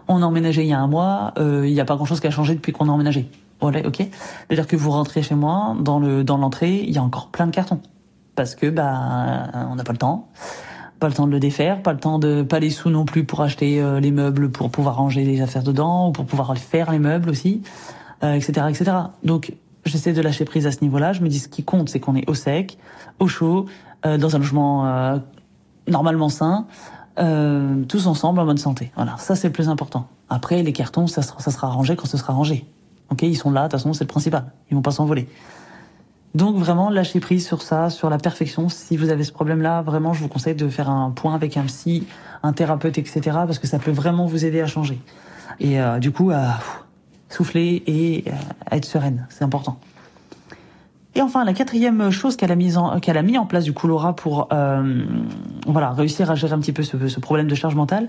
on 0.07 0.23
a 0.23 0.25
emménagé 0.25 0.63
il 0.63 0.69
y 0.69 0.73
a 0.73 0.79
un 0.79 0.87
mois, 0.87 1.33
euh, 1.37 1.67
il 1.67 1.73
n'y 1.73 1.79
a 1.79 1.85
pas 1.85 1.95
grand 1.95 2.05
chose 2.05 2.19
qui 2.19 2.25
a 2.25 2.31
changé 2.31 2.55
depuis 2.55 2.71
qu'on 2.71 2.89
a 2.89 2.91
emménagé. 2.91 3.29
Voilà, 3.61 3.85
ok. 3.85 3.97
C'est-à-dire 3.97 4.65
que 4.65 4.75
vous 4.75 4.89
rentrez 4.89 5.21
chez 5.21 5.35
moi, 5.35 5.75
dans 5.79 5.99
le 5.99 6.23
dans 6.23 6.37
l'entrée, 6.37 6.77
il 6.77 6.89
y 6.89 6.97
a 6.97 7.03
encore 7.03 7.27
plein 7.27 7.45
de 7.45 7.51
cartons 7.51 7.79
parce 8.35 8.55
que 8.55 8.67
bah 8.67 9.49
on 9.69 9.75
n'a 9.75 9.83
pas 9.83 9.91
le 9.91 9.99
temps, 9.99 10.29
pas 10.99 11.09
le 11.09 11.13
temps 11.13 11.27
de 11.27 11.31
le 11.31 11.39
défaire, 11.39 11.83
pas 11.83 11.93
le 11.93 11.99
temps 11.99 12.17
de 12.17 12.41
pas 12.41 12.59
les 12.59 12.71
sous 12.71 12.89
non 12.89 13.05
plus 13.05 13.23
pour 13.23 13.41
acheter 13.41 13.79
euh, 13.79 13.99
les 13.99 14.11
meubles 14.11 14.49
pour 14.49 14.71
pouvoir 14.71 14.95
ranger 14.95 15.23
les 15.25 15.41
affaires 15.41 15.63
dedans 15.63 16.09
ou 16.09 16.11
pour 16.11 16.25
pouvoir 16.25 16.57
faire 16.57 16.91
les 16.91 16.99
meubles 16.99 17.29
aussi, 17.29 17.61
euh, 18.23 18.33
etc., 18.33 18.65
etc. 18.69 18.91
Donc 19.23 19.53
j'essaie 19.85 20.13
de 20.13 20.21
lâcher 20.21 20.43
prise 20.43 20.65
à 20.65 20.71
ce 20.71 20.81
niveau-là. 20.81 21.13
Je 21.13 21.21
me 21.21 21.29
dis 21.29 21.37
ce 21.37 21.47
qui 21.47 21.63
compte, 21.63 21.89
c'est 21.89 21.99
qu'on 21.99 22.15
est 22.15 22.27
au 22.27 22.33
sec, 22.33 22.79
au 23.19 23.27
chaud, 23.27 23.67
euh, 24.05 24.17
dans 24.17 24.35
un 24.35 24.39
logement 24.39 24.85
euh, 24.85 25.17
normalement 25.87 26.29
sain, 26.29 26.65
euh, 27.19 27.83
tous 27.85 28.07
ensemble 28.07 28.39
en 28.39 28.45
bonne 28.45 28.57
santé. 28.57 28.91
Voilà, 28.95 29.17
ça 29.17 29.35
c'est 29.35 29.47
le 29.47 29.53
plus 29.53 29.69
important. 29.69 30.07
Après, 30.29 30.61
les 30.61 30.73
cartons, 30.73 31.07
ça, 31.07 31.21
ça 31.21 31.51
sera 31.51 31.67
rangé 31.67 31.95
quand 31.95 32.07
ce 32.07 32.17
sera 32.17 32.33
rangé. 32.33 32.65
Ok, 33.09 33.21
ils 33.23 33.37
sont 33.37 33.51
là, 33.51 33.61
de 33.61 33.65
toute 33.67 33.79
façon 33.79 33.93
c'est 33.93 34.03
le 34.03 34.09
principal, 34.09 34.51
ils 34.69 34.75
vont 34.75 34.81
pas 34.81 34.91
s'envoler. 34.91 35.27
Donc 36.35 36.57
vraiment 36.57 36.89
lâchez 36.89 37.19
prise 37.19 37.47
sur 37.47 37.61
ça, 37.61 37.89
sur 37.89 38.09
la 38.09 38.17
perfection. 38.17 38.69
Si 38.69 38.97
vous 38.97 39.09
avez 39.09 39.23
ce 39.23 39.31
problème-là, 39.31 39.81
vraiment 39.81 40.13
je 40.13 40.21
vous 40.21 40.27
conseille 40.27 40.55
de 40.55 40.67
faire 40.67 40.89
un 40.89 41.11
point 41.11 41.33
avec 41.33 41.57
un 41.57 41.63
psy, 41.63 42.05
un 42.43 42.53
thérapeute, 42.53 42.97
etc. 42.97 43.21
Parce 43.23 43.59
que 43.59 43.67
ça 43.67 43.79
peut 43.79 43.91
vraiment 43.91 44.25
vous 44.25 44.45
aider 44.45 44.61
à 44.61 44.67
changer. 44.67 44.99
Et 45.59 45.81
euh, 45.81 45.99
du 45.99 46.11
coup, 46.11 46.31
souffler 47.29 47.81
et 47.87 48.25
à 48.69 48.75
être 48.75 48.85
sereine, 48.85 49.25
c'est 49.29 49.43
important. 49.43 49.79
Et 51.17 51.21
enfin, 51.23 51.43
la 51.43 51.53
quatrième 51.53 52.11
chose 52.11 52.37
qu'elle 52.37 52.51
a 52.51 52.55
mise 52.55 52.77
en, 52.77 52.99
place 53.47 53.63
du 53.63 53.73
coup 53.73 53.87
Laura 53.87 54.15
pour 54.15 54.49
euh, 54.53 55.03
voilà 55.65 55.89
réussir 55.89 56.29
à 56.29 56.35
gérer 56.35 56.53
un 56.53 56.59
petit 56.59 56.73
peu 56.73 56.83
ce, 56.83 57.19
problème 57.19 57.47
de 57.47 57.55
charge 57.55 57.73
mentale, 57.73 58.07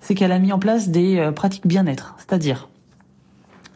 c'est 0.00 0.14
qu'elle 0.14 0.30
a 0.30 0.38
mis 0.38 0.52
en 0.52 0.58
place 0.58 0.90
des 0.90 1.16
euh, 1.16 1.32
pratiques 1.32 1.66
bien-être, 1.66 2.14
c'est-à-dire 2.18 2.68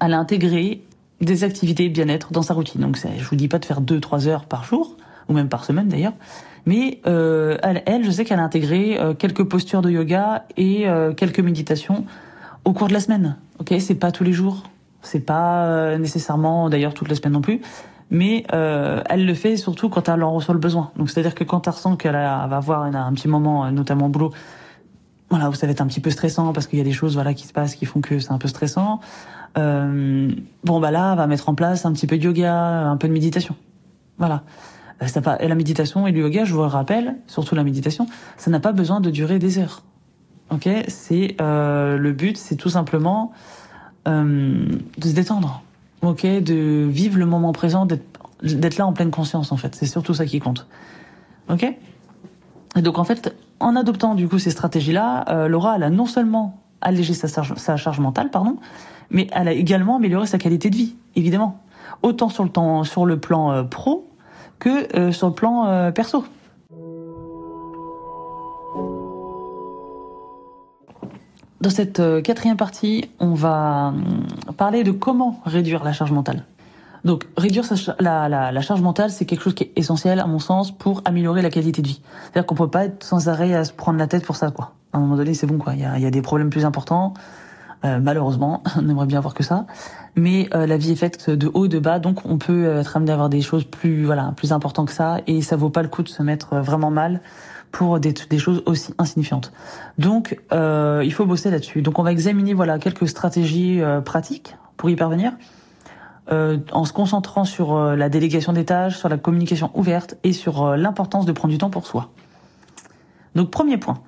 elle 0.03 0.13
a 0.13 0.19
intégré 0.19 0.83
des 1.23 1.45
activités 1.45 1.89
bien-être 1.89 2.31
dans 2.31 2.43
sa 2.43 2.53
routine. 2.53 2.83
Donc 2.83 2.99
je 2.99 3.25
vous 3.25 3.37
dis 3.37 3.49
pas 3.49 3.59
de 3.59 3.65
faire 3.65 3.81
deux 3.81 4.01
trois 4.01 4.29
heures 4.29 4.45
par 4.45 4.65
jour 4.65 4.99
ou 5.31 5.33
même 5.33 5.49
par 5.49 5.65
semaine 5.65 5.89
d'ailleurs, 5.89 6.13
mais 6.67 7.01
euh, 7.07 7.57
elle, 7.63 8.05
je 8.05 8.11
sais 8.11 8.27
qu'elle 8.27 8.39
a 8.39 8.45
intégré 8.45 8.99
quelques 9.19 9.45
postures 9.45 9.81
de 9.81 9.91
yoga 9.91 10.45
et 10.59 10.85
quelques 11.17 11.41
méditations 11.41 12.05
au 12.67 12.75
cours 12.75 12.89
de 12.89 12.93
la 12.93 13.01
semaine. 13.01 13.37
Ok, 13.61 13.73
c'est 13.81 13.95
pas 13.95 14.13
tous 14.13 14.25
les 14.25 14.35
jours, 14.35 14.65
c'est 15.01 15.25
pas 15.25 15.97
nécessairement 15.97 16.69
d'ailleurs 16.69 16.93
toute 16.93 17.09
la 17.09 17.15
semaine 17.15 17.33
non 17.33 17.41
plus, 17.41 17.63
mais 18.11 18.45
euh, 18.53 19.03
elle 19.09 19.27
le 19.27 19.35
fait 19.35 19.57
surtout 19.57 19.89
quand 19.89 20.09
elle 20.09 20.23
en 20.23 20.33
reçoit 20.33 20.55
le 20.55 20.61
besoin. 20.61 20.91
Donc 20.97 21.11
c'est-à-dire 21.11 21.35
que 21.35 21.45
quand 21.45 21.67
elle 21.67 21.75
ressent 21.75 21.97
qu'elle 21.97 22.13
va 22.13 22.43
avoir 22.43 22.83
un, 22.83 23.13
petit 23.13 23.29
moment, 23.29 23.67
euh, 23.67 23.71
notamment 23.71 24.07
au 24.07 24.09
boulot, 24.09 24.33
voilà, 25.31 25.51
où 25.51 25.55
ça 25.55 25.67
va 25.67 25.73
être 25.73 25.81
un 25.81 25.87
petit 25.87 26.01
peu 26.01 26.11
stressant 26.11 26.53
parce 26.53 26.67
qu'il 26.67 26.79
y 26.79 26.83
a 26.83 26.85
des 26.85 26.93
choses 26.93 27.15
voilà 27.15 27.35
qui 27.35 27.47
se 27.47 27.53
passent 27.53 27.75
qui 27.75 27.85
font 27.85 28.01
que 28.01 28.19
c'est 28.19 28.33
un 28.33 28.39
peu 28.39 28.49
stressant. 28.49 29.01
Euh, 29.57 30.31
bon 30.65 30.81
bah 30.81 30.91
là, 30.91 31.13
elle 31.13 31.19
va 31.19 31.27
mettre 31.27 31.49
en 31.49 31.55
place 31.55 31.85
un 31.85 31.93
petit 31.93 32.07
peu 32.07 32.17
de 32.17 32.25
yoga, 32.25 32.55
un 32.55 32.97
peu 32.97 33.09
de 33.09 33.13
méditation. 33.13 33.55
Voilà. 34.19 34.43
Euh, 35.03 35.07
ça 35.07 35.21
pas, 35.21 35.39
la 35.39 35.55
méditation 35.55 36.07
et 36.07 36.13
le 36.13 36.21
yoga, 36.21 36.45
je 36.45 36.53
vous 36.53 36.61
le 36.61 36.67
rappelle, 36.67 37.17
surtout 37.27 37.55
la 37.55 37.65
méditation, 37.65 38.07
ça 38.37 38.51
n'a 38.51 38.61
pas 38.61 38.73
besoin 38.73 39.01
de 39.01 39.11
durer 39.11 39.39
des 39.39 39.59
heures. 39.59 39.83
Ok, 40.51 40.69
c'est 40.89 41.37
euh, 41.41 41.99
le 41.99 42.13
but, 42.13 42.37
c'est 42.37 42.57
tout 42.57 42.71
simplement 42.71 43.33
euh, 44.07 44.67
de 44.97 45.07
se 45.07 45.15
détendre 45.15 45.63
ok, 46.03 46.25
de 46.25 46.87
vivre 46.89 47.19
le 47.19 47.27
moment 47.27 47.53
présent, 47.53 47.87
d'être 47.87 48.79
là 48.79 48.87
en 48.87 48.93
pleine 48.93 49.11
conscience 49.11 49.53
en 49.53 49.57
fait. 49.57 49.75
C'est 49.75 49.87
surtout 49.87 50.15
ça 50.15 50.27
qui 50.27 50.41
compte. 50.41 50.67
Ok? 51.51 51.65
Et 52.77 52.83
donc 52.83 52.99
en 52.99 53.05
fait, 53.05 53.35
en 53.61 53.77
adoptant 53.77 54.15
du 54.15 54.29
coup 54.29 54.39
ces 54.39 54.51
stratégies-là, 54.51 55.25
euh, 55.29 55.49
Laura, 55.49 55.77
elle 55.77 55.83
a 55.83 55.91
non 55.91 56.07
seulement 56.07 56.61
allégé 56.81 57.15
sa 57.15 57.29
charge, 57.29 57.55
sa 57.57 57.77
charge 57.77 58.01
mentale, 58.01 58.31
pardon, 58.31 58.57
mais 59.11 59.29
elle 59.33 59.49
a 59.49 59.53
également 59.53 59.97
amélioré 59.97 60.27
sa 60.27 60.39
qualité 60.39 60.71
de 60.71 60.77
vie, 60.77 60.97
évidemment, 61.17 61.61
autant 62.03 62.29
sur 62.29 62.45
le 62.45 62.51
temps, 62.51 62.85
sur 62.85 63.07
le 63.07 63.19
plan 63.19 63.53
euh, 63.53 63.63
pro 63.65 64.09
que 64.59 64.97
euh, 64.97 65.13
sur 65.13 65.29
le 65.29 65.35
plan 65.35 65.67
euh, 65.67 65.91
perso. 65.91 66.25
Dans 71.61 71.71
cette 71.71 71.99
euh, 71.99 72.21
quatrième 72.21 72.57
partie, 72.57 73.11
on 73.19 73.35
va 73.35 73.89
hum, 73.89 74.27
parler 74.57 74.85
de 74.85 74.93
comment 74.93 75.41
réduire 75.45 75.83
la 75.83 75.93
charge 75.93 76.13
mentale. 76.13 76.45
Donc, 77.05 77.27
réduire 77.37 77.65
sa, 77.65 77.75
la, 78.01 78.29
la, 78.29 78.53
la, 78.53 78.61
charge 78.61 78.81
mentale, 78.81 79.11
c'est 79.11 79.25
quelque 79.25 79.43
chose 79.43 79.55
qui 79.55 79.65
est 79.65 79.73
essentiel, 79.77 80.21
à 80.21 80.27
mon 80.27 80.39
sens, 80.39 80.77
pour 80.77 81.03
améliorer 81.05 81.43
la 81.43 81.51
qualité 81.51 81.83
de 81.83 81.89
vie. 81.89 82.01
C'est-à-dire 82.23 82.47
qu'on 82.47 82.55
peut 82.55 82.69
pas 82.69 82.85
être 82.85 83.03
sans 83.03 83.29
arrêt 83.29 83.55
à 83.55 83.65
se 83.65 83.73
prendre 83.73 83.99
la 83.99 84.07
tête 84.07 84.25
pour 84.25 84.37
ça, 84.37 84.51
quoi. 84.51 84.73
À 84.93 84.99
un 84.99 85.01
moment 85.01 85.17
donné, 85.17 85.35
c'est 85.35 85.47
bon, 85.47 85.59
quoi. 85.59 85.75
Il 85.75 85.81
y 85.81 85.85
a, 85.85 85.99
y 85.99 86.07
a 86.07 86.11
des 86.11 86.23
problèmes 86.23 86.51
plus 86.51 86.65
importants. 86.65 87.15
Euh, 87.85 87.99
malheureusement, 88.01 88.63
on 88.77 88.89
aimerait 88.89 89.07
bien 89.07 89.21
voir 89.21 89.35
que 89.35 89.43
ça. 89.43 89.67
Mais 90.17 90.49
euh, 90.55 90.67
la 90.67 90.77
vie 90.77 90.93
est 90.93 90.97
faite 90.97 91.31
de 91.31 91.51
haut, 91.53 91.69
de 91.69 91.79
bas, 91.79 91.99
donc 91.99 92.25
on 92.25 92.39
peut 92.39 92.67
être 92.67 92.97
amené 92.97 93.11
à 93.11 93.15
avoir 93.15 93.29
des 93.29 93.41
choses 93.41 93.65
plus, 93.65 94.05
voilà, 94.05 94.33
plus 94.37 94.53
importantes 94.53 94.89
que 94.89 94.95
ça, 94.95 95.19
et 95.27 95.43
ça 95.43 95.57
vaut 95.57 95.71
pas 95.71 95.83
le 95.83 95.89
coup 95.89 96.03
de 96.03 96.09
se 96.09 96.23
mettre 96.23 96.57
vraiment 96.57 96.91
mal 96.91 97.21
pour 97.71 98.01
des, 98.01 98.15
choses 98.39 98.63
aussi 98.67 98.95
insignifiantes. 98.99 99.53
Donc, 99.99 100.41
euh, 100.53 101.03
il 101.05 101.13
faut 101.13 101.27
bosser 101.27 101.51
là-dessus. 101.51 101.83
Donc, 101.83 101.99
on 101.99 102.03
va 102.03 102.13
examiner 102.13 102.55
voilà 102.55 102.79
quelques 102.79 103.09
stratégies 103.09 103.81
euh, 103.81 104.01
pratiques 104.01 104.57
pour 104.77 104.91
y 104.91 104.97
parvenir, 104.97 105.33
euh, 106.31 106.59
en 106.73 106.85
se 106.85 106.93
concentrant 106.93 107.45
sur 107.45 107.79
la 107.79 108.09
délégation 108.09 108.53
des 108.53 108.65
tâches, 108.65 108.97
sur 108.97 109.09
la 109.09 109.19
communication 109.19 109.71
ouverte 109.75 110.17
et 110.25 110.33
sur 110.33 110.77
l'importance 110.77 111.27
de 111.27 111.33
prendre 111.33 111.53
du 111.53 111.59
temps 111.59 111.71
pour 111.71 111.87
soi. 111.87 112.11
Donc, 113.35 113.51
premier 113.51 113.77
point, 113.77 114.01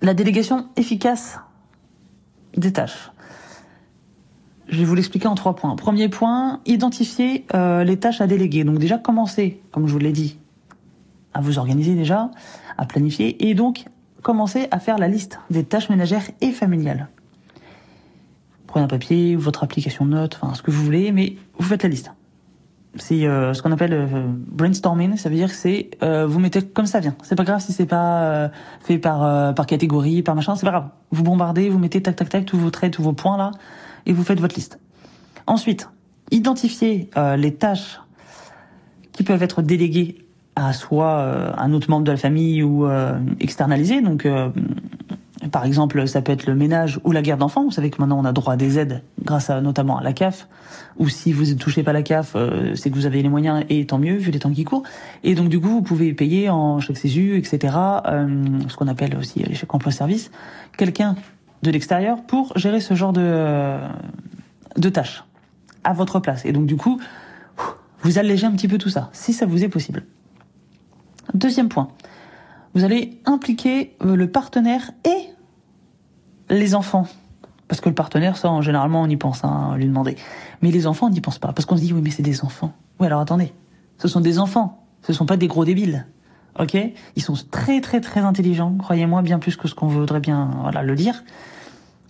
la 0.00 0.14
délégation 0.14 0.66
efficace 0.76 1.40
des 2.56 2.72
tâches. 2.72 3.10
Je 4.68 4.78
vais 4.78 4.84
vous 4.84 4.94
l'expliquer 4.94 5.28
en 5.28 5.34
trois 5.34 5.56
points. 5.56 5.74
Premier 5.76 6.08
point, 6.08 6.60
identifier 6.66 7.46
les 7.54 7.98
tâches 7.98 8.20
à 8.20 8.26
déléguer. 8.26 8.64
Donc 8.64 8.78
déjà 8.78 8.98
commencer, 8.98 9.62
comme 9.72 9.86
je 9.86 9.92
vous 9.92 9.98
l'ai 9.98 10.12
dit, 10.12 10.38
à 11.34 11.40
vous 11.40 11.58
organiser 11.58 11.94
déjà, 11.94 12.30
à 12.76 12.86
planifier, 12.86 13.48
et 13.48 13.54
donc 13.54 13.84
commencer 14.22 14.68
à 14.70 14.78
faire 14.78 14.98
la 14.98 15.08
liste 15.08 15.38
des 15.50 15.64
tâches 15.64 15.90
ménagères 15.90 16.30
et 16.40 16.50
familiales. 16.50 17.08
Prenez 18.66 18.84
un 18.84 18.88
papier 18.88 19.36
votre 19.36 19.64
application 19.64 20.04
de 20.04 20.10
notes, 20.10 20.38
enfin 20.40 20.54
ce 20.54 20.62
que 20.62 20.70
vous 20.70 20.84
voulez, 20.84 21.12
mais 21.12 21.36
vous 21.58 21.66
faites 21.66 21.82
la 21.82 21.88
liste. 21.88 22.12
C'est 22.96 23.26
euh, 23.26 23.54
ce 23.54 23.62
qu'on 23.62 23.70
appelle 23.70 23.92
euh, 23.92 24.26
brainstorming, 24.26 25.16
ça 25.16 25.28
veut 25.28 25.36
dire 25.36 25.48
que 25.48 25.54
c'est 25.54 25.90
euh, 26.02 26.26
vous 26.26 26.40
mettez 26.40 26.62
comme 26.62 26.86
ça 26.86 27.00
vient. 27.00 27.14
C'est 27.22 27.36
pas 27.36 27.44
grave 27.44 27.60
si 27.60 27.72
c'est 27.72 27.86
pas 27.86 28.22
euh, 28.22 28.48
fait 28.80 28.98
par 28.98 29.22
euh, 29.22 29.52
par 29.52 29.66
catégorie, 29.66 30.22
par 30.22 30.34
machin, 30.34 30.56
c'est 30.56 30.66
pas 30.66 30.72
grave. 30.72 30.88
Vous 31.10 31.22
bombardez, 31.22 31.68
vous 31.68 31.78
mettez 31.78 32.02
tac 32.02 32.16
tac 32.16 32.28
tac 32.28 32.44
tous 32.44 32.58
vos 32.58 32.70
traits, 32.70 32.92
tous 32.92 33.02
vos 33.02 33.12
points 33.12 33.36
là, 33.36 33.52
et 34.06 34.12
vous 34.12 34.24
faites 34.24 34.40
votre 34.40 34.56
liste. 34.56 34.80
Ensuite, 35.46 35.88
identifiez 36.30 37.08
les 37.36 37.54
tâches 37.54 38.00
qui 39.12 39.22
peuvent 39.22 39.42
être 39.42 39.62
déléguées 39.62 40.27
à 40.58 40.72
soit 40.72 41.18
euh, 41.18 41.52
un 41.56 41.72
autre 41.72 41.88
membre 41.88 42.04
de 42.04 42.10
la 42.10 42.16
famille 42.16 42.62
ou 42.62 42.86
euh, 42.86 43.18
externalisé. 43.40 44.00
Donc, 44.00 44.26
euh, 44.26 44.48
par 45.52 45.64
exemple, 45.64 46.06
ça 46.08 46.20
peut 46.20 46.32
être 46.32 46.46
le 46.46 46.54
ménage 46.54 46.98
ou 47.04 47.12
la 47.12 47.22
garde 47.22 47.40
d'enfants. 47.40 47.64
Vous 47.64 47.70
savez 47.70 47.90
que 47.90 48.00
maintenant 48.00 48.18
on 48.18 48.24
a 48.24 48.32
droit 48.32 48.54
à 48.54 48.56
des 48.56 48.78
aides 48.78 49.02
grâce 49.22 49.50
à 49.50 49.60
notamment 49.60 49.98
à 49.98 50.02
la 50.02 50.12
CAF. 50.12 50.48
Ou 50.98 51.08
si 51.08 51.32
vous 51.32 51.44
ne 51.44 51.54
touchez 51.54 51.84
pas 51.84 51.92
la 51.92 52.02
CAF, 52.02 52.36
c'est 52.74 52.90
que 52.90 52.96
vous 52.96 53.06
avez 53.06 53.22
les 53.22 53.28
moyens 53.28 53.64
et 53.68 53.86
tant 53.86 53.98
mieux 53.98 54.16
vu 54.16 54.32
les 54.32 54.40
temps 54.40 54.50
qui 54.50 54.64
courent. 54.64 54.82
Et 55.22 55.36
donc 55.36 55.48
du 55.48 55.60
coup, 55.60 55.68
vous 55.68 55.82
pouvez 55.82 56.12
payer 56.12 56.50
en 56.50 56.80
chèque 56.80 56.98
CESU, 56.98 57.36
etc. 57.36 57.72
ce 58.04 58.76
qu'on 58.76 58.88
appelle 58.88 59.16
aussi 59.16 59.44
les 59.44 59.54
chèques 59.54 59.72
emploi-service. 59.72 60.32
Quelqu'un 60.76 61.14
de 61.62 61.70
l'extérieur 61.70 62.20
pour 62.26 62.52
gérer 62.58 62.80
ce 62.80 62.94
genre 62.94 63.12
de 63.12 63.76
de 64.76 64.88
tâches 64.88 65.22
à 65.84 65.92
votre 65.92 66.18
place. 66.18 66.44
Et 66.44 66.52
donc 66.52 66.66
du 66.66 66.76
coup, 66.76 67.00
vous 68.02 68.18
allégez 68.18 68.46
un 68.46 68.52
petit 68.52 68.68
peu 68.68 68.78
tout 68.78 68.90
ça, 68.90 69.08
si 69.12 69.32
ça 69.32 69.46
vous 69.46 69.62
est 69.62 69.68
possible. 69.68 70.02
Deuxième 71.34 71.68
point, 71.68 71.88
vous 72.74 72.84
allez 72.84 73.20
impliquer 73.24 73.96
le 74.00 74.30
partenaire 74.30 74.90
et 75.04 75.28
les 76.50 76.74
enfants. 76.74 77.06
Parce 77.68 77.82
que 77.82 77.88
le 77.88 77.94
partenaire, 77.94 78.36
ça, 78.36 78.60
généralement, 78.62 79.02
on 79.02 79.06
y 79.08 79.16
pense, 79.16 79.44
hein, 79.44 79.74
lui 79.76 79.84
demander. 79.84 80.16
Mais 80.62 80.70
les 80.70 80.86
enfants, 80.86 81.08
on 81.08 81.10
n'y 81.10 81.20
pense 81.20 81.38
pas. 81.38 81.52
Parce 81.52 81.66
qu'on 81.66 81.76
se 81.76 81.82
dit, 81.82 81.92
oui, 81.92 82.00
mais 82.02 82.10
c'est 82.10 82.22
des 82.22 82.42
enfants. 82.42 82.72
Oui, 82.98 83.06
alors 83.06 83.20
attendez. 83.20 83.52
Ce 83.98 84.08
sont 84.08 84.20
des 84.20 84.38
enfants. 84.38 84.86
Ce 85.02 85.12
sont 85.12 85.26
pas 85.26 85.36
des 85.36 85.48
gros 85.48 85.66
débiles. 85.66 86.06
Ok? 86.58 86.76
Ils 87.14 87.22
sont 87.22 87.34
très, 87.50 87.80
très, 87.82 88.00
très 88.00 88.20
intelligents. 88.20 88.74
Croyez-moi, 88.78 89.20
bien 89.20 89.38
plus 89.38 89.56
que 89.56 89.68
ce 89.68 89.74
qu'on 89.74 89.86
voudrait 89.86 90.20
bien 90.20 90.50
voilà, 90.62 90.82
le 90.82 90.94
dire. 90.94 91.22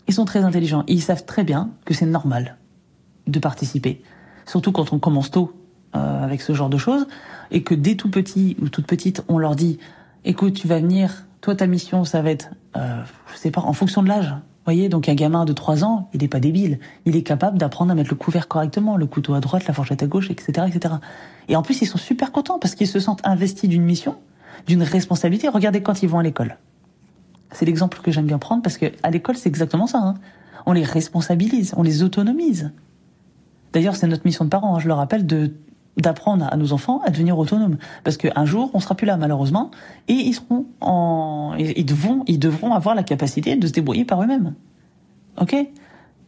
Ils 0.07 0.14
sont 0.14 0.24
très 0.24 0.44
intelligents. 0.44 0.85
Et 0.87 0.92
ils 0.92 1.02
savent 1.02 1.24
très 1.24 1.42
bien 1.42 1.70
que 1.85 1.92
c'est 1.92 2.07
normal 2.07 2.57
de 3.26 3.38
participer. 3.40 4.02
Surtout 4.46 4.70
quand 4.70 4.92
on 4.92 4.98
commence 4.98 5.31
tôt 5.31 5.52
euh, 5.96 6.24
avec 6.24 6.42
ce 6.42 6.53
genre 6.53 6.68
de 6.68 6.79
choses 6.79 7.07
et 7.51 7.62
que 7.62 7.74
dès 7.74 7.94
tout 7.94 8.11
petit 8.11 8.57
ou 8.61 8.68
toute 8.68 8.87
petite, 8.87 9.24
on 9.29 9.38
leur 9.38 9.57
dit 9.57 9.79
écoute, 10.24 10.55
tu 10.55 10.68
vas 10.68 10.81
venir, 10.81 11.24
toi 11.40 11.55
ta 11.55 11.66
mission, 11.66 12.05
ça 12.05 12.22
va 12.22 12.31
être, 12.31 12.51
euh, 12.77 13.03
je 13.33 13.38
sais 13.38 13.51
pas, 13.51 13.62
en 13.62 13.72
fonction 13.72 14.03
de 14.03 14.09
l'âge. 14.09 14.35
Voyez, 14.64 14.90
donc 14.90 15.09
un 15.09 15.14
gamin 15.14 15.46
de 15.46 15.55
3 15.55 15.83
ans, 15.83 16.11
il 16.12 16.20
n'est 16.20 16.29
pas 16.29 16.40
débile. 16.40 16.79
Il 17.07 17.16
est 17.16 17.22
capable 17.22 17.57
d'apprendre 17.57 17.90
à 17.90 17.94
mettre 17.94 18.11
le 18.11 18.16
couvert 18.16 18.48
correctement, 18.48 18.98
le 18.98 19.07
couteau 19.07 19.33
à 19.33 19.40
droite, 19.40 19.66
la 19.66 19.72
fourchette 19.72 20.03
à 20.03 20.07
gauche, 20.07 20.31
etc., 20.31 20.66
etc. 20.68 20.96
Et 21.48 21.57
en 21.57 21.62
plus, 21.62 21.81
ils 21.81 21.87
sont 21.87 21.96
super 21.96 22.33
contents 22.33 22.59
parce 22.59 22.74
qu'ils 22.74 22.87
se 22.87 23.01
sentent 23.01 23.27
investis 23.27 23.70
d'une 23.70 23.83
mission, 23.83 24.16
d'une 24.66 24.83
responsabilité. 24.83 25.48
Regardez 25.48 25.83
quand 25.83 26.03
ils 26.03 26.09
vont 26.09 26.18
à 26.18 26.22
l'école. 26.22 26.59
C'est 27.53 27.64
l'exemple 27.64 28.01
que 28.03 28.11
j'aime 28.11 28.27
bien 28.27 28.37
prendre 28.37 28.62
parce 28.62 28.77
que 28.77 28.92
à 29.03 29.11
l'école, 29.11 29.38
c'est 29.38 29.48
exactement 29.48 29.87
ça. 29.87 30.01
Hein. 30.01 30.14
On 30.66 30.72
les 30.72 30.85
responsabilise, 30.85 31.72
on 31.79 31.83
les 31.83 32.03
autonomise. 32.03 32.70
D'ailleurs, 33.72 33.96
c'est 33.96 34.07
notre 34.07 34.27
mission 34.27 34.44
de 34.44 34.51
parents, 34.51 34.77
hein, 34.77 34.81
je 34.81 34.88
le 34.88 34.92
rappelle, 34.92 35.27
de 35.27 35.55
d'apprendre 35.98 36.46
à 36.50 36.56
nos 36.56 36.72
enfants 36.72 37.00
à 37.04 37.11
devenir 37.11 37.38
autonomes. 37.38 37.76
Parce 38.04 38.16
qu'un 38.16 38.44
jour 38.44 38.70
on 38.74 38.80
sera 38.80 38.94
plus 38.94 39.06
là 39.06 39.16
malheureusement 39.16 39.70
et 40.06 40.14
ils 40.14 40.34
seront 40.34 40.66
en 40.80 41.54
ils 41.58 41.84
devront 41.84 42.22
ils 42.26 42.38
devront 42.38 42.72
avoir 42.72 42.94
la 42.94 43.02
capacité 43.02 43.56
de 43.56 43.66
se 43.66 43.72
débrouiller 43.72 44.04
par 44.04 44.22
eux-mêmes. 44.22 44.54
Ok? 45.40 45.56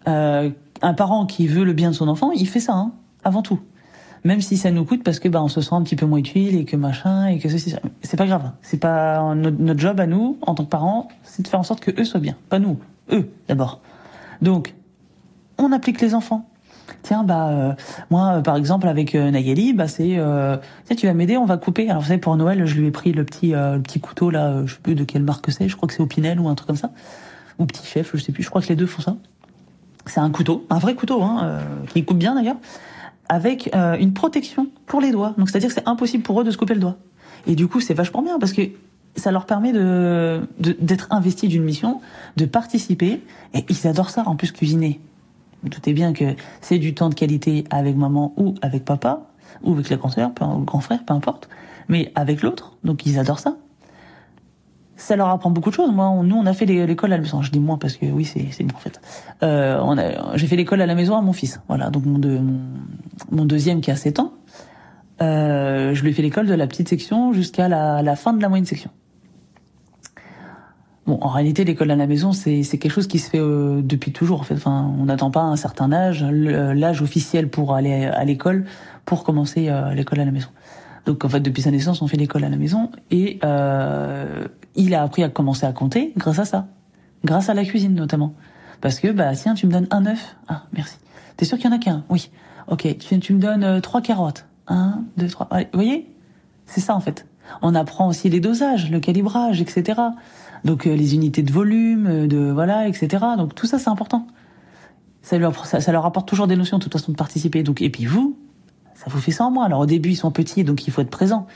Euh, 0.08 0.50
un 0.82 0.94
parent 0.94 1.26
qui 1.26 1.46
veut 1.46 1.64
le 1.64 1.72
bien 1.72 1.90
de 1.90 1.94
son 1.94 2.08
enfant 2.08 2.32
il 2.32 2.48
fait 2.48 2.60
ça 2.60 2.74
hein, 2.74 2.92
avant 3.24 3.42
tout. 3.42 3.60
Même 4.22 4.42
si 4.42 4.58
ça 4.58 4.70
nous 4.70 4.84
coûte 4.84 5.02
parce 5.02 5.18
que 5.18 5.28
bah 5.28 5.42
on 5.42 5.48
se 5.48 5.60
sent 5.60 5.74
un 5.74 5.82
petit 5.82 5.96
peu 5.96 6.04
moins 6.04 6.18
utile 6.18 6.56
et 6.56 6.64
que 6.64 6.76
machin 6.76 7.26
et 7.26 7.38
que 7.38 7.48
ceci 7.48 7.74
c'est 8.02 8.16
pas 8.16 8.26
grave. 8.26 8.50
C'est 8.60 8.78
pas 8.78 9.34
notre, 9.34 9.78
job 9.78 10.00
à 10.00 10.06
nous 10.06 10.36
en 10.42 10.54
tant 10.54 10.64
que 10.64 10.70
parents 10.70 11.08
c'est 11.22 11.42
de 11.42 11.48
faire 11.48 11.60
en 11.60 11.64
sorte 11.64 11.80
que 11.80 11.98
eux 11.98 12.04
soient 12.04 12.20
bien. 12.20 12.36
Pas 12.48 12.58
nous. 12.58 12.78
Eux 13.12 13.30
d'abord. 13.48 13.80
Donc 14.42 14.74
on 15.58 15.72
applique 15.72 16.00
les 16.00 16.14
enfants 16.14 16.46
tiens 17.02 17.24
bah 17.24 17.48
euh, 17.48 17.72
moi 18.10 18.36
euh, 18.36 18.40
par 18.40 18.56
exemple 18.56 18.88
avec 18.88 19.14
euh, 19.14 19.30
Nayeli 19.30 19.72
bah 19.72 19.88
c'est 19.88 20.16
euh, 20.18 20.56
tu 20.96 21.06
vas 21.06 21.14
m'aider 21.14 21.36
on 21.36 21.46
va 21.46 21.56
couper. 21.56 21.88
Alors 21.88 22.02
vous 22.02 22.08
savez 22.08 22.20
pour 22.20 22.36
Noël 22.36 22.66
je 22.66 22.74
lui 22.78 22.86
ai 22.86 22.90
pris 22.90 23.12
le 23.12 23.24
petit 23.24 23.54
euh, 23.54 23.76
le 23.76 23.82
petit 23.82 24.00
couteau 24.00 24.30
là 24.30 24.48
euh, 24.48 24.66
je 24.66 24.74
sais 24.74 24.80
plus 24.80 24.94
de 24.94 25.04
quelle 25.04 25.22
marque 25.22 25.50
c'est 25.50 25.68
je 25.68 25.76
crois 25.76 25.88
que 25.88 25.94
c'est 25.94 26.02
Opinel 26.02 26.40
ou 26.40 26.48
un 26.48 26.54
truc 26.54 26.66
comme 26.66 26.76
ça. 26.76 26.90
Ou 27.58 27.66
Petit 27.66 27.86
Chef 27.86 28.10
je 28.14 28.20
sais 28.22 28.32
plus 28.32 28.42
je 28.42 28.50
crois 28.50 28.62
que 28.62 28.68
les 28.68 28.76
deux 28.76 28.86
font 28.86 29.02
ça. 29.02 29.16
C'est 30.06 30.20
un 30.20 30.30
couteau 30.30 30.66
un 30.70 30.78
vrai 30.78 30.94
couteau 30.94 31.22
hein 31.22 31.60
qui 31.92 32.04
coupe 32.04 32.18
bien 32.18 32.34
d'ailleurs 32.34 32.56
avec 33.28 33.70
une 33.74 34.12
protection 34.12 34.66
pour 34.86 35.00
les 35.00 35.12
doigts. 35.12 35.34
Donc 35.38 35.48
c'est 35.50 35.56
à 35.56 35.60
dire 35.60 35.68
que 35.68 35.74
c'est 35.74 35.88
impossible 35.88 36.22
pour 36.22 36.40
eux 36.40 36.44
de 36.44 36.50
se 36.50 36.56
couper 36.58 36.74
le 36.74 36.80
doigt. 36.80 36.96
Et 37.46 37.54
du 37.54 37.68
coup 37.68 37.80
c'est 37.80 37.94
vachement 37.94 38.22
bien 38.22 38.38
parce 38.38 38.52
que 38.52 38.62
ça 39.16 39.30
leur 39.32 39.44
permet 39.44 39.72
de- 39.72 40.40
d'être 40.58 41.08
investis 41.10 41.48
d'une 41.48 41.64
mission 41.64 42.00
de 42.36 42.44
participer. 42.44 43.20
Et 43.54 43.64
ils 43.68 43.86
adorent 43.86 44.10
ça 44.10 44.22
en 44.26 44.36
plus 44.36 44.52
cuisiner 44.52 45.00
vous 45.62 45.68
doutez 45.68 45.92
bien 45.92 46.12
que 46.12 46.24
c'est 46.60 46.78
du 46.78 46.94
temps 46.94 47.08
de 47.08 47.14
qualité 47.14 47.64
avec 47.70 47.96
maman 47.96 48.32
ou 48.36 48.54
avec 48.62 48.84
papa, 48.84 49.22
ou 49.62 49.72
avec 49.72 49.90
le 49.90 49.96
grand 49.96 50.08
frère, 50.08 50.32
peu, 50.32 50.44
le 50.44 50.64
grand 50.64 50.80
frère, 50.80 51.04
peu 51.04 51.12
importe, 51.14 51.48
mais 51.88 52.12
avec 52.14 52.42
l'autre, 52.42 52.76
donc 52.84 53.04
ils 53.06 53.18
adorent 53.18 53.40
ça. 53.40 53.56
Ça 54.96 55.16
leur 55.16 55.28
apprend 55.30 55.50
beaucoup 55.50 55.70
de 55.70 55.74
choses. 55.74 55.90
Moi, 55.92 56.08
on- 56.10 56.22
nous, 56.22 56.36
on 56.36 56.44
a 56.44 56.52
fait 56.52 56.66
l'école 56.66 57.12
à 57.12 57.16
la 57.16 57.22
maison. 57.22 57.40
Je 57.40 57.50
dis 57.50 57.58
moi 57.58 57.78
parce 57.80 57.96
que 57.96 58.04
oui, 58.04 58.26
c'est 58.26 58.42
moi 58.64 58.72
en 58.74 58.78
fait. 58.78 59.00
Euh, 59.42 59.82
j'ai 60.34 60.46
fait 60.46 60.56
l'école 60.56 60.82
à 60.82 60.86
la 60.86 60.94
maison 60.94 61.16
à 61.16 61.22
mon 61.22 61.32
fils. 61.32 61.58
Voilà, 61.68 61.88
donc 61.88 62.04
mon, 62.04 62.18
deux- 62.18 62.40
mon, 63.30 63.44
deuxième 63.46 63.80
qui 63.80 63.90
a 63.90 63.96
7 63.96 64.18
ans, 64.20 64.34
euh, 65.22 65.94
je 65.94 66.02
lui 66.02 66.10
ai 66.10 66.12
fait 66.12 66.20
l'école 66.22 66.46
de 66.46 66.52
la 66.54 66.66
petite 66.66 66.88
section 66.90 67.32
jusqu'à 67.32 67.66
la, 67.68 68.02
la 68.02 68.14
fin 68.14 68.34
de 68.34 68.42
la 68.42 68.48
moyenne 68.50 68.66
section. 68.66 68.90
Bon, 71.10 71.18
en 71.22 71.28
réalité, 71.28 71.64
l'école 71.64 71.90
à 71.90 71.96
la 71.96 72.06
maison, 72.06 72.32
c'est 72.32 72.62
quelque 72.62 72.88
chose 72.88 73.08
qui 73.08 73.18
se 73.18 73.30
fait 73.30 73.40
euh, 73.40 73.80
depuis 73.82 74.12
toujours. 74.12 74.38
En 74.38 74.44
fait, 74.44 74.54
enfin, 74.54 74.94
on 74.96 75.06
n'attend 75.06 75.32
pas 75.32 75.40
un 75.40 75.56
certain 75.56 75.90
âge, 75.92 76.22
le- 76.24 76.72
l'âge 76.72 77.02
officiel 77.02 77.48
pour 77.48 77.74
aller 77.74 78.04
à 78.04 78.24
l'école, 78.24 78.64
pour 79.06 79.24
commencer 79.24 79.68
euh, 79.70 79.92
l'école 79.92 80.20
à 80.20 80.24
la 80.24 80.30
maison. 80.30 80.50
Donc, 81.06 81.24
en 81.24 81.28
fait, 81.28 81.40
depuis 81.40 81.62
sa 81.62 81.72
naissance, 81.72 82.00
on 82.00 82.06
fait 82.06 82.16
l'école 82.16 82.44
à 82.44 82.48
la 82.48 82.56
maison 82.56 82.92
et 83.10 83.40
euh, 83.42 84.46
il 84.76 84.94
a 84.94 85.02
appris 85.02 85.24
à 85.24 85.28
commencer 85.28 85.66
à 85.66 85.72
compter 85.72 86.12
grâce 86.16 86.38
à 86.38 86.44
ça, 86.44 86.68
grâce 87.24 87.48
à 87.48 87.54
la 87.54 87.64
cuisine 87.64 87.96
notamment. 87.96 88.32
Parce 88.80 89.00
que 89.00 89.08
bah 89.08 89.34
tiens, 89.34 89.54
tu 89.54 89.66
me 89.66 89.72
donnes 89.72 89.88
un 89.90 90.06
œuf. 90.06 90.36
Ah, 90.46 90.66
merci. 90.72 90.96
T'es 91.36 91.44
sûr 91.44 91.58
qu'il 91.58 91.68
y 91.68 91.72
en 91.72 91.74
a 91.74 91.80
qu'un? 91.80 92.04
Oui. 92.08 92.30
Ok. 92.68 92.86
Tu, 93.00 93.18
tu 93.18 93.34
me 93.34 93.40
donnes 93.40 93.64
euh, 93.64 93.80
trois 93.80 94.00
carottes. 94.00 94.46
Un, 94.68 95.02
deux, 95.16 95.26
trois. 95.26 95.48
Allez, 95.50 95.66
vous 95.72 95.80
voyez? 95.80 96.08
C'est 96.66 96.80
ça 96.80 96.94
en 96.94 97.00
fait. 97.00 97.26
On 97.62 97.74
apprend 97.74 98.06
aussi 98.06 98.28
les 98.28 98.38
dosages, 98.38 98.92
le 98.92 99.00
calibrage, 99.00 99.60
etc. 99.60 100.00
Donc 100.64 100.86
euh, 100.86 100.94
les 100.94 101.14
unités 101.14 101.42
de 101.42 101.52
volume, 101.52 102.06
euh, 102.06 102.26
de 102.26 102.50
voilà, 102.50 102.88
etc. 102.88 103.24
Donc 103.36 103.54
tout 103.54 103.66
ça 103.66 103.78
c'est 103.78 103.88
important. 103.88 104.26
Ça 105.22 105.38
leur, 105.38 105.66
ça, 105.66 105.80
ça 105.80 105.92
leur 105.92 106.06
apporte 106.06 106.28
toujours 106.28 106.46
des 106.46 106.56
notions 106.56 106.78
de 106.78 106.82
toute 106.82 106.92
façon 106.92 107.12
de 107.12 107.16
participer. 107.16 107.62
Donc 107.62 107.82
et 107.82 107.90
puis 107.90 108.06
vous, 108.06 108.36
ça 108.94 109.06
vous 109.08 109.18
fait 109.18 109.32
ça 109.32 109.44
en 109.44 109.50
moi. 109.50 109.64
Alors 109.64 109.80
au 109.80 109.86
début 109.86 110.10
ils 110.10 110.16
sont 110.16 110.30
petits, 110.30 110.64
donc 110.64 110.86
il 110.86 110.90
faut 110.92 111.02
être 111.02 111.10
présent. 111.10 111.46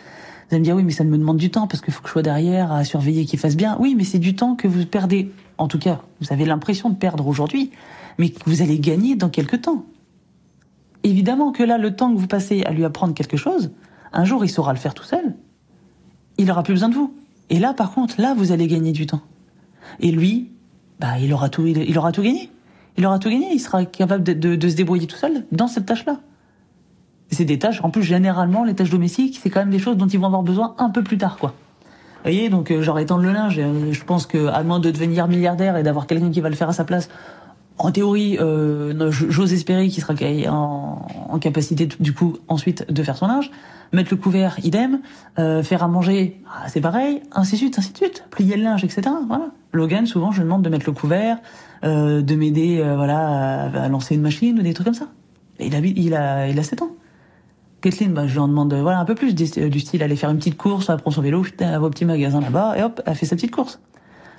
Vous 0.48 0.54
allez 0.54 0.60
me 0.60 0.64
dire 0.64 0.76
oui, 0.76 0.84
mais 0.84 0.92
ça 0.92 1.04
me 1.04 1.16
demande 1.16 1.38
du 1.38 1.50
temps 1.50 1.66
parce 1.66 1.80
qu'il 1.80 1.92
faut 1.92 2.02
que 2.02 2.08
je 2.08 2.12
sois 2.12 2.22
derrière 2.22 2.72
à 2.72 2.84
surveiller 2.84 3.24
qu'ils 3.24 3.38
fassent 3.38 3.56
bien. 3.56 3.76
Oui, 3.80 3.94
mais 3.96 4.04
c'est 4.04 4.18
du 4.18 4.36
temps 4.36 4.56
que 4.56 4.68
vous 4.68 4.84
perdez. 4.84 5.32
En 5.56 5.68
tout 5.68 5.78
cas, 5.78 6.00
vous 6.20 6.32
avez 6.32 6.44
l'impression 6.44 6.90
de 6.90 6.96
perdre 6.96 7.26
aujourd'hui, 7.26 7.70
mais 8.18 8.30
que 8.30 8.40
vous 8.46 8.60
allez 8.60 8.78
gagner 8.78 9.16
dans 9.16 9.30
quelques 9.30 9.62
temps. 9.62 9.84
Évidemment 11.02 11.52
que 11.52 11.62
là, 11.62 11.78
le 11.78 11.94
temps 11.94 12.12
que 12.12 12.18
vous 12.18 12.26
passez 12.26 12.62
à 12.64 12.72
lui 12.72 12.84
apprendre 12.84 13.14
quelque 13.14 13.36
chose, 13.36 13.70
un 14.12 14.24
jour 14.24 14.44
il 14.44 14.48
saura 14.48 14.72
le 14.72 14.78
faire 14.78 14.94
tout 14.94 15.04
seul. 15.04 15.34
Il 16.38 16.50
aura 16.50 16.62
plus 16.62 16.74
besoin 16.74 16.88
de 16.88 16.94
vous. 16.94 17.14
Et 17.50 17.58
là, 17.58 17.74
par 17.74 17.92
contre, 17.92 18.20
là, 18.20 18.34
vous 18.36 18.52
allez 18.52 18.66
gagner 18.66 18.92
du 18.92 19.06
temps. 19.06 19.20
Et 20.00 20.10
lui, 20.10 20.50
bah, 20.98 21.18
il 21.20 21.32
aura 21.32 21.48
tout, 21.48 21.66
il, 21.66 21.98
aura 21.98 22.12
tout 22.12 22.22
gagné. 22.22 22.50
Il 22.96 23.06
aura 23.06 23.18
tout 23.18 23.28
gagné. 23.28 23.48
Il 23.52 23.60
sera 23.60 23.84
capable 23.84 24.22
de, 24.22 24.68
se 24.68 24.74
débrouiller 24.74 25.06
tout 25.06 25.16
seul 25.16 25.44
dans 25.52 25.66
cette 25.66 25.86
tâche-là. 25.86 26.20
C'est 27.30 27.44
des 27.44 27.58
tâches, 27.58 27.82
en 27.82 27.90
plus, 27.90 28.02
généralement, 28.02 28.64
les 28.64 28.74
tâches 28.74 28.90
domestiques, 28.90 29.40
c'est 29.42 29.50
quand 29.50 29.60
même 29.60 29.70
des 29.70 29.78
choses 29.78 29.96
dont 29.96 30.06
ils 30.06 30.18
vont 30.18 30.26
avoir 30.26 30.42
besoin 30.42 30.74
un 30.78 30.90
peu 30.90 31.02
plus 31.02 31.18
tard, 31.18 31.36
quoi. 31.38 31.50
Vous 31.80 32.30
voyez, 32.30 32.48
donc, 32.48 32.70
euh, 32.70 32.80
genre 32.80 32.98
étendre 32.98 33.22
le 33.22 33.32
linge, 33.32 33.58
euh, 33.58 33.92
je 33.92 34.04
pense 34.04 34.26
que, 34.26 34.46
à 34.46 34.62
moins 34.62 34.78
de 34.78 34.90
devenir 34.90 35.26
milliardaire 35.26 35.76
et 35.76 35.82
d'avoir 35.82 36.06
quelqu'un 36.06 36.30
qui 36.30 36.40
va 36.40 36.48
le 36.48 36.54
faire 36.54 36.68
à 36.68 36.72
sa 36.72 36.84
place, 36.84 37.10
en 37.78 37.90
théorie, 37.90 38.38
euh, 38.38 39.10
j'ose 39.10 39.52
espérer 39.52 39.88
qu'il 39.88 40.02
sera 40.02 40.14
en, 40.50 41.38
capacité, 41.40 41.88
du 41.98 42.12
coup, 42.12 42.36
ensuite, 42.48 42.90
de 42.90 43.02
faire 43.02 43.16
son 43.16 43.26
linge. 43.26 43.50
Mettre 43.92 44.10
le 44.12 44.16
couvert, 44.16 44.56
idem. 44.62 45.00
Euh, 45.38 45.62
faire 45.62 45.82
à 45.82 45.88
manger, 45.88 46.40
ah, 46.46 46.68
c'est 46.68 46.80
pareil. 46.80 47.22
Ainsi 47.32 47.52
de 47.52 47.58
suite, 47.58 47.78
ainsi 47.78 47.92
de 47.92 47.96
suite. 47.96 48.24
Plier 48.30 48.56
le 48.56 48.62
linge, 48.62 48.84
etc. 48.84 49.02
Voilà. 49.28 49.46
Logan, 49.72 50.06
souvent, 50.06 50.30
je 50.32 50.38
lui 50.38 50.44
demande 50.44 50.62
de 50.62 50.68
mettre 50.68 50.86
le 50.86 50.92
couvert, 50.92 51.38
euh, 51.84 52.22
de 52.22 52.34
m'aider, 52.34 52.80
euh, 52.80 52.96
voilà, 52.96 53.64
à, 53.64 53.88
lancer 53.88 54.14
une 54.14 54.22
machine 54.22 54.58
ou 54.58 54.62
des 54.62 54.74
trucs 54.74 54.86
comme 54.86 54.94
ça. 54.94 55.08
Et 55.58 55.66
il 55.66 55.74
a, 55.74 55.78
il 55.78 56.14
a, 56.14 56.48
il 56.48 56.58
a 56.58 56.62
7 56.62 56.82
ans. 56.82 56.90
Kathleen, 57.84 58.14
bah, 58.14 58.26
je 58.26 58.32
lui 58.32 58.38
en 58.38 58.48
demande 58.48 58.72
euh, 58.72 58.80
voilà 58.80 58.98
un 58.98 59.04
peu 59.04 59.14
plus 59.14 59.34
du, 59.34 59.46
style 59.46 60.02
aller 60.02 60.16
faire 60.16 60.30
une 60.30 60.38
petite 60.38 60.56
course, 60.56 60.88
elle 60.88 61.12
son 61.12 61.20
vélo, 61.20 61.44
elle 61.58 61.70
va 61.72 61.82
au 61.82 61.90
petit 61.90 62.06
magasin 62.06 62.40
là-bas 62.40 62.78
et 62.78 62.82
hop, 62.82 63.02
elle 63.04 63.14
fait 63.14 63.26
sa 63.26 63.36
petite 63.36 63.50
course. 63.50 63.78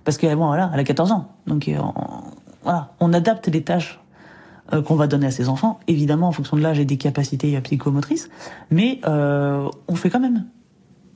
Parce 0.04 0.17
que 0.17 0.26
bon 0.34 0.48
voilà, 0.48 0.71
elle 0.74 0.80
a 0.80 0.84
14 0.84 1.12
ans. 1.12 1.28
Donc 1.45 1.67
euh, 1.67 1.78
on, 1.78 2.24
voilà, 2.65 2.93
on 2.99 3.13
adapte 3.13 3.47
les 3.47 3.63
tâches 3.63 4.01
euh, 4.73 4.82
qu'on 4.82 4.95
va 4.95 5.08
donner 5.08 5.28
à 5.28 5.32
ses 5.32 5.47
enfants, 5.47 5.80
évidemment 5.88 6.28
en 6.28 6.32
fonction 6.34 6.58
de 6.58 6.62
l'âge 6.62 6.80
et 6.80 6.86
des 6.86 6.97
capacités 6.97 7.60
psychomotrices, 7.62 8.30
mais 8.71 8.99
euh, 9.08 9.69
on 9.88 9.95
fait 9.95 10.10
quand 10.10 10.19
même. 10.19 10.45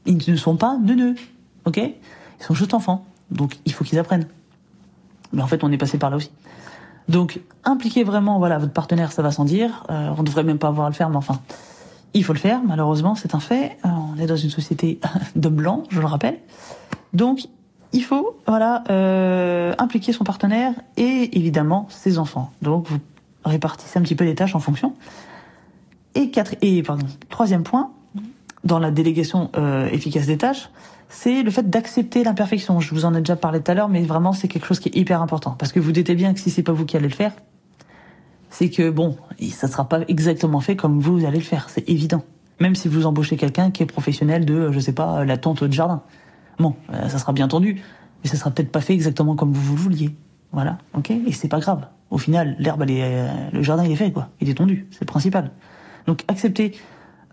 Ils 0.05 0.31
ne 0.31 0.37
sont 0.37 0.55
pas 0.55 0.77
neuneux, 0.77 1.15
ok? 1.65 1.77
Ils 1.77 2.43
sont 2.43 2.53
juste 2.53 2.73
enfants, 2.73 3.05
donc 3.31 3.57
il 3.65 3.73
faut 3.73 3.83
qu'ils 3.83 3.99
apprennent. 3.99 4.27
Mais 5.33 5.41
en 5.41 5.47
fait, 5.47 5.63
on 5.63 5.71
est 5.71 5.77
passé 5.77 5.97
par 5.97 6.09
là 6.09 6.17
aussi. 6.17 6.31
Donc, 7.09 7.41
impliquez 7.63 8.03
vraiment, 8.03 8.37
voilà, 8.37 8.59
votre 8.59 8.71
partenaire, 8.71 9.11
ça 9.11 9.23
va 9.23 9.31
sans 9.31 9.43
dire. 9.43 9.83
Euh, 9.89 10.13
on 10.17 10.23
devrait 10.23 10.43
même 10.43 10.59
pas 10.59 10.67
avoir 10.67 10.85
à 10.85 10.89
le 10.89 10.95
faire, 10.95 11.09
mais 11.09 11.17
enfin, 11.17 11.39
il 12.13 12.23
faut 12.23 12.33
le 12.33 12.39
faire. 12.39 12.61
Malheureusement, 12.63 13.15
c'est 13.15 13.33
un 13.33 13.39
fait. 13.39 13.77
Euh, 13.83 13.89
on 13.89 14.19
est 14.19 14.27
dans 14.27 14.37
une 14.37 14.51
société 14.51 14.99
d'hommes 15.35 15.55
blancs, 15.55 15.85
je 15.89 15.99
le 15.99 16.05
rappelle. 16.05 16.37
Donc, 17.13 17.47
il 17.91 18.03
faut, 18.03 18.37
voilà, 18.45 18.83
euh, 18.89 19.73
impliquer 19.77 20.13
son 20.13 20.23
partenaire 20.23 20.73
et 20.97 21.37
évidemment 21.37 21.87
ses 21.89 22.19
enfants. 22.19 22.51
Donc, 22.61 22.87
vous 22.87 22.99
répartissez 23.45 23.97
un 23.97 24.01
petit 24.03 24.15
peu 24.15 24.25
les 24.25 24.35
tâches 24.35 24.55
en 24.55 24.59
fonction. 24.59 24.93
Et 26.15 26.29
quatre, 26.31 26.55
et 26.61 26.83
pardon, 26.83 27.05
troisième 27.29 27.63
point, 27.63 27.91
dans 28.63 28.79
la 28.79 28.91
délégation 28.91 29.49
euh, 29.57 29.87
efficace 29.89 30.27
des 30.27 30.37
tâches, 30.37 30.69
c'est 31.07 31.41
le 31.41 31.49
fait 31.49 31.67
d'accepter 31.69 32.23
l'imperfection. 32.23 32.79
Je 32.79 32.93
vous 32.93 33.05
en 33.05 33.15
ai 33.15 33.19
déjà 33.19 33.35
parlé 33.35 33.61
tout 33.61 33.71
à 33.71 33.73
l'heure, 33.73 33.89
mais 33.89 34.03
vraiment 34.03 34.33
c'est 34.33 34.47
quelque 34.47 34.67
chose 34.67 34.79
qui 34.79 34.89
est 34.89 34.95
hyper 34.95 35.21
important 35.21 35.55
parce 35.57 35.71
que 35.71 35.79
vous 35.79 35.91
doutez 35.91 36.15
bien 36.15 36.33
que 36.33 36.39
si 36.39 36.51
c'est 36.51 36.63
pas 36.63 36.71
vous 36.71 36.85
qui 36.85 36.97
allez 36.97 37.07
le 37.07 37.13
faire, 37.13 37.33
c'est 38.49 38.69
que 38.69 38.89
bon, 38.89 39.17
ça 39.51 39.67
sera 39.67 39.87
pas 39.87 40.01
exactement 40.07 40.59
fait 40.59 40.75
comme 40.75 40.99
vous 40.99 41.25
allez 41.25 41.39
le 41.39 41.43
faire, 41.43 41.69
c'est 41.69 41.87
évident. 41.89 42.23
Même 42.59 42.75
si 42.75 42.87
vous 42.87 43.05
embauchez 43.05 43.37
quelqu'un 43.37 43.71
qui 43.71 43.83
est 43.83 43.87
professionnel 43.87 44.45
de, 44.45 44.71
je 44.71 44.79
sais 44.79 44.93
pas, 44.93 45.23
la 45.23 45.37
tente 45.37 45.63
de 45.63 45.71
jardin. 45.71 46.03
Bon, 46.59 46.75
euh, 46.93 47.07
ça 47.07 47.17
sera 47.17 47.33
bien 47.33 47.45
entendu, 47.45 47.81
mais 48.23 48.29
ça 48.29 48.37
sera 48.37 48.51
peut-être 48.51 48.71
pas 48.71 48.81
fait 48.81 48.93
exactement 48.93 49.35
comme 49.35 49.53
vous 49.53 49.75
le 49.75 49.81
vouliez. 49.81 50.15
Voilà, 50.51 50.77
ok 50.93 51.11
Et 51.11 51.31
c'est 51.31 51.47
pas 51.47 51.59
grave. 51.59 51.87
Au 52.09 52.17
final, 52.17 52.55
l'herbe, 52.59 52.83
euh, 52.89 53.49
le 53.53 53.61
jardin, 53.61 53.85
il 53.85 53.91
est 53.91 53.95
fait, 53.95 54.11
quoi. 54.11 54.29
Il 54.41 54.49
est 54.49 54.55
tondu, 54.55 54.87
c'est 54.91 55.01
le 55.01 55.05
principal. 55.05 55.51
Donc 56.07 56.23
acceptez 56.27 56.75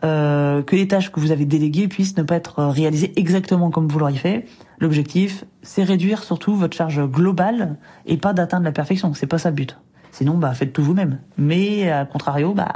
euh, 0.05 0.63
que 0.63 0.77
les 0.77 0.87
tâches 0.87 1.11
que 1.11 1.19
vous 1.19 1.31
avez 1.31 1.47
déléguées 1.47 1.89
puissent 1.89 2.17
ne 2.17 2.23
pas 2.23 2.37
être 2.37 2.63
réalisées 2.65 3.13
exactement 3.19 3.71
comme 3.71 3.89
vous 3.89 3.99
l'auriez 3.99 4.19
fait. 4.19 4.47
L'objectif, 4.79 5.45
c'est 5.63 5.83
réduire 5.83 6.23
surtout 6.23 6.55
votre 6.55 6.77
charge 6.77 7.03
globale 7.07 7.77
et 8.05 8.19
pas 8.19 8.33
d'atteindre 8.33 8.65
la 8.65 8.73
perfection. 8.73 9.15
C'est 9.15 9.27
pas 9.27 9.39
ça 9.39 9.49
le 9.49 9.57
but. 9.57 9.79
Sinon, 10.13 10.37
bah, 10.37 10.53
faites 10.55 10.73
tout 10.73 10.83
vous-même. 10.83 11.19
Mais 11.37 11.91
à 11.91 12.05
contrario, 12.05 12.53
bah, 12.55 12.73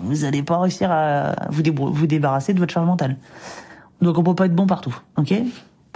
vous 0.00 0.24
allez 0.24 0.42
pas 0.42 0.58
réussir 0.58 0.90
à 0.90 1.34
vous, 1.50 1.62
vous 1.76 2.06
débarrasser 2.06 2.52
de 2.52 2.58
votre 2.58 2.72
charge 2.72 2.86
mentale. 2.86 3.16
Donc 4.02 4.18
on 4.18 4.22
peut 4.22 4.34
pas 4.34 4.46
être 4.46 4.54
bon 4.54 4.66
partout, 4.66 4.94
ok? 5.16 5.32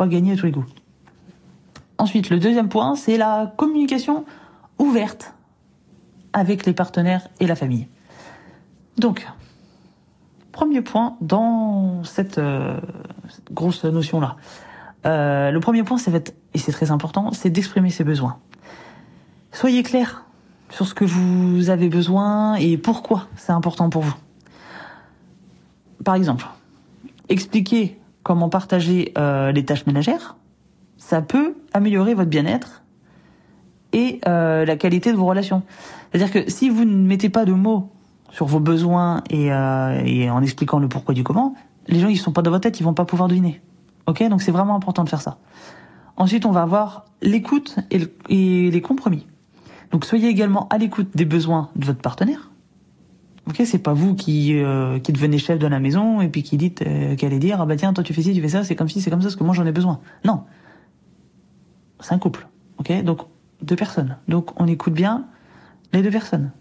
Gagner 0.07 0.32
à 0.32 0.36
tous 0.36 0.46
les 0.46 0.53
coups. 0.53 0.70
Ensuite, 1.98 2.30
le 2.30 2.38
deuxième 2.38 2.68
point, 2.68 2.96
c'est 2.96 3.18
la 3.18 3.53
communication 3.57 4.24
ouverte 4.78 5.34
avec 6.32 6.64
les 6.64 6.72
partenaires 6.72 7.28
et 7.40 7.46
la 7.46 7.55
famille. 7.55 7.88
Donc, 8.96 9.26
premier 10.53 10.80
point 10.80 11.16
dans 11.20 12.03
cette, 12.05 12.38
euh, 12.38 12.80
grosse 13.51 13.84
notion-là. 13.84 14.36
Euh, 15.07 15.51
le 15.51 15.61
premier 15.61 15.82
point, 15.82 15.98
c'est 15.98 16.34
et 16.55 16.59
c'est 16.59 16.72
très 16.72 16.90
important, 16.90 17.32
c'est 17.32 17.51
d'exprimer 17.51 17.90
ses 17.90 18.05
besoins. 18.05 18.38
Soyez 19.53 19.82
clair 19.82 20.24
sur 20.70 20.86
ce 20.86 20.94
que 20.94 21.05
vous 21.05 21.70
avez 21.70 21.88
besoin 21.88 22.55
et 22.55 22.78
pourquoi 22.78 23.26
c'est 23.36 23.53
important 23.53 23.90
pour 23.90 24.03
vous. 24.03 24.14
Par 26.05 26.14
exemple, 26.14 26.46
expliquer 27.28 27.99
comment 28.23 28.49
partager 28.49 29.12
euh, 29.18 29.53
les 29.53 29.64
tâches 29.64 29.87
ménagères, 29.87 30.37
ça 30.97 31.23
peut 31.23 31.55
améliorer 31.73 32.14
votre 32.14 32.31
bien-être 32.31 32.83
et 33.93 34.21
euh, 34.29 34.64
la 34.64 34.77
qualité 34.77 35.11
de 35.12 35.16
vos 35.16 35.27
relations. 35.27 35.62
C'est-à-dire 36.12 36.33
que 36.33 36.51
si 36.51 36.68
vous 36.68 36.85
ne 36.85 36.95
mettez 37.07 37.29
pas 37.29 37.45
de 37.45 37.53
mots 37.53 37.91
sur 38.31 38.47
vos 38.47 38.61
besoins 38.61 39.23
et, 39.31 39.53
euh, 39.53 40.01
et 40.05 40.31
en 40.31 40.43
expliquant 40.43 40.79
le 40.79 40.89
pourquoi 40.89 41.14
du 41.14 41.25
comment, 41.25 41.55
les 41.89 41.99
gens 41.99 42.09
ils 42.09 42.18
sont 42.18 42.33
pas 42.33 42.43
dans 42.43 42.51
votre 42.51 42.62
tête, 42.62 42.79
ils 42.79 42.85
vont 42.85 42.95
pas 42.95 43.05
pouvoir 43.05 43.29
deviner. 43.29 43.61
Ok, 44.07 44.23
donc 44.29 44.43
c'est 44.43 44.53
vraiment 44.53 44.77
important 44.77 45.03
de 45.05 45.09
faire 45.09 45.21
ça. 45.21 45.39
Ensuite, 46.16 46.45
on 46.45 46.51
va 46.53 46.62
avoir 46.62 47.07
l'écoute 47.23 47.77
et, 47.91 47.99
le- 47.99 48.12
et 48.29 48.71
les 48.71 48.81
compromis. 48.83 49.27
Donc 49.91 50.05
soyez 50.05 50.29
également 50.29 50.68
à 50.68 50.79
l'écoute 50.79 51.09
des 51.16 51.25
besoins 51.25 51.71
de 51.75 51.85
votre 51.87 52.01
partenaire 52.01 52.49
Ok, 53.51 53.62
c'est 53.64 53.78
pas 53.78 53.94
vous 53.94 54.14
qui 54.14 54.62
euh, 54.62 55.01
qui 55.01 55.12
devenez 55.12 55.36
chef 55.38 55.59
de 55.59 55.66
la 55.66 55.80
maison 55.80 56.20
et 56.20 56.28
puis 56.28 56.44
qui 56.44 56.57
dites 56.57 56.82
euh, 56.82 57.16
qui 57.16 57.26
allez 57.26 57.40
dire 57.40 57.61
ah 57.61 57.66
bah 57.66 57.74
tiens 57.74 57.92
toi 57.92 58.05
tu 58.05 58.14
fais 58.14 58.22
ci 58.22 58.32
tu 58.32 58.40
fais 58.40 58.48
ça 58.48 58.62
c'est 58.62 58.76
comme 58.76 58.88
si 58.88 59.01
c'est 59.01 59.11
comme 59.11 59.20
ça 59.20 59.26
parce 59.26 59.34
que 59.34 59.42
moi 59.42 59.55
j'en 59.55 59.66
ai 59.66 59.72
besoin. 59.72 59.98
Non, 60.24 60.44
c'est 61.98 62.14
un 62.14 62.18
couple. 62.18 62.46
Ok, 62.78 62.92
donc 63.03 63.22
deux 63.61 63.74
personnes. 63.74 64.18
Donc 64.28 64.53
on 64.61 64.68
écoute 64.68 64.94
bien 64.94 65.26
les 65.92 66.01
deux 66.01 66.12
personnes. 66.12 66.53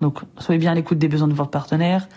Donc 0.00 0.22
soyez 0.38 0.58
bien 0.58 0.72
à 0.72 0.74
l'écoute 0.74 0.98
des 0.98 1.06
besoins 1.06 1.28
de 1.28 1.34
votre 1.34 1.50
partenaire 1.50 2.08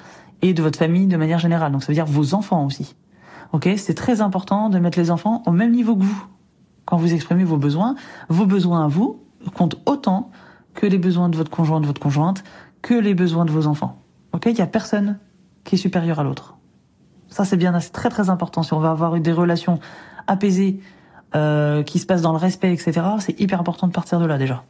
et 0.42 0.56
de 0.56 0.64
votre 0.64 0.80
famille 0.80 1.06
de 1.06 1.18
manière 1.18 1.38
générale. 1.38 1.72
Donc 1.72 1.84
ça 1.84 1.90
veut 1.90 1.94
dire 1.94 2.08
vos 2.08 2.34
enfants 2.34 2.66
aussi. 2.66 2.96
Ok, 3.52 3.70
c'est 3.78 3.94
très 3.94 4.22
important 4.22 4.70
de 4.70 4.80
mettre 4.80 4.98
les 4.98 5.12
enfants 5.12 5.44
au 5.46 5.52
même 5.52 5.74
niveau 5.74 5.96
que 5.96 6.02
vous 6.02 6.26
quand 6.86 6.98
vous 6.98 7.14
exprimez 7.14 7.44
vos 7.44 7.58
besoins. 7.58 7.94
Vos 8.30 8.48
besoins 8.48 8.86
à 8.86 8.88
vous 8.88 9.22
comptent 9.54 9.78
autant 9.86 10.32
que 10.74 10.88
les 10.88 10.98
besoins 10.98 11.30
de 11.30 11.38
votre 11.38 11.52
conjoint, 11.52 11.80
de 11.80 11.86
votre 11.86 12.02
conjointe, 12.02 12.44
que 12.84 12.94
les 12.94 13.16
besoins 13.16 13.46
de 13.46 13.52
vos 13.52 13.66
enfants. 13.66 13.98
Ok, 14.34 14.46
il 14.46 14.58
y 14.58 14.62
a 14.62 14.68
personne 14.68 15.18
qui 15.64 15.76
est 15.76 15.78
supérieur 15.80 16.20
à 16.20 16.24
l'autre. 16.24 16.58
Ça 17.30 17.46
c'est 17.46 17.58
bien, 17.58 17.80
c'est 17.80 17.92
très 17.92 18.10
très 18.10 18.30
important. 18.30 18.62
Si 18.62 18.74
on 18.74 18.80
va 18.80 18.92
avoir 18.92 19.20
des 19.20 19.32
relations 19.32 19.80
apaisées, 20.28 20.80
euh, 21.36 21.82
qui 21.82 21.98
se 21.98 22.06
passent 22.06 22.22
dans 22.22 22.32
le 22.32 22.38
respect, 22.38 22.72
etc. 22.72 23.02
C'est 23.18 23.40
hyper 23.40 23.60
important 23.60 23.88
de 23.88 23.92
partir 23.92 24.20
de 24.20 24.26
là 24.28 24.38
déjà. 24.38 24.64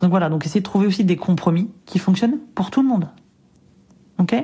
Donc 0.00 0.08
voilà, 0.08 0.30
donc 0.30 0.46
essayez 0.46 0.60
de 0.60 0.64
trouver 0.64 0.86
aussi 0.86 1.04
des 1.04 1.16
compromis 1.16 1.70
qui 1.84 1.98
fonctionnent 1.98 2.38
pour 2.54 2.70
tout 2.70 2.80
le 2.80 2.88
monde. 2.88 3.10
Ok? 4.18 4.34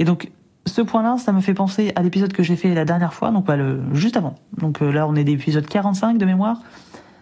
Et 0.00 0.04
donc 0.04 0.32
ce 0.66 0.82
point-là, 0.82 1.18
ça 1.18 1.30
me 1.30 1.40
fait 1.40 1.54
penser 1.54 1.92
à 1.94 2.02
l'épisode 2.02 2.32
que 2.32 2.42
j'ai 2.42 2.56
fait 2.56 2.74
la 2.74 2.84
dernière 2.84 3.14
fois, 3.14 3.30
donc 3.30 3.44
bah, 3.44 3.56
le, 3.56 3.80
juste 3.92 4.16
avant. 4.16 4.34
Donc 4.58 4.82
euh, 4.82 4.90
là, 4.90 5.06
on 5.06 5.14
est 5.14 5.22
l'épisode 5.22 5.66
45 5.66 6.18
de 6.18 6.24
mémoire. 6.24 6.60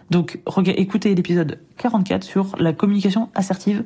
Donc 0.09 0.39
écoutez 0.77 1.15
l'épisode 1.15 1.59
44 1.77 2.23
sur 2.23 2.55
la 2.57 2.73
communication 2.73 3.29
assertive. 3.35 3.83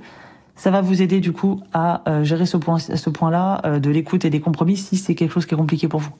Ça 0.55 0.71
va 0.71 0.81
vous 0.81 1.01
aider 1.01 1.21
du 1.21 1.31
coup 1.31 1.61
à 1.71 2.09
euh, 2.09 2.23
gérer 2.23 2.45
ce 2.45 2.57
point, 2.57 2.79
ce 2.79 3.09
point-là 3.09 3.61
euh, 3.65 3.79
de 3.79 3.89
l'écoute 3.89 4.25
et 4.25 4.29
des 4.29 4.41
compromis 4.41 4.75
si 4.75 4.97
c'est 4.97 5.15
quelque 5.15 5.31
chose 5.31 5.45
qui 5.45 5.53
est 5.53 5.57
compliqué 5.57 5.87
pour 5.87 6.01
vous. 6.01 6.13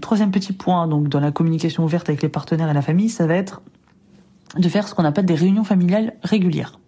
troisième 0.00 0.30
petit 0.30 0.52
point, 0.52 0.88
donc 0.88 1.08
dans 1.08 1.20
la 1.20 1.32
communication 1.32 1.84
ouverte 1.84 2.08
avec 2.08 2.22
les 2.22 2.30
partenaires 2.30 2.70
et 2.70 2.74
la 2.74 2.82
famille, 2.82 3.10
ça 3.10 3.26
va 3.26 3.34
être 3.34 3.60
de 4.56 4.68
faire 4.68 4.88
ce 4.88 4.94
qu'on 4.94 5.04
appelle 5.04 5.26
des 5.26 5.34
réunions 5.34 5.64
familiales 5.64 6.14
régulières. 6.22 6.78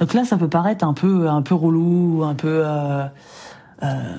Donc 0.00 0.14
là, 0.14 0.24
ça 0.24 0.38
peut 0.38 0.48
paraître 0.48 0.84
un 0.84 0.94
peu 0.94 1.28
un 1.28 1.42
peu 1.42 1.54
relou, 1.54 2.24
un 2.24 2.34
peu 2.34 2.62
euh, 2.64 3.04
euh, 3.82 4.16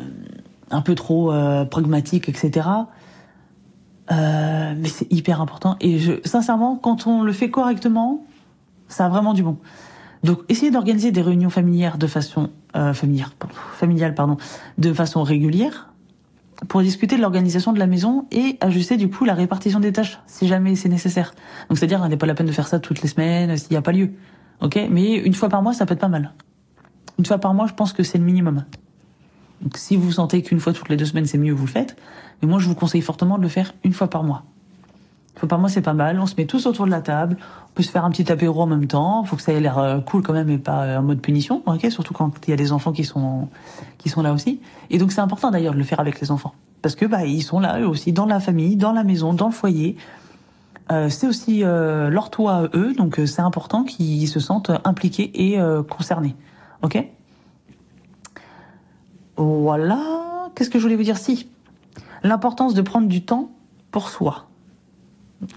un 0.70 0.82
peu 0.82 0.96
trop 0.96 1.32
euh, 1.32 1.66
pragmatique, 1.66 2.30
etc. 2.30 2.68
Euh, 4.12 4.74
mais 4.78 4.90
c'est 4.90 5.12
hyper 5.12 5.42
important. 5.42 5.78
Et 5.80 6.00
je, 6.00 6.14
sincèrement, 6.26 6.76
quand 6.76 7.08
on 7.08 7.24
le 7.24 7.32
fait 7.32 7.50
correctement, 7.50 8.26
ça 8.88 9.06
a 9.06 9.10
vraiment 9.10 9.34
du 9.34 9.44
bon. 9.44 9.58
Donc, 10.24 10.40
essayez 10.50 10.72
d'organiser 10.72 11.12
des 11.12 11.22
réunions 11.22 11.50
familières 11.50 11.98
de 11.98 12.08
façon 12.08 12.50
euh, 12.76 12.94
familière, 12.94 13.32
familiale, 13.74 14.14
pardon, 14.14 14.38
de 14.78 14.94
façon 14.94 15.24
régulière 15.24 15.92
pour 16.68 16.82
discuter 16.82 17.16
de 17.18 17.22
l'organisation 17.22 17.74
de 17.74 17.80
la 17.80 17.88
maison 17.88 18.28
et 18.32 18.58
ajuster 18.62 18.96
du 18.96 19.10
coup 19.10 19.26
la 19.26 19.34
répartition 19.34 19.80
des 19.80 19.92
tâches 19.92 20.20
si 20.28 20.48
jamais 20.48 20.76
c'est 20.76 20.90
nécessaire. 20.90 21.34
Donc 21.70 21.80
c'est-à-dire, 21.80 22.08
n'est 22.08 22.18
pas 22.18 22.28
la 22.28 22.36
peine 22.36 22.46
de 22.46 22.52
faire 22.52 22.68
ça 22.68 22.80
toutes 22.80 23.02
les 23.02 23.08
semaines 23.08 23.58
s'il 23.58 23.72
n'y 23.72 23.78
a 23.78 23.82
pas 23.82 23.92
lieu. 23.92 24.12
Ok, 24.62 24.80
mais 24.92 25.16
une 25.16 25.34
fois 25.34 25.50
par 25.50 25.64
mois, 25.64 25.74
ça 25.74 25.88
peut 25.88 25.94
être 25.96 26.00
pas 26.00 26.08
mal. 26.08 26.34
Une 27.18 27.26
fois 27.26 27.40
par 27.40 27.56
mois, 27.56 27.66
je 27.66 27.74
pense 27.74 27.94
que 27.94 28.04
c'est 28.04 28.20
le 28.20 28.24
minimum. 28.24 28.64
Donc, 29.62 29.78
si 29.78 29.96
vous 29.96 30.12
sentez 30.12 30.42
qu'une 30.42 30.60
fois 30.60 30.74
toutes 30.74 30.90
les 30.90 30.98
deux 30.98 31.06
semaines, 31.06 31.26
c'est 31.26 31.38
mieux, 31.38 31.54
vous 31.54 31.66
le 31.66 31.72
faites. 31.72 31.96
Mais 32.42 32.48
moi, 32.48 32.60
je 32.60 32.68
vous 32.68 32.76
conseille 32.76 33.02
fortement 33.02 33.38
de 33.38 33.44
le 33.44 33.50
faire 33.50 33.74
une 33.84 33.94
fois 33.94 34.10
par 34.10 34.24
mois. 34.24 34.44
Une 35.36 35.40
fois 35.40 35.50
par 35.50 35.60
mois, 35.60 35.70
c'est 35.70 35.82
pas 35.82 35.94
mal. 35.94 36.20
On 36.20 36.26
se 36.26 36.36
met 36.36 36.46
tous 36.46 36.66
autour 36.66 36.86
de 36.86 36.92
la 36.92 37.02
table. 37.02 37.38
On 37.70 37.74
peut 37.74 37.84
se 37.84 37.92
faire 37.92 38.04
un 38.04 38.12
petit 38.12 38.32
apéro 38.32 38.62
en 38.62 38.68
même 38.68 38.88
temps. 38.88 39.24
Faut 39.24 39.36
que 39.36 39.42
ça 39.42 39.54
ait 39.54 39.60
l'air 39.60 39.78
euh, 39.78 40.00
cool 40.00 40.24
quand 40.24 40.34
même 40.34 40.50
et 40.50 40.58
pas 40.58 40.84
euh, 40.84 40.98
en 40.98 41.04
mode 41.04 41.22
punition. 41.22 41.62
Ok, 41.66 41.86
surtout 41.90 42.14
quand 42.14 42.32
il 42.48 42.50
y 42.50 42.54
a 42.54 42.58
des 42.58 42.72
enfants 42.72 42.92
qui 42.92 43.04
sont 43.04 43.48
qui 43.98 44.10
sont 44.10 44.22
là 44.22 44.34
aussi. 44.34 44.60
Et 44.90 44.98
donc, 44.98 45.12
c'est 45.12 45.22
important 45.22 45.52
d'ailleurs 45.52 45.74
de 45.74 45.80
le 45.80 45.86
faire 45.86 46.00
avec 46.00 46.20
les 46.20 46.32
enfants 46.32 46.54
parce 46.82 46.96
que 46.96 47.06
bah 47.06 47.26
ils 47.26 47.44
sont 47.44 47.60
là 47.60 47.80
eux 47.80 47.88
aussi 47.88 48.12
dans 48.12 48.26
la 48.26 48.40
famille, 48.40 48.76
dans 48.76 48.92
la 48.92 49.04
maison, 49.04 49.34
dans 49.34 49.48
le 49.48 49.54
foyer. 49.54 49.96
Euh, 50.92 51.10
c'est 51.10 51.28
aussi 51.28 51.64
euh, 51.64 52.10
leur 52.10 52.30
toit 52.30 52.70
eux, 52.74 52.94
donc 52.94 53.20
euh, 53.20 53.26
c'est 53.26 53.42
important 53.42 53.84
qu'ils 53.84 54.28
se 54.28 54.40
sentent 54.40 54.72
impliqués 54.84 55.32
et 55.34 55.60
concernés. 55.90 56.36
Ok? 56.82 57.04
Voilà. 59.44 60.50
Qu'est-ce 60.56 60.70
que 60.70 60.80
je 60.80 60.84
voulais 60.84 60.96
vous 60.96 61.04
dire 61.04 61.18
Si. 61.18 61.50
L'importance 62.24 62.74
de 62.74 62.82
prendre 62.82 63.08
du 63.08 63.24
temps 63.24 63.52
pour 63.92 64.10
soi. 64.10 64.48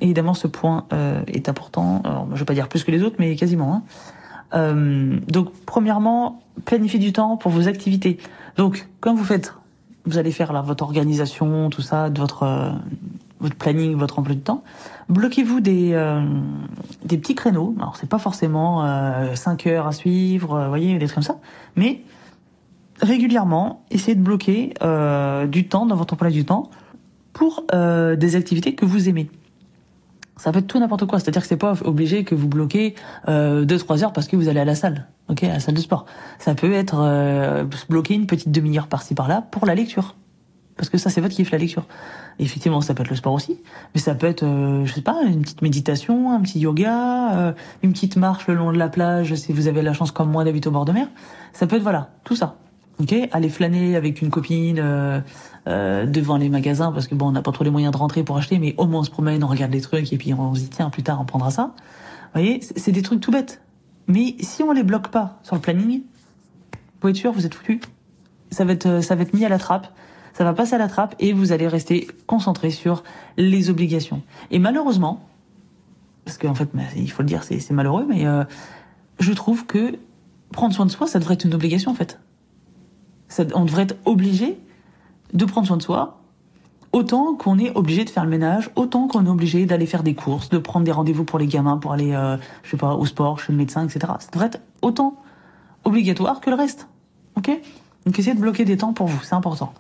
Évidemment, 0.01 0.33
ce 0.33 0.47
point 0.47 0.87
est 1.27 1.49
important. 1.51 2.01
Alors, 2.05 2.27
je 2.29 2.33
ne 2.33 2.39
vais 2.39 2.45
pas 2.47 2.55
dire 2.55 2.69
plus 2.69 2.85
que 2.85 2.91
les 2.91 3.03
autres, 3.03 3.17
mais 3.19 3.37
quasiment. 3.37 3.83
Hein. 4.55 5.19
donc, 5.29 5.53
premièrement, 5.67 6.43
planifiez 6.65 6.99
du 6.99 7.13
temps 7.13 7.37
pour 7.37 7.51
vos 7.51 7.69
activités. 7.69 8.17
Donc, 8.57 8.89
quand 9.01 9.15
vous 9.15 9.25
faites, 9.25 9.53
vous 10.07 10.17
allez 10.17 10.33
faire 10.33 10.63
votre 10.63 10.85
organisation, 10.85 11.69
tout 11.69 11.83
ça, 11.83 12.09
de 12.09 12.19
votre 12.19 12.73
votre 13.45 13.57
planning, 13.57 13.95
votre 13.95 14.19
emploi 14.19 14.35
du 14.35 14.41
temps, 14.41 14.65
bloquez-vous 15.09 15.61
des, 15.61 15.91
euh, 15.93 16.23
des 17.05 17.19
petits 17.19 17.35
créneaux. 17.35 17.75
Alors 17.79 17.97
c'est 17.97 18.09
pas 18.09 18.19
forcément 18.19 18.85
euh, 18.85 19.35
5 19.35 19.67
heures 19.67 19.87
à 19.87 19.93
suivre, 19.93 20.55
euh, 20.55 20.69
voyez, 20.69 20.99
des 20.99 21.07
trucs 21.07 21.15
comme 21.15 21.23
ça, 21.23 21.39
mais 21.77 22.01
régulièrement, 23.05 23.85
essayez 23.91 24.15
de 24.15 24.23
bloquer 24.23 24.75
euh, 24.83 25.47
du 25.47 25.69
temps 25.69 25.87
dans 25.87 25.97
votre 25.97 26.15
emploi 26.15 26.31
du 26.31 26.45
temps 26.45 26.71
pour 27.33 27.65
euh, 27.73 28.17
des 28.17 28.37
activités 28.37 28.75
que 28.75 28.85
vous 28.85 29.09
aimez. 29.09 29.31
Ça 30.37 30.51
peut 30.51 30.59
être 30.59 30.67
tout 30.67 30.81
n'importe 30.81 31.07
quoi, 31.07 31.21
c'est-à-dire 31.21 31.43
que 31.43 31.49
c'est 31.49 31.57
pas 31.57 31.75
obligé 31.85 32.25
que 32.25 32.35
vous 32.35 32.49
bloquez 32.49 32.97
2-3 33.29 34.03
heures 34.03 34.13
parce 34.13 34.27
que 34.27 34.35
vous 34.35 34.49
allez 34.49 34.59
à 34.59 34.65
la 34.65 34.75
salle, 34.75 35.07
ok, 35.29 35.45
à 35.45 35.49
la 35.49 35.61
salle 35.61 35.77
de 35.77 35.81
sport. 35.81 36.07
Ça 36.41 36.57
peut 36.57 36.73
être 36.73 37.65
bloquer 37.89 38.15
une 38.15 38.27
petite 38.27 38.51
demi-heure 38.51 38.89
par-ci 38.89 39.15
par-là 39.15 39.43
pour 39.53 39.65
la 39.65 39.77
lecture 39.77 40.17
parce 40.77 40.89
que 40.89 40.99
ça 40.99 41.11
c'est 41.11 41.21
votre 41.21 41.35
kiff 41.35 41.51
la 41.51 41.59
lecture. 41.59 41.87
effectivement, 42.39 42.81
ça 42.81 42.95
peut 42.95 43.03
être 43.03 43.11
le 43.11 43.17
sport 43.17 43.33
aussi, 43.33 43.61
mais 43.95 44.01
ça 44.01 44.15
peut 44.15 44.27
être, 44.27 44.45
euh, 44.45 44.85
je 44.85 44.93
sais 44.93 45.03
pas, 45.03 45.23
une 45.25 45.43
petite 45.43 45.63
méditation, 45.63 46.33
un 46.33 46.41
petit 46.41 46.59
yoga, 46.59 47.37
euh, 47.37 47.53
une 47.83 47.93
petite 47.93 48.17
marche 48.17 48.47
le 48.49 48.55
long 48.55 48.73
de 48.73 48.79
la 48.79 48.89
plage 48.89 49.35
si 49.35 49.53
vous 49.53 49.69
avez 49.69 49.83
la 49.83 49.93
chance 49.93 50.11
comme 50.11 50.31
moi 50.31 50.45
d'habiter 50.45 50.69
au 50.69 50.73
bord 50.73 50.85
de 50.85 50.93
mer. 50.93 51.09
Ça 51.53 51.67
peut 51.67 51.77
être 51.77 51.83
voilà, 51.83 52.11
tout 52.25 52.35
ça. 52.35 52.57
Ok, 53.01 53.15
aller 53.33 53.49
flâner 53.49 53.97
avec 53.97 54.23
une 54.23 54.31
copine 54.31 54.79
euh, 54.79 55.21
euh 55.67 56.07
devant 56.07 56.37
les 56.37 56.49
magasins 56.49 56.93
parce 56.93 57.09
que 57.09 57.15
bon, 57.15 57.29
on 57.29 57.33
n'a 57.33 57.43
pas 57.43 57.51
trop 57.51 57.65
les 57.65 57.71
moyens 57.71 57.93
de 57.93 57.99
rentrer 57.99 58.23
pour 58.23 58.37
acheter, 58.37 58.59
mais 58.59 58.75
au 58.77 58.87
moins 58.87 59.01
on 59.01 59.05
se 59.05 59.11
promène, 59.11 59.43
on 59.43 59.49
regarde 59.49 59.73
les 59.73 59.81
trucs 59.81 60.13
et 60.13 60.17
puis 60.17 60.33
on 60.33 60.55
se 60.55 60.61
dit 60.61 60.69
tiens 60.69 60.91
plus 60.91 61.03
tard 61.03 61.21
on 61.21 61.25
prendra 61.25 61.51
ça. 61.51 61.75
Vous 62.35 62.41
voyez, 62.41 62.61
c'est 62.77 62.93
des 62.93 63.03
trucs 63.03 63.21
tout 63.21 63.31
bêtes. 63.31 63.61
Mais 64.07 64.37
si 64.41 64.63
on 64.63 64.73
les 64.73 64.83
bloque 64.83 65.09
pas 65.09 65.39
sur 65.43 65.55
le 65.57 65.61
planning, 65.61 66.03
vous 67.01 67.09
être 67.09 67.17
sûr, 67.17 67.33
vous 67.33 67.47
êtes 67.47 67.55
foutu. 67.55 67.81
Ça 68.51 68.65
va 68.65 68.73
être, 68.73 69.03
ça 69.03 69.15
va 69.15 69.23
être 69.23 69.35
mis 69.35 69.45
à 69.45 69.49
la 69.49 69.59
trappe 69.59 69.89
ça 70.35 70.45
va 70.45 70.53
passer 70.53 70.75
à 70.75 70.79
la 70.79 70.89
trappe 70.89 71.15
et 71.21 71.33
vous 71.33 71.53
allez 71.53 71.69
rester 71.69 72.09
concentré 72.27 72.71
sur 72.71 73.05
les 73.37 73.71
obligations. 73.71 74.23
Et 74.51 74.59
malheureusement, 74.59 75.27
parce 76.25 76.39
qu'en 76.39 76.55
fait, 76.55 76.69
il 76.97 77.11
faut 77.11 77.23
le 77.23 77.29
dire, 77.29 77.45
c'est 77.45 77.71
malheureux, 77.71 78.05
mais 78.09 78.27
euh, 78.27 78.45
je 79.21 79.33
trouve 79.33 79.65
que 79.65 79.97
prendre 80.53 80.75
soin 80.75 80.87
de 80.87 80.91
soi, 80.91 81.07
ça 81.07 81.21
devrait 81.21 81.35
être 81.35 81.45
une 81.45 81.55
obligation 81.55 81.91
en 81.91 81.95
fait. 81.95 82.19
Ça, 83.29 83.45
on 83.55 83.65
devrait 83.65 83.83
être 83.83 83.97
obligé 84.05 84.59
de 85.33 85.45
prendre 85.45 85.67
soin 85.67 85.77
de 85.77 85.83
soi, 85.83 86.21
autant 86.93 87.35
qu'on 87.35 87.59
est 87.59 87.75
obligé 87.75 88.05
de 88.05 88.11
faire 88.11 88.25
le 88.25 88.31
ménage, 88.31 88.71
autant 88.77 89.09
qu'on 89.09 89.27
est 89.27 89.31
obligé 89.31 89.67
d'aller 89.67 89.87
faire 89.87 90.03
des 90.03 90.15
courses, 90.15 90.49
de 90.49 90.59
prendre 90.59 90.85
des 90.85 90.93
rendez-vous 90.93 91.25
pour 91.25 91.39
les 91.39 91.47
gamins, 91.47 91.79
pour 91.79 91.93
aller, 91.93 92.13
euh, 92.13 92.37
je 92.63 92.71
sais 92.71 92.77
pas, 92.77 92.95
au 92.95 93.05
sport, 93.07 93.41
chez 93.41 93.53
le 93.53 93.59
médecin, 93.59 93.85
etc. 93.85 94.13
Ça 94.21 94.31
devrait 94.33 94.47
être 94.47 94.61
autant 94.83 95.17
obligatoire 95.85 96.41
que 96.41 96.51
le 96.51 96.57
reste. 96.57 96.89
Ok? 97.37 97.51
Donc 98.07 98.19
essayez 98.19 98.35
de 98.35 98.41
bloquer 98.41 98.65
des 98.65 98.77
temps 98.77 98.93
pour 98.93 99.07
vous, 99.07 99.23
c'est 99.23 99.35
important. 99.35 99.73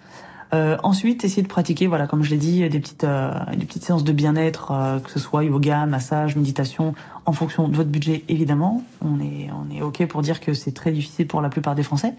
Euh, 0.55 0.76
ensuite, 0.82 1.24
essayez 1.24 1.42
de 1.42 1.49
pratiquer, 1.49 1.86
voilà, 1.86 2.07
comme 2.07 2.22
je 2.22 2.30
l'ai 2.30 2.36
dit, 2.36 2.68
des 2.68 2.78
petites, 2.78 3.05
euh, 3.05 3.32
des 3.57 3.64
petites 3.64 3.84
séances 3.84 4.05
de 4.05 4.12
bien-être, 4.12 4.70
euh, 4.70 4.99
que 5.01 5.11
ce 5.11 5.18
soit 5.18 5.45
yoga, 5.45 5.84
massage, 5.86 6.36
méditation, 6.36 6.95
en 7.26 7.32
fonction 7.32 7.66
de 7.66 7.74
votre 7.74 7.90
budget, 7.90 8.24
évidemment. 8.28 8.82
On 9.03 9.18
est, 9.20 9.49
on 9.51 9.74
est 9.74 9.82
ok 9.82 10.07
pour 10.07 10.22
dire 10.22 10.40
que 10.40 10.55
c'est 10.55 10.72
très 10.72 10.92
difficile 10.92 11.26
pour 11.26 11.40
la 11.40 11.49
plupart 11.49 11.74
des 11.74 11.82
Français. 11.82 12.14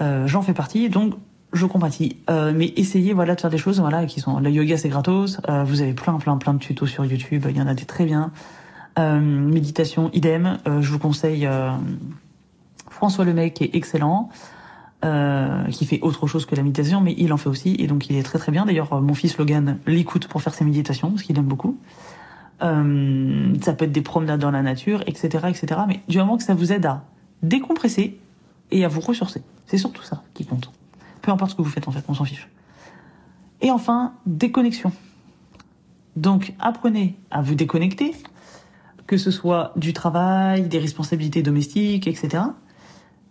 Euh, 0.00 0.26
J'en 0.26 0.42
fais 0.42 0.54
partie, 0.54 0.88
donc 0.88 1.14
je 1.52 1.66
compatis. 1.66 2.18
mais 2.28 2.72
essayez, 2.76 3.14
voilà, 3.14 3.34
de 3.34 3.40
faire 3.40 3.50
des 3.50 3.58
choses, 3.58 3.80
voilà, 3.80 4.04
qui 4.04 4.20
sont. 4.20 4.38
Le 4.38 4.50
yoga, 4.50 4.76
c'est 4.76 4.90
gratos. 4.90 5.40
vous 5.64 5.80
avez 5.80 5.94
plein, 5.94 6.18
plein, 6.18 6.36
plein 6.36 6.52
de 6.52 6.58
tutos 6.58 6.86
sur 6.86 7.06
YouTube. 7.06 7.46
Il 7.48 7.56
y 7.56 7.62
en 7.62 7.66
a 7.66 7.72
des 7.72 7.86
très 7.86 8.04
bien. 8.04 8.32
méditation, 8.98 10.10
idem. 10.12 10.58
je 10.66 10.90
vous 10.90 10.98
conseille 10.98 11.48
François 12.90 13.24
Lemay, 13.24 13.52
qui 13.52 13.64
est 13.64 13.70
excellent. 13.74 14.28
Euh, 15.04 15.66
qui 15.66 15.86
fait 15.86 16.00
autre 16.02 16.26
chose 16.26 16.44
que 16.44 16.56
la 16.56 16.64
méditation, 16.64 17.00
mais 17.00 17.14
il 17.16 17.32
en 17.32 17.36
fait 17.36 17.48
aussi, 17.48 17.76
et 17.78 17.86
donc 17.86 18.10
il 18.10 18.16
est 18.16 18.24
très 18.24 18.40
très 18.40 18.50
bien. 18.50 18.66
D'ailleurs, 18.66 19.00
mon 19.00 19.14
fils 19.14 19.38
Logan 19.38 19.78
l'écoute 19.86 20.26
pour 20.26 20.42
faire 20.42 20.52
ses 20.54 20.64
méditations, 20.64 21.10
parce 21.10 21.22
qu'il 21.22 21.38
aime 21.38 21.44
beaucoup. 21.44 21.78
Euh, 22.62 23.54
ça 23.62 23.74
peut 23.74 23.84
être 23.84 23.92
des 23.92 24.02
promenades 24.02 24.40
dans 24.40 24.50
la 24.50 24.62
nature, 24.62 25.04
etc., 25.06 25.46
etc. 25.50 25.82
Mais 25.86 26.00
du 26.08 26.18
moment 26.18 26.36
que 26.36 26.42
ça 26.42 26.54
vous 26.54 26.72
aide 26.72 26.84
à 26.86 27.04
décompresser 27.44 28.18
et 28.70 28.84
à 28.84 28.88
vous 28.88 29.00
ressourcer, 29.00 29.42
c'est 29.66 29.78
surtout 29.78 30.02
ça 30.02 30.22
qui 30.34 30.44
compte. 30.44 30.70
Peu 31.22 31.30
importe 31.30 31.52
ce 31.52 31.56
que 31.56 31.62
vous 31.62 31.70
faites 31.70 31.88
en 31.88 31.92
fait, 31.92 32.04
on 32.08 32.14
s'en 32.14 32.24
fiche. 32.24 32.48
Et 33.60 33.70
enfin, 33.70 34.14
déconnexion. 34.26 34.92
Donc 36.16 36.54
apprenez 36.58 37.16
à 37.30 37.42
vous 37.42 37.54
déconnecter 37.54 38.14
que 39.08 39.16
ce 39.16 39.30
soit 39.30 39.72
du 39.74 39.92
travail, 39.92 40.68
des 40.68 40.78
responsabilités 40.78 41.42
domestiques, 41.42 42.06
etc. 42.06 42.44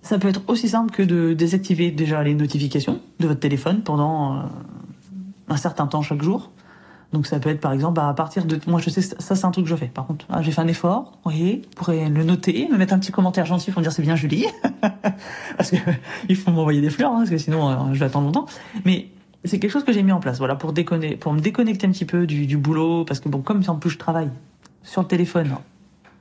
Ça 0.02 0.18
peut 0.18 0.28
être 0.28 0.42
aussi 0.48 0.68
simple 0.68 0.92
que 0.92 1.04
de 1.04 1.34
désactiver 1.34 1.92
déjà 1.92 2.24
les 2.24 2.34
notifications 2.34 3.00
de 3.20 3.28
votre 3.28 3.40
téléphone 3.40 3.84
pendant 3.84 4.38
euh, 4.38 4.42
un 5.48 5.58
certain 5.58 5.86
temps 5.86 6.02
chaque 6.02 6.24
jour. 6.24 6.52
Donc 7.14 7.26
ça 7.26 7.40
peut 7.40 7.50
être 7.50 7.62
par 7.62 7.72
exemple 7.72 7.94
bah, 7.94 8.10
à 8.10 8.14
partir 8.14 8.46
de 8.46 8.60
moi 8.68 8.82
je 8.82 8.90
sais 8.90 9.02
ça 9.02 9.36
c'est 9.36 9.46
un 9.46 9.52
truc 9.52 9.66
que 9.66 9.70
je 9.70 9.76
fais. 9.76 9.88
Par 9.88 10.06
contre 10.06 10.26
ah, 10.30 10.42
j'ai 10.42 10.52
fait 10.52 10.62
un 10.62 10.68
effort 10.68 11.14
vous 11.24 11.32
voyez 11.32 11.62
vous 11.64 11.76
pourrez 11.76 12.10
le 12.10 12.24
noter 12.24 12.68
me 12.70 12.78
mettre 12.78 12.94
un 12.94 13.00
petit 13.00 13.12
commentaire 13.12 13.46
gentil 13.46 13.72
pour 13.72 13.80
me 13.80 13.84
dire 13.84 13.94
c'est 13.94 14.02
bien 14.02 14.16
Julie. 14.16 14.46
Parce 15.58 15.72
que 15.72 15.78
il 16.30 16.36
faut 16.36 16.52
m'envoyer 16.52 16.82
des 16.82 16.90
fleurs 16.90 17.12
hein, 17.12 17.20
parce 17.20 17.30
que 17.30 17.38
sinon 17.38 17.70
euh, 17.70 17.76
je 17.94 18.00
vais 18.00 18.06
attendre 18.06 18.26
longtemps. 18.26 18.46
Mais 18.86 19.08
c'est 19.46 19.60
quelque 19.60 19.72
chose 19.72 19.86
que 19.86 19.94
j'ai 19.94 20.04
mis 20.04 20.12
en 20.12 20.20
place 20.20 20.38
voilà 20.40 20.56
pour 20.56 20.74
déconner 20.74 21.16
pour 21.16 21.34
me 21.34 21.40
déconnecter 21.40 21.88
un 21.88 21.92
petit 21.92 22.06
peu 22.06 22.28
du, 22.28 22.58
boulot 22.58 23.06
parce 23.06 23.20
que 23.20 23.30
bon 23.30 23.42
comme 23.42 23.64
en 23.68 23.76
plus 23.76 23.92
je 23.92 23.98
travaille 23.98 24.30
sur 24.84 25.02
le 25.02 25.08
téléphone 25.08 25.56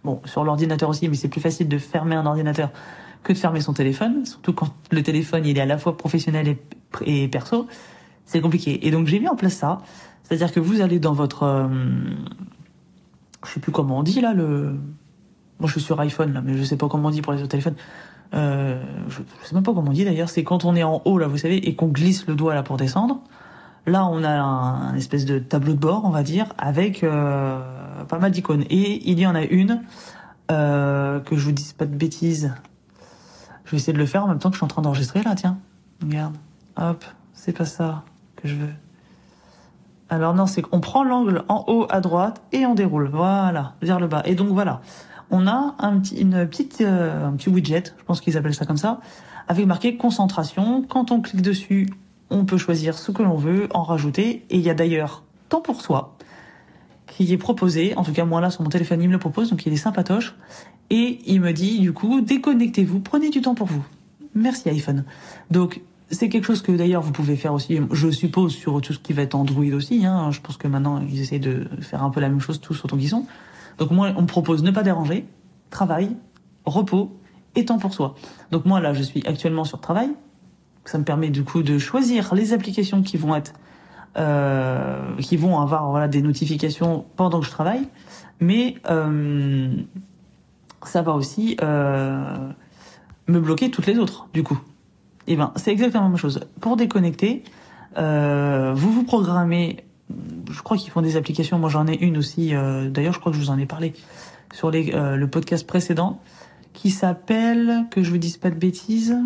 bon 0.05 0.20
sur 0.24 0.45
l'ordinateur 0.45 0.89
aussi 0.89 1.09
mais 1.09 1.16
c'est 1.16 1.28
plus 1.28 1.41
facile 1.41 1.68
de 1.68 1.78
fermer 1.78 2.14
un 2.14 2.26
ordinateur 2.26 2.70
que 3.24 3.32
de 3.32 3.39
fermer 3.39 3.61
son 3.61 3.72
téléphone 3.72 4.24
surtout 4.24 4.53
quand 4.53 4.68
le 4.93 5.03
téléphone 5.03 5.45
il 5.45 5.59
est 5.59 5.62
à 5.62 5.66
la 5.66 5.78
fois 5.78 5.97
professionnel 5.97 6.57
et 7.05 7.28
perso 7.28 7.66
c'est 8.26 8.41
compliqué. 8.41 8.87
Et 8.87 8.91
donc 8.91 9.07
j'ai 9.07 9.20
mis 9.20 9.28
en 9.28 9.37
place 9.37 9.55
ça 9.55 9.78
c'est-à-dire 10.27 10.53
que 10.53 10.61
vous 10.61 10.81
allez 10.81 10.99
dans 10.99 11.12
votre, 11.12 11.45
euh, 11.45 11.68
je 13.45 13.53
sais 13.53 13.61
plus 13.61 13.70
comment 13.70 13.99
on 13.99 14.03
dit 14.03 14.20
là 14.20 14.35
le, 14.35 14.72
moi 15.61 15.68
je 15.68 15.72
suis 15.72 15.81
sur 15.81 16.01
iPhone 16.01 16.33
là, 16.33 16.41
mais 16.45 16.57
je 16.57 16.64
sais 16.64 16.77
pas 16.77 16.89
comment 16.89 17.09
on 17.09 17.12
dit 17.12 17.22
pour 17.22 17.33
les 17.33 17.41
autres 17.41 17.51
téléphones. 17.51 17.77
Euh, 18.35 18.83
je, 19.09 19.20
je 19.43 19.47
sais 19.47 19.55
même 19.55 19.62
pas 19.62 19.72
comment 19.72 19.91
on 19.91 19.95
dit 19.95 20.05
d'ailleurs. 20.05 20.29
C'est 20.29 20.43
quand 20.43 20.64
on 20.64 20.74
est 20.74 20.83
en 20.83 21.01
haut 21.05 21.18
là, 21.18 21.29
vous 21.29 21.39
savez, 21.39 21.57
et 21.68 21.77
qu'on 21.77 21.87
glisse 21.87 22.27
le 22.27 22.35
doigt 22.35 22.55
là 22.55 22.62
pour 22.62 22.77
descendre. 22.77 23.20
Là, 23.87 24.05
on 24.05 24.24
a 24.24 24.31
un, 24.31 24.95
espèce 24.97 25.24
de 25.27 25.39
tableau 25.39 25.72
de 25.74 25.79
bord, 25.79 26.05
on 26.05 26.11
va 26.11 26.24
dire, 26.24 26.53
avec 26.59 27.05
euh, 27.05 27.61
pas 28.09 28.18
mal 28.18 28.33
d'icônes. 28.33 28.64
Et 28.68 29.09
il 29.09 29.20
y 29.20 29.27
en 29.29 29.37
a 29.37 29.45
une 29.45 29.85
euh, 30.51 31.20
que 31.20 31.37
je 31.37 31.45
vous 31.45 31.53
dise 31.53 31.72
pas 31.72 31.87
de 31.87 31.95
bêtises. 31.95 32.53
Je 33.64 33.70
vais 33.70 33.77
essayer 33.77 33.93
de 33.93 33.99
le 33.99 34.07
faire 34.07 34.24
en 34.24 34.29
même 34.29 34.41
temps 34.41 34.51
que 34.51 34.55
je 34.55 34.59
suis 34.59 34.64
en 34.64 34.68
train 34.68 34.83
d'enregistrer 34.83 35.22
là. 35.22 35.37
Tiens, 35.37 35.59
regarde, 36.03 36.35
hop, 36.77 37.05
c'est 37.33 37.57
pas 37.57 37.64
ça 37.64 38.03
que 38.35 38.49
je 38.49 38.57
veux. 38.57 38.72
Alors 40.09 40.35
non, 40.35 40.47
c'est 40.47 40.63
qu'on 40.63 40.81
prend 40.81 41.03
l'angle 41.03 41.45
en 41.49 41.65
haut 41.67 41.87
à 41.91 42.01
droite 42.01 42.41
et 42.53 42.65
on 42.65 42.75
déroule, 42.75 43.09
voilà, 43.09 43.75
vers 43.83 43.99
le 43.99 44.07
bas. 44.07 44.23
Et 44.25 44.35
donc 44.35 44.49
voilà, 44.49 44.81
on 45.31 45.47
a 45.47 45.75
un 45.79 45.99
petit, 45.99 46.21
une 46.21 46.47
petite, 46.47 46.81
euh, 46.81 47.27
un 47.27 47.33
petit 47.33 47.49
widget, 47.49 47.95
je 47.99 48.05
pense 48.05 48.21
qu'ils 48.21 48.37
appellent 48.37 48.55
ça 48.55 48.67
comme 48.67 48.77
ça, 48.77 49.01
avec 49.49 49.67
marqué 49.67 49.97
concentration. 49.97 50.85
Quand 50.89 51.11
on 51.11 51.21
clique 51.21 51.43
dessus, 51.43 51.89
on 52.31 52.45
peut 52.45 52.59
choisir 52.59 52.97
ce 52.99 53.11
que 53.11 53.23
l'on 53.23 53.37
veut, 53.37 53.69
en 53.75 53.83
rajouter. 53.83 54.45
Et 54.51 54.57
il 54.57 54.63
y 54.63 54.71
a 54.71 54.75
d'ailleurs 54.75 55.25
temps 55.49 55.61
pour 55.61 55.81
soi 55.81 56.17
qui 57.07 57.33
est 57.33 57.39
proposé. 57.39 57.95
En 57.97 58.05
tout 58.05 58.13
cas, 58.13 58.25
moi 58.25 58.41
là 58.41 58.51
sur 58.51 58.63
mon 58.63 58.69
téléphone, 58.69 59.03
il 59.03 59.09
me 59.09 59.13
le 59.13 59.19
propose, 59.19 59.51
donc 59.51 59.65
il 59.67 59.73
est 59.73 59.77
sympatoche. 59.77 60.37
Et 60.91 61.19
il 61.27 61.41
me 61.41 61.53
dit 61.53 61.81
du 61.81 61.93
coup, 61.93 62.21
déconnectez-vous, 62.21 63.01
prenez 63.01 63.31
du 63.31 63.41
temps 63.41 63.55
pour 63.55 63.67
vous. 63.67 63.85
Merci 64.35 64.69
iPhone. 64.69 65.05
Donc 65.51 65.81
c'est 66.11 66.29
quelque 66.29 66.45
chose 66.45 66.63
que 66.63 66.73
d'ailleurs 66.73 67.03
vous 67.03 67.13
pouvez 67.13 67.37
faire 67.37 67.53
aussi, 67.53 67.81
je 67.91 68.11
suppose, 68.11 68.55
sur 68.55 68.81
tout 68.81 68.93
ce 68.93 68.99
qui 68.99 69.13
va 69.13 69.23
être 69.23 69.35
Android 69.35 69.65
aussi. 69.73 70.07
Hein. 70.07 70.31
Je 70.31 70.41
pense 70.41 70.57
que 70.57 70.69
maintenant 70.69 71.01
ils 71.01 71.21
essaient 71.21 71.41
de 71.41 71.67
faire 71.81 72.03
un 72.03 72.11
peu 72.11 72.21
la 72.21 72.29
même 72.29 72.41
chose 72.41 72.61
tous 72.61 72.85
autant 72.85 72.97
qu'ils 72.97 73.09
sont. 73.09 73.27
Donc 73.79 73.91
moi, 73.91 74.13
on 74.17 74.23
me 74.23 74.27
propose 74.27 74.63
ne 74.63 74.71
pas 74.71 74.83
déranger, 74.83 75.27
travail, 75.71 76.17
repos 76.65 77.17
et 77.57 77.65
temps 77.65 77.79
pour 77.79 77.93
soi. 77.93 78.15
Donc 78.51 78.67
moi 78.67 78.81
là, 78.81 78.93
je 78.95 79.03
suis 79.03 79.27
actuellement 79.27 79.65
sur 79.65 79.81
travail. 79.81 80.11
Ça 80.85 80.99
me 80.99 81.05
permet 81.05 81.31
du 81.31 81.43
coup 81.43 81.63
de 81.63 81.79
choisir 81.79 82.35
les 82.35 82.53
applications 82.53 83.03
qui 83.03 83.17
vont 83.17 83.35
être, 83.35 83.53
euh, 84.17 85.17
qui 85.19 85.37
vont 85.37 85.59
avoir 85.59 85.91
voilà 85.91 86.07
des 86.07 86.23
notifications 86.23 87.05
pendant 87.17 87.41
que 87.41 87.47
je 87.47 87.51
travaille, 87.51 87.89
mais 88.39 88.77
euh, 88.89 89.75
ça 90.85 91.03
va 91.03 91.13
aussi 91.13 91.57
euh, 91.61 92.49
me 93.27 93.41
bloquer 93.41 93.73
toutes 93.73 93.87
les 93.87 93.99
autres 93.99 94.29
du 94.33 94.45
coup. 94.45 94.61
Eh 95.27 95.37
ben, 95.37 95.53
c'est 95.57 95.72
exactement 95.72 96.05
la 96.05 96.09
même 96.11 96.18
chose. 96.18 96.41
Pour 96.61 96.77
déconnecter, 96.77 97.43
euh, 97.99 98.72
vous 98.74 98.93
vous 98.93 99.05
programmez. 99.05 99.85
Je 100.51 100.62
crois 100.62 100.77
qu'ils 100.77 100.91
font 100.91 101.03
des 101.03 101.16
applications. 101.16 101.59
Moi, 101.59 101.68
j'en 101.68 101.87
ai 101.87 101.97
une 101.97 102.16
aussi. 102.18 102.55
Euh, 102.55 102.89
D'ailleurs, 102.89 103.12
je 103.12 103.18
crois 103.18 103.33
que 103.33 103.39
je 103.39 103.43
vous 103.43 103.51
en 103.51 103.59
ai 103.59 103.66
parlé 103.66 103.93
sur 104.53 104.70
les, 104.70 104.95
euh, 104.95 105.16
le 105.16 105.29
podcast 105.29 105.66
précédent, 105.66 106.20
qui 106.72 106.91
s'appelle, 106.91 107.87
que 107.91 108.03
je 108.03 108.11
vous 108.11 108.18
dise 108.18 108.37
pas 108.37 108.51
de 108.51 108.55
bêtises, 108.55 109.16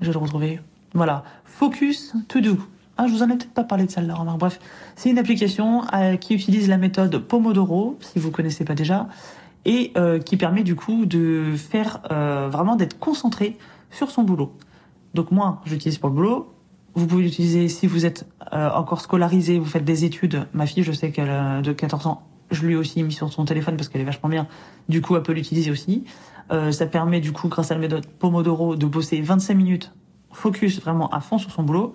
je 0.00 0.06
vais 0.06 0.12
le 0.12 0.18
retrouver. 0.18 0.60
Voilà, 0.92 1.24
Focus 1.44 2.14
To 2.28 2.40
Do. 2.40 2.58
Ah, 2.96 3.06
je 3.08 3.12
vous 3.12 3.22
en 3.22 3.26
ai 3.26 3.36
peut-être 3.36 3.52
pas 3.52 3.64
parlé 3.64 3.86
de 3.86 3.90
celle-là. 3.90 4.14
Remarque. 4.14 4.38
Bref, 4.38 4.60
c'est 4.94 5.10
une 5.10 5.18
application 5.18 5.82
euh, 5.92 6.16
qui 6.16 6.34
utilise 6.34 6.68
la 6.68 6.76
méthode 6.76 7.18
Pomodoro, 7.18 7.98
si 8.00 8.18
vous 8.20 8.30
connaissez 8.30 8.64
pas 8.64 8.74
déjà, 8.74 9.08
et 9.64 9.92
euh, 9.96 10.20
qui 10.20 10.36
permet 10.36 10.62
du 10.62 10.76
coup 10.76 11.06
de 11.06 11.54
faire 11.56 12.00
euh, 12.12 12.48
vraiment 12.50 12.76
d'être 12.76 12.98
concentré 12.98 13.56
sur 13.90 14.10
son 14.10 14.22
boulot. 14.22 14.52
Donc 15.14 15.30
moi, 15.30 15.60
j'utilise 15.64 15.98
pour 15.98 16.10
le 16.10 16.16
boulot. 16.16 16.54
Vous 16.94 17.06
pouvez 17.06 17.22
l'utiliser 17.24 17.68
si 17.68 17.86
vous 17.86 18.06
êtes 18.06 18.26
euh, 18.52 18.70
encore 18.70 19.00
scolarisé, 19.00 19.58
vous 19.58 19.64
faites 19.64 19.84
des 19.84 20.04
études. 20.04 20.46
Ma 20.52 20.66
fille, 20.66 20.82
je 20.82 20.92
sais 20.92 21.10
qu'elle 21.10 21.30
a 21.30 21.60
de 21.60 21.72
14 21.72 22.06
ans, 22.06 22.22
je 22.50 22.64
lui 22.64 22.74
ai 22.74 22.76
aussi 22.76 23.02
mis 23.02 23.12
sur 23.12 23.32
son 23.32 23.44
téléphone 23.44 23.76
parce 23.76 23.88
qu'elle 23.88 24.00
est 24.00 24.04
vachement 24.06 24.28
bien. 24.28 24.46
Du 24.88 25.00
coup, 25.00 25.16
elle 25.16 25.22
peut 25.22 25.32
l'utiliser 25.32 25.70
aussi. 25.70 26.04
Euh, 26.52 26.72
ça 26.72 26.86
permet 26.86 27.20
du 27.20 27.32
coup, 27.32 27.48
grâce 27.48 27.70
à 27.70 27.74
la 27.74 27.80
méthode 27.80 28.06
Pomodoro, 28.06 28.76
de 28.76 28.86
bosser 28.86 29.20
25 29.20 29.54
minutes, 29.54 29.92
focus 30.30 30.80
vraiment 30.80 31.08
à 31.10 31.20
fond 31.20 31.38
sur 31.38 31.50
son 31.50 31.62
boulot. 31.62 31.94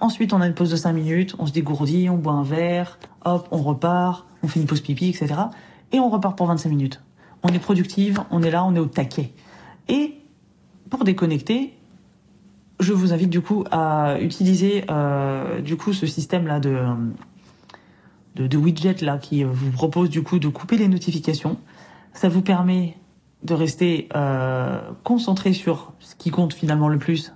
Ensuite, 0.00 0.32
on 0.32 0.40
a 0.40 0.46
une 0.46 0.54
pause 0.54 0.70
de 0.70 0.76
5 0.76 0.92
minutes, 0.92 1.36
on 1.38 1.46
se 1.46 1.52
dégourdit, 1.52 2.08
on 2.08 2.16
boit 2.16 2.32
un 2.32 2.42
verre, 2.42 2.98
hop, 3.24 3.48
on 3.50 3.58
repart, 3.58 4.26
on 4.42 4.48
fait 4.48 4.60
une 4.60 4.66
pause 4.66 4.80
pipi, 4.80 5.08
etc. 5.08 5.34
Et 5.92 6.00
on 6.00 6.08
repart 6.08 6.36
pour 6.36 6.46
25 6.46 6.68
minutes. 6.68 7.02
On 7.42 7.48
est 7.48 7.58
productive, 7.58 8.20
on 8.30 8.42
est 8.42 8.50
là, 8.50 8.64
on 8.64 8.74
est 8.74 8.80
au 8.80 8.86
taquet. 8.86 9.32
Et 9.88 10.14
pour 10.90 11.04
déconnecter, 11.04 11.77
je 12.80 12.92
vous 12.92 13.12
invite 13.12 13.30
du 13.30 13.40
coup 13.40 13.64
à 13.70 14.18
utiliser 14.20 14.84
euh, 14.90 15.60
du 15.60 15.76
coup 15.76 15.92
ce 15.92 16.06
système 16.06 16.46
là 16.46 16.60
de, 16.60 16.78
de 18.36 18.46
de 18.46 18.56
widget 18.56 18.96
là 19.02 19.18
qui 19.18 19.44
vous 19.44 19.70
propose 19.70 20.10
du 20.10 20.22
coup 20.22 20.38
de 20.38 20.48
couper 20.48 20.76
les 20.76 20.88
notifications. 20.88 21.58
Ça 22.12 22.28
vous 22.28 22.42
permet 22.42 22.96
de 23.42 23.54
rester 23.54 24.08
euh, 24.14 24.80
concentré 25.04 25.52
sur 25.52 25.92
ce 26.00 26.14
qui 26.16 26.30
compte 26.30 26.54
finalement 26.54 26.88
le 26.88 26.98
plus, 26.98 27.32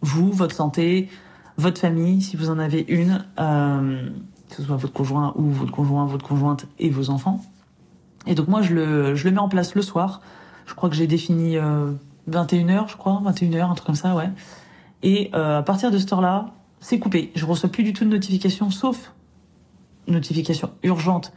vous, 0.00 0.32
votre 0.32 0.54
santé, 0.54 1.08
votre 1.56 1.80
famille, 1.80 2.20
si 2.20 2.36
vous 2.36 2.50
en 2.50 2.58
avez 2.58 2.84
une, 2.88 3.24
euh, 3.38 4.08
que 4.48 4.56
ce 4.56 4.62
soit 4.62 4.76
votre 4.76 4.92
conjoint 4.92 5.32
ou 5.36 5.44
votre 5.50 5.72
conjoint, 5.72 6.06
votre 6.06 6.26
conjointe 6.26 6.66
et 6.78 6.90
vos 6.90 7.10
enfants. 7.10 7.40
Et 8.26 8.34
donc 8.34 8.48
moi 8.48 8.62
je 8.62 8.74
le 8.74 9.14
je 9.14 9.24
le 9.24 9.30
mets 9.32 9.38
en 9.40 9.48
place 9.48 9.74
le 9.74 9.82
soir. 9.82 10.20
Je 10.66 10.74
crois 10.74 10.88
que 10.88 10.96
j'ai 10.96 11.06
défini 11.06 11.56
euh, 11.56 11.92
21h, 12.30 12.88
je 12.88 12.96
crois, 12.96 13.22
21h, 13.24 13.70
un 13.70 13.74
truc 13.74 13.86
comme 13.86 13.94
ça, 13.94 14.14
ouais. 14.14 14.30
Et 15.04 15.30
euh, 15.34 15.58
à 15.58 15.62
partir 15.62 15.90
de 15.90 15.98
ce 15.98 16.12
heure-là, 16.12 16.46
c'est 16.80 16.98
coupé. 16.98 17.30
Je 17.36 17.44
reçois 17.44 17.68
plus 17.68 17.84
du 17.84 17.92
tout 17.92 18.04
de 18.04 18.10
notifications, 18.10 18.70
sauf 18.70 19.12
notifications 20.06 20.70
urgentes, 20.82 21.32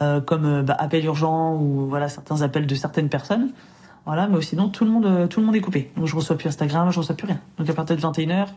euh, 0.00 0.20
comme 0.20 0.44
euh, 0.44 0.62
bah, 0.62 0.76
appel 0.78 1.04
urgent 1.04 1.56
ou 1.56 1.86
voilà 1.88 2.08
certains 2.08 2.42
appels 2.42 2.66
de 2.66 2.74
certaines 2.74 3.08
personnes. 3.08 3.52
Voilà, 4.04 4.26
mais 4.26 4.42
sinon 4.42 4.68
tout 4.68 4.84
le 4.84 4.90
monde, 4.90 5.28
tout 5.28 5.38
le 5.38 5.46
monde 5.46 5.54
est 5.54 5.60
coupé. 5.60 5.92
Donc 5.96 6.06
je 6.06 6.16
reçois 6.16 6.36
plus 6.36 6.48
Instagram, 6.48 6.90
je 6.90 6.98
reçois 6.98 7.16
plus 7.16 7.28
rien. 7.28 7.40
Donc 7.58 7.70
à 7.70 7.74
partir 7.74 7.96
de 7.96 8.00
21h, 8.00 8.48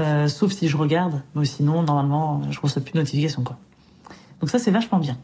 euh, 0.00 0.26
sauf 0.26 0.52
si 0.52 0.66
je 0.66 0.76
regarde, 0.76 1.22
mais 1.36 1.44
sinon 1.44 1.82
normalement 1.84 2.42
je 2.50 2.60
reçois 2.60 2.82
plus 2.82 2.92
de 2.92 2.98
notifications. 2.98 3.44
Donc 4.40 4.50
ça 4.50 4.58
c'est 4.58 4.72
vachement 4.72 4.98
bien. 4.98 5.16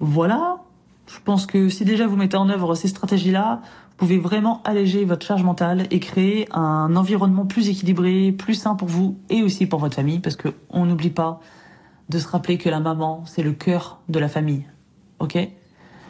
Voilà, 0.00 0.58
je 1.06 1.18
pense 1.24 1.46
que 1.46 1.70
si 1.70 1.84
déjà 1.84 2.06
vous 2.06 2.16
mettez 2.16 2.36
en 2.36 2.48
œuvre 2.48 2.74
ces 2.74 2.88
stratégies-là, 2.88 3.62
pouvez 4.00 4.18
vraiment 4.18 4.62
alléger 4.64 5.04
votre 5.04 5.26
charge 5.26 5.42
mentale 5.42 5.86
et 5.90 6.00
créer 6.00 6.48
un 6.52 6.96
environnement 6.96 7.44
plus 7.44 7.68
équilibré, 7.68 8.32
plus 8.32 8.54
sain 8.54 8.74
pour 8.74 8.88
vous 8.88 9.18
et 9.28 9.42
aussi 9.42 9.66
pour 9.66 9.78
votre 9.78 9.94
famille, 9.94 10.20
parce 10.20 10.36
que 10.36 10.48
on 10.70 10.86
n'oublie 10.86 11.10
pas 11.10 11.38
de 12.08 12.18
se 12.18 12.26
rappeler 12.26 12.56
que 12.56 12.70
la 12.70 12.80
maman, 12.80 13.22
c'est 13.26 13.42
le 13.42 13.52
cœur 13.52 14.00
de 14.08 14.18
la 14.18 14.28
famille. 14.28 14.64
Ok? 15.18 15.36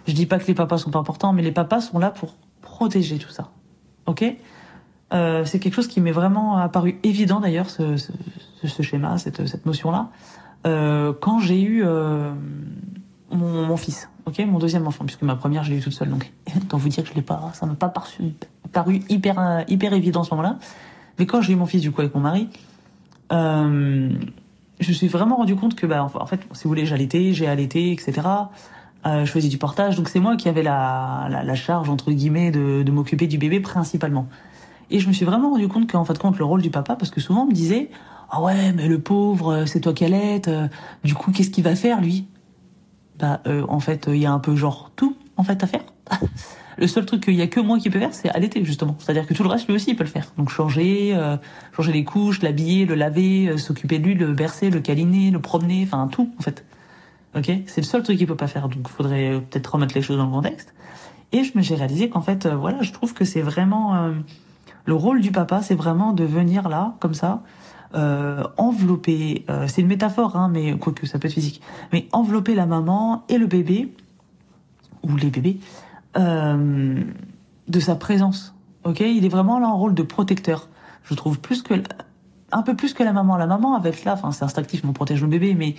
Je 0.06 0.12
dis 0.12 0.26
pas 0.26 0.38
que 0.38 0.46
les 0.46 0.54
papas 0.54 0.78
sont 0.78 0.92
pas 0.92 1.00
importants, 1.00 1.32
mais 1.32 1.42
les 1.42 1.50
papas 1.50 1.80
sont 1.80 1.98
là 1.98 2.10
pour 2.10 2.36
protéger 2.62 3.18
tout 3.18 3.30
ça. 3.30 3.50
Ok? 4.06 4.24
Euh, 5.12 5.44
C'est 5.44 5.58
quelque 5.58 5.74
chose 5.74 5.88
qui 5.88 6.00
m'est 6.00 6.12
vraiment 6.12 6.58
apparu 6.58 7.00
évident 7.02 7.40
d'ailleurs, 7.40 7.68
ce, 7.70 7.96
ce, 7.96 8.12
ce, 8.68 8.82
schéma, 8.82 9.18
cette, 9.18 9.48
cette 9.48 9.66
notion-là, 9.66 10.10
euh, 10.64 11.12
quand 11.20 11.40
j'ai 11.40 11.60
eu 11.60 11.82
euh, 11.84 12.30
mon, 13.30 13.66
mon 13.66 13.76
fils 13.76 14.08
ok, 14.30 14.46
mon 14.46 14.58
deuxième 14.58 14.86
enfant, 14.86 15.04
puisque 15.04 15.22
ma 15.22 15.36
première, 15.36 15.64
je 15.64 15.70
l'ai 15.70 15.78
eu 15.78 15.80
toute 15.80 15.92
seule, 15.92 16.08
donc 16.08 16.30
autant 16.56 16.78
vous 16.78 16.88
dire 16.88 17.02
que 17.02 17.10
je 17.10 17.14
l'ai 17.14 17.22
pas, 17.22 17.50
ça 17.54 17.66
m'a 17.66 17.74
pas 17.74 17.88
paru, 17.88 18.32
paru 18.72 19.00
hyper 19.08 19.38
euh, 19.38 19.62
hyper 19.68 19.92
évident 19.92 20.20
en 20.20 20.24
ce 20.24 20.30
moment-là. 20.30 20.58
Mais 21.18 21.26
quand 21.26 21.42
j'ai 21.42 21.52
eu 21.52 21.56
mon 21.56 21.66
fils 21.66 21.82
du 21.82 21.90
coup 21.90 22.00
avec 22.00 22.14
mon 22.14 22.20
mari, 22.20 22.48
euh, 23.32 24.10
je 24.78 24.88
me 24.88 24.94
suis 24.94 25.08
vraiment 25.08 25.36
rendu 25.36 25.56
compte 25.56 25.74
que 25.74 25.86
bah 25.86 26.02
en 26.02 26.26
fait, 26.26 26.40
si 26.52 26.64
vous 26.64 26.70
voulez, 26.70 26.86
j'allaitais, 26.86 27.32
j'ai 27.32 27.46
allaité, 27.46 27.92
etc. 27.92 28.12
Euh, 29.06 29.24
je 29.24 29.30
faisais 29.30 29.48
du 29.48 29.58
portage, 29.58 29.96
donc 29.96 30.08
c'est 30.08 30.20
moi 30.20 30.36
qui 30.36 30.48
avais 30.48 30.62
la, 30.62 31.26
la, 31.30 31.42
la, 31.42 31.54
charge 31.54 31.88
entre 31.88 32.12
guillemets 32.12 32.50
de, 32.50 32.82
de 32.82 32.92
m'occuper 32.92 33.26
du 33.26 33.38
bébé 33.38 33.60
principalement. 33.60 34.28
Et 34.90 34.98
je 34.98 35.08
me 35.08 35.12
suis 35.12 35.24
vraiment 35.24 35.50
rendu 35.50 35.68
compte 35.68 35.90
qu'en 35.90 36.04
fait 36.04 36.18
compte 36.18 36.38
le 36.38 36.44
rôle 36.44 36.60
du 36.60 36.70
papa, 36.70 36.96
parce 36.96 37.10
que 37.10 37.20
souvent 37.20 37.42
on 37.42 37.46
me 37.46 37.52
disait 37.52 37.90
ah 38.30 38.42
ouais 38.42 38.72
mais 38.72 38.88
le 38.88 38.98
pauvre, 39.00 39.64
c'est 39.64 39.80
toi 39.80 39.92
qui 39.94 40.04
allaites, 40.04 40.50
du 41.02 41.14
coup 41.14 41.32
qu'est-ce 41.32 41.50
qu'il 41.50 41.64
va 41.64 41.74
faire 41.76 42.00
lui? 42.00 42.26
Bah, 43.20 43.40
euh, 43.46 43.64
en 43.68 43.80
fait, 43.80 44.06
il 44.08 44.18
y 44.18 44.26
a 44.26 44.32
un 44.32 44.38
peu 44.38 44.56
genre 44.56 44.90
tout 44.96 45.16
en 45.36 45.44
fait 45.44 45.62
à 45.62 45.66
faire. 45.66 45.82
le 46.78 46.86
seul 46.86 47.06
truc 47.06 47.24
qu'il 47.24 47.34
y 47.34 47.42
a 47.42 47.46
que 47.46 47.60
moi 47.60 47.78
qui 47.78 47.90
peut 47.90 47.98
faire, 47.98 48.14
c'est 48.14 48.30
allaiter 48.30 48.64
justement. 48.64 48.96
C'est-à-dire 48.98 49.26
que 49.26 49.34
tout 49.34 49.42
le 49.42 49.48
reste, 49.48 49.66
lui 49.68 49.74
aussi, 49.74 49.90
il 49.90 49.96
peut 49.96 50.04
le 50.04 50.10
faire. 50.10 50.32
Donc 50.38 50.50
changer, 50.50 51.14
euh, 51.14 51.36
changer 51.76 51.92
les 51.92 52.04
couches, 52.04 52.42
l'habiller, 52.42 52.86
le 52.86 52.94
laver, 52.94 53.48
euh, 53.48 53.56
s'occuper 53.58 53.98
de 53.98 54.04
lui, 54.04 54.14
le 54.14 54.32
bercer, 54.32 54.70
le 54.70 54.80
câliner, 54.80 55.30
le 55.30 55.40
promener, 55.40 55.82
enfin 55.84 56.08
tout 56.08 56.32
en 56.38 56.42
fait. 56.42 56.64
Ok, 57.36 57.50
c'est 57.66 57.80
le 57.80 57.86
seul 57.86 58.02
truc 58.02 58.18
qu'il 58.18 58.26
peut 58.26 58.36
pas 58.36 58.48
faire. 58.48 58.68
Donc, 58.68 58.88
faudrait 58.88 59.40
peut-être 59.50 59.74
remettre 59.74 59.94
les 59.94 60.02
choses 60.02 60.16
dans 60.16 60.26
le 60.26 60.32
contexte. 60.32 60.74
Et 61.32 61.44
je 61.44 61.56
me 61.56 61.62
j'ai 61.62 61.76
réalisé 61.76 62.08
qu'en 62.08 62.22
fait, 62.22 62.48
voilà, 62.48 62.82
je 62.82 62.92
trouve 62.92 63.14
que 63.14 63.24
c'est 63.24 63.40
vraiment 63.40 64.10
le 64.84 64.94
rôle 64.94 65.20
du 65.20 65.30
papa, 65.30 65.62
c'est 65.62 65.76
vraiment 65.76 66.12
de 66.12 66.24
venir 66.24 66.68
là, 66.68 66.96
comme 66.98 67.14
ça, 67.14 67.44
euh, 67.94 68.44
envelopper, 68.56 69.44
euh, 69.50 69.66
c'est 69.66 69.80
une 69.80 69.88
métaphore, 69.88 70.36
hein, 70.36 70.48
mais 70.52 70.76
quoique 70.78 71.06
ça 71.06 71.18
peut 71.18 71.28
être 71.28 71.34
physique, 71.34 71.60
mais 71.92 72.08
envelopper 72.12 72.54
la 72.54 72.66
maman 72.66 73.24
et 73.28 73.38
le 73.38 73.46
bébé, 73.46 73.92
ou 75.02 75.16
les 75.16 75.30
bébés, 75.30 75.58
euh, 76.16 77.02
de 77.68 77.80
sa 77.80 77.96
présence. 77.96 78.54
Ok, 78.84 79.00
il 79.00 79.24
est 79.24 79.28
vraiment 79.28 79.58
là 79.58 79.68
en 79.68 79.76
rôle 79.76 79.94
de 79.94 80.02
protecteur. 80.02 80.68
Je 81.04 81.14
trouve 81.14 81.40
plus 81.40 81.62
que 81.62 81.74
un 82.52 82.62
peu 82.62 82.74
plus 82.74 82.94
que 82.94 83.02
la 83.02 83.12
maman. 83.12 83.36
La 83.36 83.46
maman 83.46 83.74
avec 83.74 84.04
là, 84.04 84.14
enfin 84.14 84.32
c'est 84.32 84.44
instinctif, 84.44 84.82
on 84.86 84.92
protège 84.92 85.20
le 85.22 85.28
bébé, 85.28 85.54
mais 85.54 85.74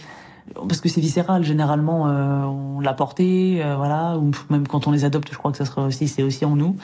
parce 0.68 0.82
que 0.82 0.90
c'est 0.90 1.02
viscéral 1.02 1.44
généralement, 1.44 2.08
euh, 2.08 2.44
on 2.44 2.80
l'a 2.80 2.94
porté, 2.94 3.64
euh, 3.64 3.76
voilà, 3.76 4.18
ou 4.18 4.32
même 4.50 4.68
quand 4.68 4.88
on 4.88 4.92
les 4.92 5.06
adopte, 5.06 5.32
je 5.32 5.38
crois 5.38 5.52
que 5.52 5.58
ça 5.58 5.66
sera 5.66 5.86
aussi, 5.86 6.08
c'est 6.08 6.24
aussi 6.24 6.46
en 6.46 6.56
nous 6.56 6.76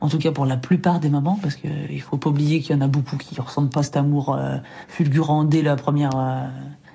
en 0.00 0.08
tout 0.08 0.18
cas 0.18 0.32
pour 0.32 0.46
la 0.46 0.56
plupart 0.56 1.00
des 1.00 1.08
mamans, 1.08 1.38
parce 1.42 1.56
qu'il 1.56 2.00
faut 2.00 2.16
pas 2.16 2.30
oublier 2.30 2.60
qu'il 2.60 2.74
y 2.74 2.78
en 2.78 2.82
a 2.82 2.86
beaucoup 2.86 3.16
qui 3.16 3.38
ressentent 3.40 3.72
pas 3.72 3.82
cet 3.82 3.96
amour 3.96 4.34
euh, 4.34 4.56
fulgurant 4.88 5.44
dès 5.44 5.62
la 5.62 5.76
première, 5.76 6.10
euh, 6.16 6.46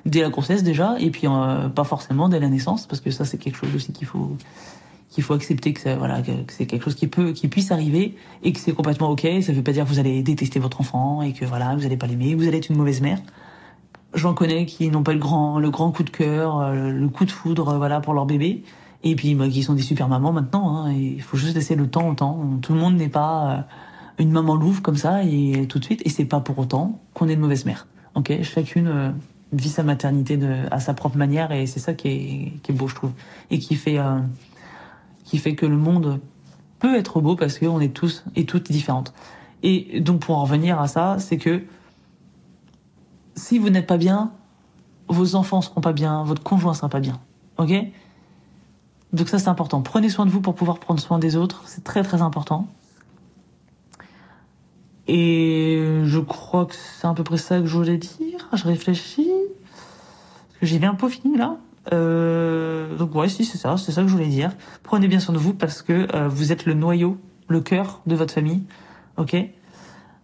dès 0.06 0.22
la 0.22 0.30
grossesse 0.30 0.64
déjà, 0.64 0.95
et 0.99 1.10
puis 1.10 1.28
euh, 1.28 1.70
pas 1.70 1.84
forcément 1.84 2.30
dès 2.30 2.39
la 2.39 2.49
naissance, 2.49 2.88
parce 2.88 3.01
que 3.01 3.12
ça 3.12 3.26
c'est 3.26 3.38
quelque 3.38 3.58
chose 3.58 3.76
aussi 3.76 3.91
qu'il 3.91 4.08
faut 4.08 4.32
qu'il 5.10 5.24
faut 5.24 5.36
accepter 5.36 5.74
que 5.74 5.80
ça, 5.80 5.95
voilà 5.95 6.24
que, 6.24 6.32
c'est 6.47 6.66
quelque 6.66 6.86
chose 6.86 6.95
qui 6.95 7.06
peut 7.06 7.34
qui 7.34 7.47
puisse 7.47 7.72
arriver 7.72 8.16
et 8.41 8.51
que 8.51 8.60
c'est 8.60 8.74
complètement 8.74 9.12
ok. 9.12 9.28
Ça 9.41 9.54
veut 9.54 9.62
pas 9.62 9.72
dire 9.72 9.84
que 9.84 9.89
vous 9.89 9.99
allez 9.99 10.24
détester 10.24 10.60
votre 10.60 10.82
enfant 10.82 11.22
et 11.22 11.34
que 11.34 11.45
voilà 11.45 11.76
vous 11.76 11.86
allez 11.86 11.97
pas 11.97 12.08
l'aimer, 12.08 12.34
vous 12.34 12.47
allez 12.47 12.58
être 12.58 12.70
une 12.70 12.78
mauvaise 12.78 13.01
mère. 13.01 13.20
J'en 14.16 14.34
connais 14.34 14.66
qui 14.66 14.89
n'ont 14.89 15.04
pas 15.04 15.14
le 15.14 15.20
grand 15.20 15.60
le 15.60 15.70
grand 15.70 15.91
coup 15.91 16.04
de 16.04 16.10
cœur, 16.10 16.74
le 16.74 17.08
coup 17.10 17.26
de 17.26 17.32
foudre 17.32 17.78
voilà 17.78 17.99
pour 17.99 18.16
leur 18.16 18.26
bébé 18.26 18.64
et 19.04 19.16
puis 19.16 19.36
bah, 19.36 19.47
qui 19.49 19.64
sont 19.64 19.74
des 19.74 19.82
super 19.82 20.08
mamans 20.08 20.32
maintenant. 20.32 20.78
Hein, 20.86 20.93
il 20.93 21.22
faut 21.22 21.38
juste 21.38 21.56
laisser 21.56 21.76
le 21.76 21.88
temps 21.88 22.10
au 22.10 22.14
temps. 22.14 22.39
Tout 22.62 22.74
le 22.74 22.80
monde 22.80 22.95
n'est 22.95 23.10
pas 23.10 23.51
euh, 23.51 23.62
une 24.18 24.32
maman 24.32 24.56
louve 24.56 24.82
comme 24.82 24.95
ça 24.95 25.24
et 25.24 25.68
tout 25.68 25.80
de 25.80 25.84
suite. 25.84 26.01
Et 26.06 26.10
c'est 26.10 26.26
pas 26.26 26.39
pour 26.39 26.58
autant 26.60 26.99
qu'on 27.14 27.28
est 27.28 27.36
de 27.36 27.41
mauvaise 27.41 27.66
mère. 27.66 27.88
Ok, 28.16 28.32
chacune 28.43 28.88
euh, 28.88 29.12
vit 29.51 29.70
sa 29.70 29.84
maternité 29.84 30.39
à 30.72 30.80
sa 30.80 30.93
propre 30.93 31.18
manière 31.18 31.51
et 31.51 31.66
c'est 31.66 31.80
ça 31.80 31.93
qui 31.93 32.08
est, 32.08 32.54
qui 32.64 32.72
est 32.72 32.76
beau, 32.76 32.88
je 32.88 32.95
trouve, 32.95 33.12
et 33.51 33.60
qui 33.60 33.76
fait 33.76 33.99
euh, 33.99 34.20
qui 35.26 35.38
fait 35.38 35.56
que 35.56 35.66
le 35.66 35.78
monde 35.78 36.20
peut 36.80 36.95
être 36.95 37.22
beau 37.22 37.36
parce 37.36 37.60
qu'on 37.60 37.80
est 37.80 37.93
tous 37.93 38.24
et 38.36 38.45
toutes 38.45 38.72
différentes. 38.72 39.14
Et 39.64 39.99
donc 40.01 40.22
pour 40.22 40.38
en 40.38 40.43
revenir 40.43 40.80
à 40.80 40.88
ça, 40.88 41.18
c'est 41.20 41.38
que 41.38 41.64
si 43.36 43.58
vous 43.58 43.70
n'êtes 43.70 43.88
pas 43.88 43.97
bien, 43.97 44.32
vos 45.08 45.36
enfants 45.36 45.62
seront 45.62 45.82
pas 45.82 45.93
bien, 45.93 46.24
votre 46.24 46.43
conjoint 46.43 46.74
sera 46.74 46.89
pas 46.89 46.99
bien. 46.99 47.20
Ok? 47.58 47.72
Donc 49.14 49.30
ça 49.30 49.39
c'est 49.39 49.47
important. 49.47 49.82
Prenez 49.82 50.09
soin 50.09 50.26
de 50.26 50.32
vous 50.32 50.41
pour 50.41 50.55
pouvoir 50.55 50.80
prendre 50.80 50.99
soin 50.99 51.20
des 51.20 51.36
autres. 51.36 51.64
C'est 51.68 51.84
très 51.84 52.03
très 52.03 52.22
important. 52.22 52.68
Et 55.07 56.01
je 56.03 56.20
crois 56.20 56.66
que 56.66 56.74
c'est 56.76 57.07
à 57.07 57.14
peu 57.14 57.24
près 57.24 57.38
ça 57.38 57.59
que 57.59 57.66
je 57.68 57.78
voulais 57.78 57.97
dire. 57.97 58.49
Je 58.53 58.64
réfléchis. 58.64 59.30
Parce 60.47 60.59
que 60.59 60.66
j'ai 60.66 60.80
bien 60.80 60.95
peaufiné 60.95 61.38
là. 61.38 61.57
Euh, 61.91 62.95
donc 62.95 63.14
ouais, 63.14 63.28
si 63.28 63.45
c'est 63.45 63.57
ça, 63.57 63.76
c'est 63.78 63.91
ça 63.91 64.01
que 64.01 64.07
je 64.07 64.14
voulais 64.14 64.28
dire. 64.28 64.51
Prenez 64.82 65.07
bien 65.07 65.20
soin 65.20 65.36
de 65.36 65.39
vous 65.39 65.53
parce 65.53 65.82
que 65.82 66.07
euh, 66.16 66.28
vous 66.28 66.51
êtes 66.51 66.66
le 66.66 66.74
noyau, 66.74 67.18
le 67.47 67.61
cœur 67.61 68.01
de 68.07 68.16
votre 68.16 68.34
famille. 68.34 68.64
Ok? 69.18 69.36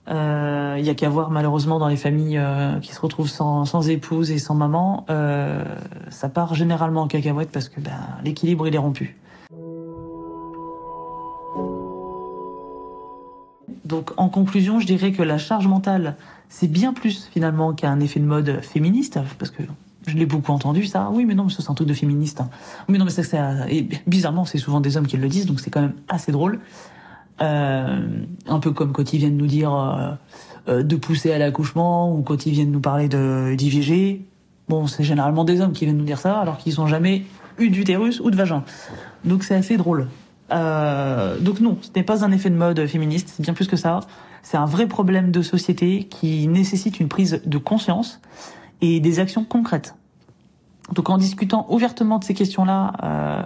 Il 0.10 0.16
euh, 0.16 0.80
y 0.80 0.90
a 0.90 0.96
qu'à 0.96 1.08
voir 1.08 1.30
malheureusement 1.30 1.78
dans 1.78 1.88
les 1.88 1.96
familles 1.96 2.40
euh, 2.40 2.80
qui 2.80 2.96
se 2.96 3.00
retrouvent 3.00 3.30
sans, 3.30 3.66
sans, 3.66 3.90
épouse 3.90 4.32
et 4.32 4.40
sans 4.40 4.56
maman, 4.56 5.06
euh, 5.12 5.64
ça 6.10 6.30
part 6.30 6.56
généralement 6.56 7.04
en 7.04 7.08
cacahuète 7.08 7.52
parce 7.52 7.70
que 7.70 7.80
ben, 7.80 7.92
l'équilibre 8.24 8.68
il 8.68 8.74
est 8.74 8.80
rompu. 8.80 9.18
Donc 13.86 14.12
en 14.18 14.30
conclusion, 14.30 14.80
je 14.80 14.88
dirais 14.88 15.12
que 15.12 15.22
la 15.22 15.38
charge 15.38 15.68
mentale, 15.68 16.16
c'est 16.48 16.72
bien 16.72 16.94
plus 16.94 17.30
finalement 17.32 17.74
qu'un 17.74 18.00
effet 18.00 18.20
de 18.20 18.26
mode 18.26 18.62
féministe, 18.62 19.20
parce 19.38 19.52
que 19.52 19.62
je 20.08 20.18
l'ai 20.18 20.26
beaucoup 20.26 20.52
entendu 20.52 20.86
ça. 20.86 21.10
Oui, 21.12 21.26
mais 21.26 21.36
non, 21.36 21.46
mais 21.46 21.52
c'est 21.56 21.70
un 21.70 21.74
truc 21.76 21.88
de 21.88 21.94
féministe. 21.94 22.42
Mais 22.88 22.98
non, 22.98 23.06
mais 23.06 23.12
ça, 23.12 23.70
et 23.70 23.88
bizarrement, 24.08 24.46
c'est 24.46 24.58
souvent 24.58 24.80
des 24.80 24.98
hommes 24.98 25.08
qui 25.08 25.18
le 25.18 25.28
disent, 25.28 25.46
donc 25.46 25.60
c'est 25.60 25.70
quand 25.70 25.82
même 25.82 25.96
assez 26.08 26.32
drôle. 26.32 26.60
Euh, 27.42 28.00
un 28.48 28.60
peu 28.60 28.72
comme 28.72 28.92
quand 28.92 29.14
ils 29.14 29.20
viennent 29.20 29.38
nous 29.38 29.48
dire 29.48 29.74
euh, 29.74 30.12
euh, 30.68 30.84
de 30.84 30.96
pousser 30.96 31.32
à 31.32 31.38
l'accouchement 31.38 32.14
ou 32.14 32.22
quand 32.22 32.46
ils 32.46 32.52
viennent 32.52 32.72
nous 32.72 32.82
parler 32.82 33.08
de 33.08 33.56
d'IVG. 33.56 34.26
Bon, 34.68 34.88
c'est 34.88 35.04
généralement 35.04 35.46
des 35.46 35.62
hommes 35.62 35.72
qui 35.72 35.86
viennent 35.86 35.98
nous 35.98 36.06
dire 36.06 36.20
ça 36.20 36.40
alors 36.40 36.58
qu'ils 36.58 36.76
n'ont 36.80 36.88
jamais 36.88 37.24
eu 37.58 37.70
d'utérus 37.70 38.20
ou 38.20 38.30
de 38.30 38.36
vagin. 38.36 38.64
Donc 39.24 39.44
c'est 39.44 39.56
assez 39.56 39.78
drôle. 39.78 40.08
Euh, 40.52 41.40
donc 41.40 41.60
non, 41.60 41.78
ce 41.82 41.90
n'est 41.96 42.04
pas 42.04 42.24
un 42.24 42.32
effet 42.32 42.50
de 42.50 42.56
mode 42.56 42.86
féministe, 42.88 43.34
c'est 43.36 43.44
bien 43.44 43.54
plus 43.54 43.68
que 43.68 43.78
ça. 43.78 44.02
C'est 44.42 44.58
un 44.58 44.66
vrai 44.66 44.88
problème 44.88 45.32
de 45.32 45.42
société 45.42 46.06
qui 46.06 46.48
nécessite 46.48 47.00
une 47.00 47.08
prise 47.08 47.42
de 47.46 47.58
conscience 47.58 48.20
et 48.82 49.00
des 49.00 49.20
actions 49.20 49.44
concrètes. 49.44 49.96
Donc 50.94 51.10
en 51.10 51.18
discutant 51.18 51.66
ouvertement 51.70 52.20
de 52.20 52.24
ces 52.24 52.34
questions-là, 52.34 52.94
euh, 53.04 53.44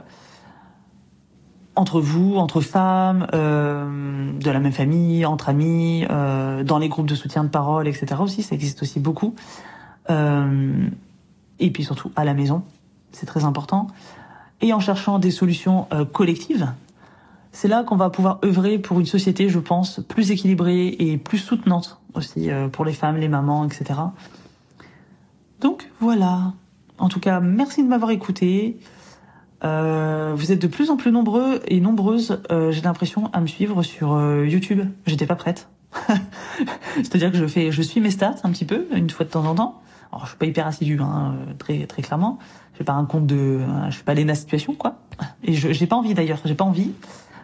entre 1.76 2.00
vous, 2.02 2.36
entre 2.36 2.62
femmes, 2.62 3.28
euh, 3.34 4.32
de 4.34 4.52
la 4.52 4.60
même 4.60 4.72
famille, 4.72 5.26
entre 5.26 5.50
amis, 5.50 6.06
euh, 6.10 6.64
dans 6.64 6.78
les 6.78 6.90
groupes 6.90 7.08
de 7.08 7.16
soutien 7.16 7.44
de 7.44 7.50
parole, 7.50 7.88
etc. 7.88 8.16
aussi, 8.20 8.44
ça 8.44 8.56
existe 8.56 8.82
aussi 8.82 9.00
beaucoup. 9.00 9.34
Euh, 10.10 10.88
et 11.60 11.72
puis 11.72 11.84
surtout 11.84 12.12
à 12.16 12.26
la 12.26 12.34
maison, 12.34 12.64
c'est 13.12 13.26
très 13.26 13.44
important. 13.44 13.88
Et 14.62 14.74
en 14.74 14.80
cherchant 14.80 15.20
des 15.20 15.32
solutions 15.32 15.88
euh, 15.94 16.06
collectives, 16.06 16.72
c'est 17.52 17.68
là 17.68 17.84
qu'on 17.84 17.96
va 17.96 18.10
pouvoir 18.10 18.40
œuvrer 18.44 18.80
pour 18.80 19.00
une 19.00 19.06
société, 19.06 19.50
je 19.50 19.60
pense, 19.60 20.00
plus 20.08 20.32
équilibrée 20.32 20.88
et 21.00 21.18
plus 21.18 21.38
soutenante 21.38 22.00
aussi 22.14 22.50
euh, 22.50 22.68
pour 22.68 22.86
les 22.86 22.94
femmes, 22.94 23.18
les 23.18 23.28
mamans, 23.28 23.66
etc. 23.66 24.00
Donc 25.60 25.90
voilà. 26.00 26.54
En 26.98 27.10
tout 27.10 27.20
cas, 27.20 27.40
merci 27.40 27.84
de 27.84 27.88
m'avoir 27.88 28.12
écouté. 28.12 28.78
Euh, 29.64 30.34
vous 30.36 30.52
êtes 30.52 30.62
de 30.62 30.68
plus 30.68 30.90
en 30.90 30.98
plus 30.98 31.12
nombreux 31.12 31.62
et 31.68 31.80
nombreuses, 31.80 32.42
euh, 32.52 32.72
j'ai 32.72 32.82
l'impression, 32.82 33.30
à 33.32 33.40
me 33.40 33.48
suivre 33.48 33.82
sur 33.84 34.14
euh, 34.14 34.46
YouTube. 34.46 34.82
J'étais 35.06 35.26
pas 35.26 35.36
prête. 35.36 35.70
C'est-à-dire 36.98 37.32
que 37.32 37.38
je 37.38 37.46
fais, 37.46 37.72
je 37.72 37.82
suis 37.82 38.02
mes 38.02 38.12
stats 38.12 38.36
un 38.44 38.52
petit 38.52 38.66
peu, 38.66 38.88
une 38.94 39.10
fois 39.10 39.26
de 39.26 39.32
temps 39.32 39.46
en 39.46 39.56
temps. 39.56 39.82
Alors 40.12 40.26
je 40.26 40.32
suis 40.32 40.38
pas 40.38 40.46
hyper 40.46 40.68
assidu, 40.68 41.00
hein, 41.02 41.36
très 41.58 41.86
très 41.88 42.02
clairement. 42.02 42.40
J'ai 42.78 42.84
pas 42.84 42.94
un 42.94 43.06
compte 43.06 43.26
de, 43.26 43.62
je 43.90 43.96
suis 43.96 44.04
pas 44.04 44.14
Léna 44.14 44.36
situation 44.36 44.74
quoi. 44.74 44.98
Et 45.44 45.54
j'ai 45.54 45.88
pas 45.88 45.96
envie 45.96 46.14
d'ailleurs, 46.14 46.40
j'ai 46.46 46.56
pas 46.56 46.66
envie. 46.66 46.92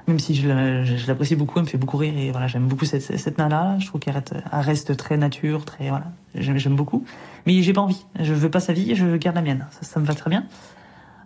Même 0.08 0.20
si 0.20 0.36
je, 0.36 1.08
l'apprécie 1.08 1.36
beaucoup, 1.36 1.60
elle 1.60 1.66
me 1.66 1.70
fait 1.70 1.78
beaucoup 1.78 1.98
rire 1.98 2.16
et 2.18 2.32
voilà, 2.32 2.48
j'aime 2.48 2.68
beaucoup 2.68 2.86
cette, 2.86 3.02
cette 3.02 3.38
nana. 3.38 3.78
Je 3.80 3.88
trouve 3.88 4.02
qu'elle 4.02 4.16
reste, 4.16 4.34
reste, 4.52 4.98
très 4.98 5.18
nature, 5.18 5.66
très 5.66 5.90
voilà, 5.90 6.06
j'aime 6.36 6.76
beaucoup. 6.76 7.04
Mais 7.46 7.62
j'ai 7.62 7.74
pas 7.74 7.82
envie. 7.82 8.06
Je 8.20 8.34
veux 8.34 8.50
pas 8.50 8.60
sa 8.60 8.74
vie, 8.74 8.96
je 8.96 9.18
garde 9.18 9.36
la 9.36 9.44
mienne. 9.44 9.68
Ça, 9.72 9.84
ça 9.84 10.00
me 10.00 10.06
va 10.06 10.16
très 10.16 10.30
bien. 10.32 10.46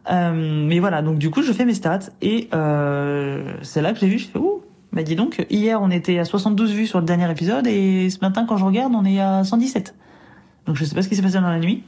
Euh, 0.10 0.66
mais 0.68 0.80
voilà, 0.80 1.02
donc 1.02 1.18
du 1.18 1.30
coup, 1.30 1.42
je 1.42 1.54
fais 1.54 1.66
mes 1.66 1.74
stats 1.74 2.10
et 2.22 2.50
euh, 2.54 3.54
c'est 3.62 3.82
là 3.82 3.94
que 3.94 4.00
j'ai 4.00 4.08
vu, 4.08 4.20
je 4.20 4.28
fais 4.28 4.40
ouh, 4.40 4.62
bah 4.92 5.04
dis 5.04 5.16
donc, 5.16 5.46
hier 5.50 5.82
on 5.82 5.90
était 5.90 6.20
à 6.20 6.26
72 6.26 6.72
vues 6.72 6.88
sur 6.88 7.00
le 7.00 7.06
dernier 7.06 7.30
épisode 7.32 7.66
et 7.68 8.10
ce 8.10 8.20
matin 8.20 8.46
quand 8.48 8.58
je 8.58 8.66
regarde, 8.66 8.94
on 8.96 9.06
est 9.06 9.20
à 9.20 9.44
117. 9.44 9.96
Donc 10.66 10.76
je 10.76 10.86
sais 10.86 10.96
pas 10.96 11.02
ce 11.02 11.10
qui 11.10 11.16
s'est 11.16 11.22
passé 11.22 11.36
dans 11.36 11.50
la 11.50 11.60
nuit. 11.60 11.84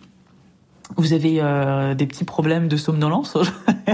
Vous 0.97 1.13
avez 1.13 1.41
euh, 1.41 1.95
des 1.95 2.05
petits 2.05 2.25
problèmes 2.25 2.67
de 2.67 2.77
somnolence, 2.77 3.37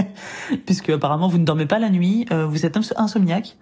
puisque 0.66 0.90
apparemment 0.90 1.26
vous 1.26 1.38
ne 1.38 1.44
dormez 1.44 1.66
pas 1.66 1.78
la 1.78 1.88
nuit, 1.88 2.26
euh, 2.30 2.46
vous 2.46 2.66
êtes 2.66 2.78
insomniaque 2.96 3.56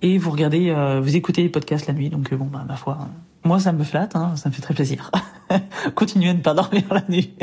et 0.00 0.16
vous 0.16 0.30
regardez, 0.30 0.70
euh, 0.70 1.00
vous 1.00 1.16
écoutez 1.16 1.42
les 1.42 1.48
podcasts 1.48 1.88
la 1.88 1.92
nuit. 1.92 2.08
Donc 2.08 2.32
bon, 2.32 2.44
bah 2.44 2.64
ma 2.68 2.76
foi, 2.76 2.98
moi 3.44 3.58
ça 3.58 3.72
me 3.72 3.82
flatte, 3.82 4.14
hein, 4.14 4.36
ça 4.36 4.48
me 4.48 4.54
fait 4.54 4.62
très 4.62 4.74
plaisir. 4.74 5.10
Continuez 5.96 6.30
à 6.30 6.34
ne 6.34 6.40
pas 6.40 6.54
dormir 6.54 6.84
la 6.90 7.02
nuit. 7.08 7.34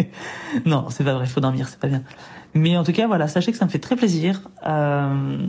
non, 0.65 0.85
c'est 0.89 1.03
pas 1.03 1.13
vrai, 1.13 1.25
faut 1.25 1.41
dormir, 1.41 1.67
c'est 1.67 1.79
pas 1.79 1.87
bien. 1.87 2.03
Mais 2.55 2.77
en 2.77 2.83
tout 2.83 2.93
cas, 2.93 3.07
voilà, 3.07 3.27
sachez 3.27 3.51
que 3.51 3.57
ça 3.57 3.65
me 3.65 3.69
fait 3.69 3.79
très 3.79 3.95
plaisir. 3.95 4.49
Euh, 4.65 5.47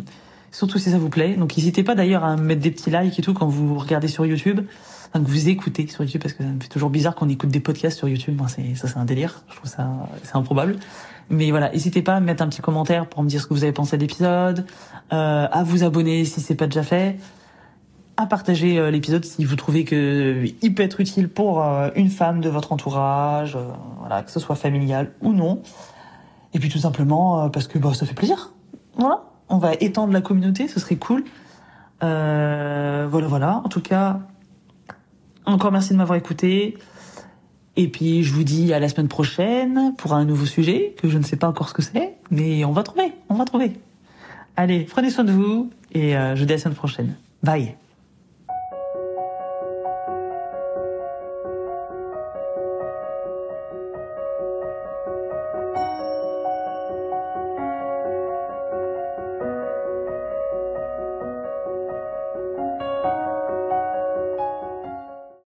surtout 0.50 0.78
si 0.78 0.90
ça 0.90 0.98
vous 0.98 1.08
plaît. 1.08 1.36
Donc 1.36 1.56
n'hésitez 1.56 1.82
pas 1.82 1.94
d'ailleurs 1.94 2.24
à 2.24 2.36
mettre 2.36 2.62
des 2.62 2.70
petits 2.70 2.90
likes 2.90 3.18
et 3.18 3.22
tout 3.22 3.34
quand 3.34 3.46
vous 3.46 3.78
regardez 3.78 4.08
sur 4.08 4.26
YouTube. 4.26 4.60
Enfin, 5.08 5.24
que 5.24 5.30
vous 5.30 5.48
écoutez 5.48 5.86
sur 5.86 6.02
YouTube 6.02 6.20
parce 6.22 6.34
que 6.34 6.42
ça 6.42 6.48
me 6.48 6.60
fait 6.60 6.68
toujours 6.68 6.90
bizarre 6.90 7.14
qu'on 7.14 7.28
écoute 7.28 7.50
des 7.50 7.60
podcasts 7.60 7.96
sur 7.96 8.08
YouTube. 8.08 8.36
Moi, 8.36 8.48
c'est 8.48 8.74
ça, 8.74 8.88
c'est 8.88 8.98
un 8.98 9.04
délire. 9.04 9.42
Je 9.48 9.56
trouve 9.56 9.70
ça, 9.70 9.88
c'est 10.24 10.36
improbable. 10.36 10.76
Mais 11.30 11.50
voilà, 11.50 11.70
n'hésitez 11.70 12.02
pas 12.02 12.14
à 12.14 12.20
mettre 12.20 12.42
un 12.42 12.48
petit 12.48 12.62
commentaire 12.62 13.08
pour 13.08 13.22
me 13.22 13.28
dire 13.28 13.40
ce 13.40 13.46
que 13.46 13.54
vous 13.54 13.64
avez 13.64 13.72
pensé 13.72 13.96
de 13.96 14.02
l'épisode, 14.02 14.66
euh, 15.12 15.46
à 15.50 15.62
vous 15.64 15.84
abonner 15.84 16.24
si 16.24 16.40
c'est 16.40 16.54
pas 16.54 16.66
déjà 16.66 16.84
fait, 16.84 17.16
à 18.16 18.26
partager 18.26 18.78
euh, 18.78 18.90
l'épisode 18.90 19.24
si 19.24 19.44
vous 19.44 19.56
trouvez 19.56 19.84
que 19.84 20.44
il 20.62 20.74
peut 20.74 20.82
être 20.82 21.00
utile 21.00 21.28
pour 21.28 21.62
euh, 21.62 21.90
une 21.96 22.10
femme 22.10 22.40
de 22.40 22.48
votre 22.48 22.72
entourage, 22.72 23.56
euh, 23.56 23.64
voilà, 23.98 24.22
que 24.22 24.30
ce 24.30 24.40
soit 24.40 24.54
familial 24.54 25.12
ou 25.20 25.32
non. 25.32 25.62
Et 26.54 26.58
puis 26.58 26.68
tout 26.68 26.78
simplement 26.78 27.44
euh, 27.44 27.48
parce 27.48 27.68
que 27.68 27.78
bah, 27.78 27.94
ça 27.94 28.06
fait 28.06 28.14
plaisir. 28.14 28.52
Voilà, 28.96 29.24
on 29.48 29.58
va 29.58 29.74
étendre 29.74 30.12
la 30.12 30.20
communauté, 30.20 30.68
ce 30.68 30.80
serait 30.80 30.96
cool. 30.96 31.24
Euh, 32.02 33.06
voilà, 33.10 33.26
voilà. 33.26 33.62
En 33.64 33.68
tout 33.68 33.80
cas, 33.80 34.20
encore 35.44 35.72
merci 35.72 35.90
de 35.90 35.98
m'avoir 35.98 36.18
écouté. 36.18 36.76
Et 37.76 37.88
puis 37.88 38.22
je 38.22 38.32
vous 38.32 38.44
dis 38.44 38.72
à 38.72 38.78
la 38.78 38.88
semaine 38.88 39.08
prochaine 39.08 39.94
pour 39.98 40.14
un 40.14 40.24
nouveau 40.24 40.46
sujet 40.46 40.94
que 40.96 41.08
je 41.08 41.18
ne 41.18 41.22
sais 41.22 41.36
pas 41.36 41.48
encore 41.48 41.68
ce 41.68 41.74
que 41.74 41.82
c'est, 41.82 42.14
mais 42.30 42.64
on 42.64 42.72
va 42.72 42.82
trouver, 42.82 43.12
on 43.28 43.34
va 43.34 43.44
trouver. 43.44 43.72
Allez, 44.56 44.84
prenez 44.84 45.10
soin 45.10 45.24
de 45.24 45.32
vous 45.32 45.70
et 45.92 46.16
euh, 46.16 46.34
je 46.34 46.40
vous 46.40 46.46
dis 46.46 46.54
à 46.54 46.56
la 46.56 46.62
semaine 46.62 46.74
prochaine. 46.74 47.16
Bye. 47.42 47.76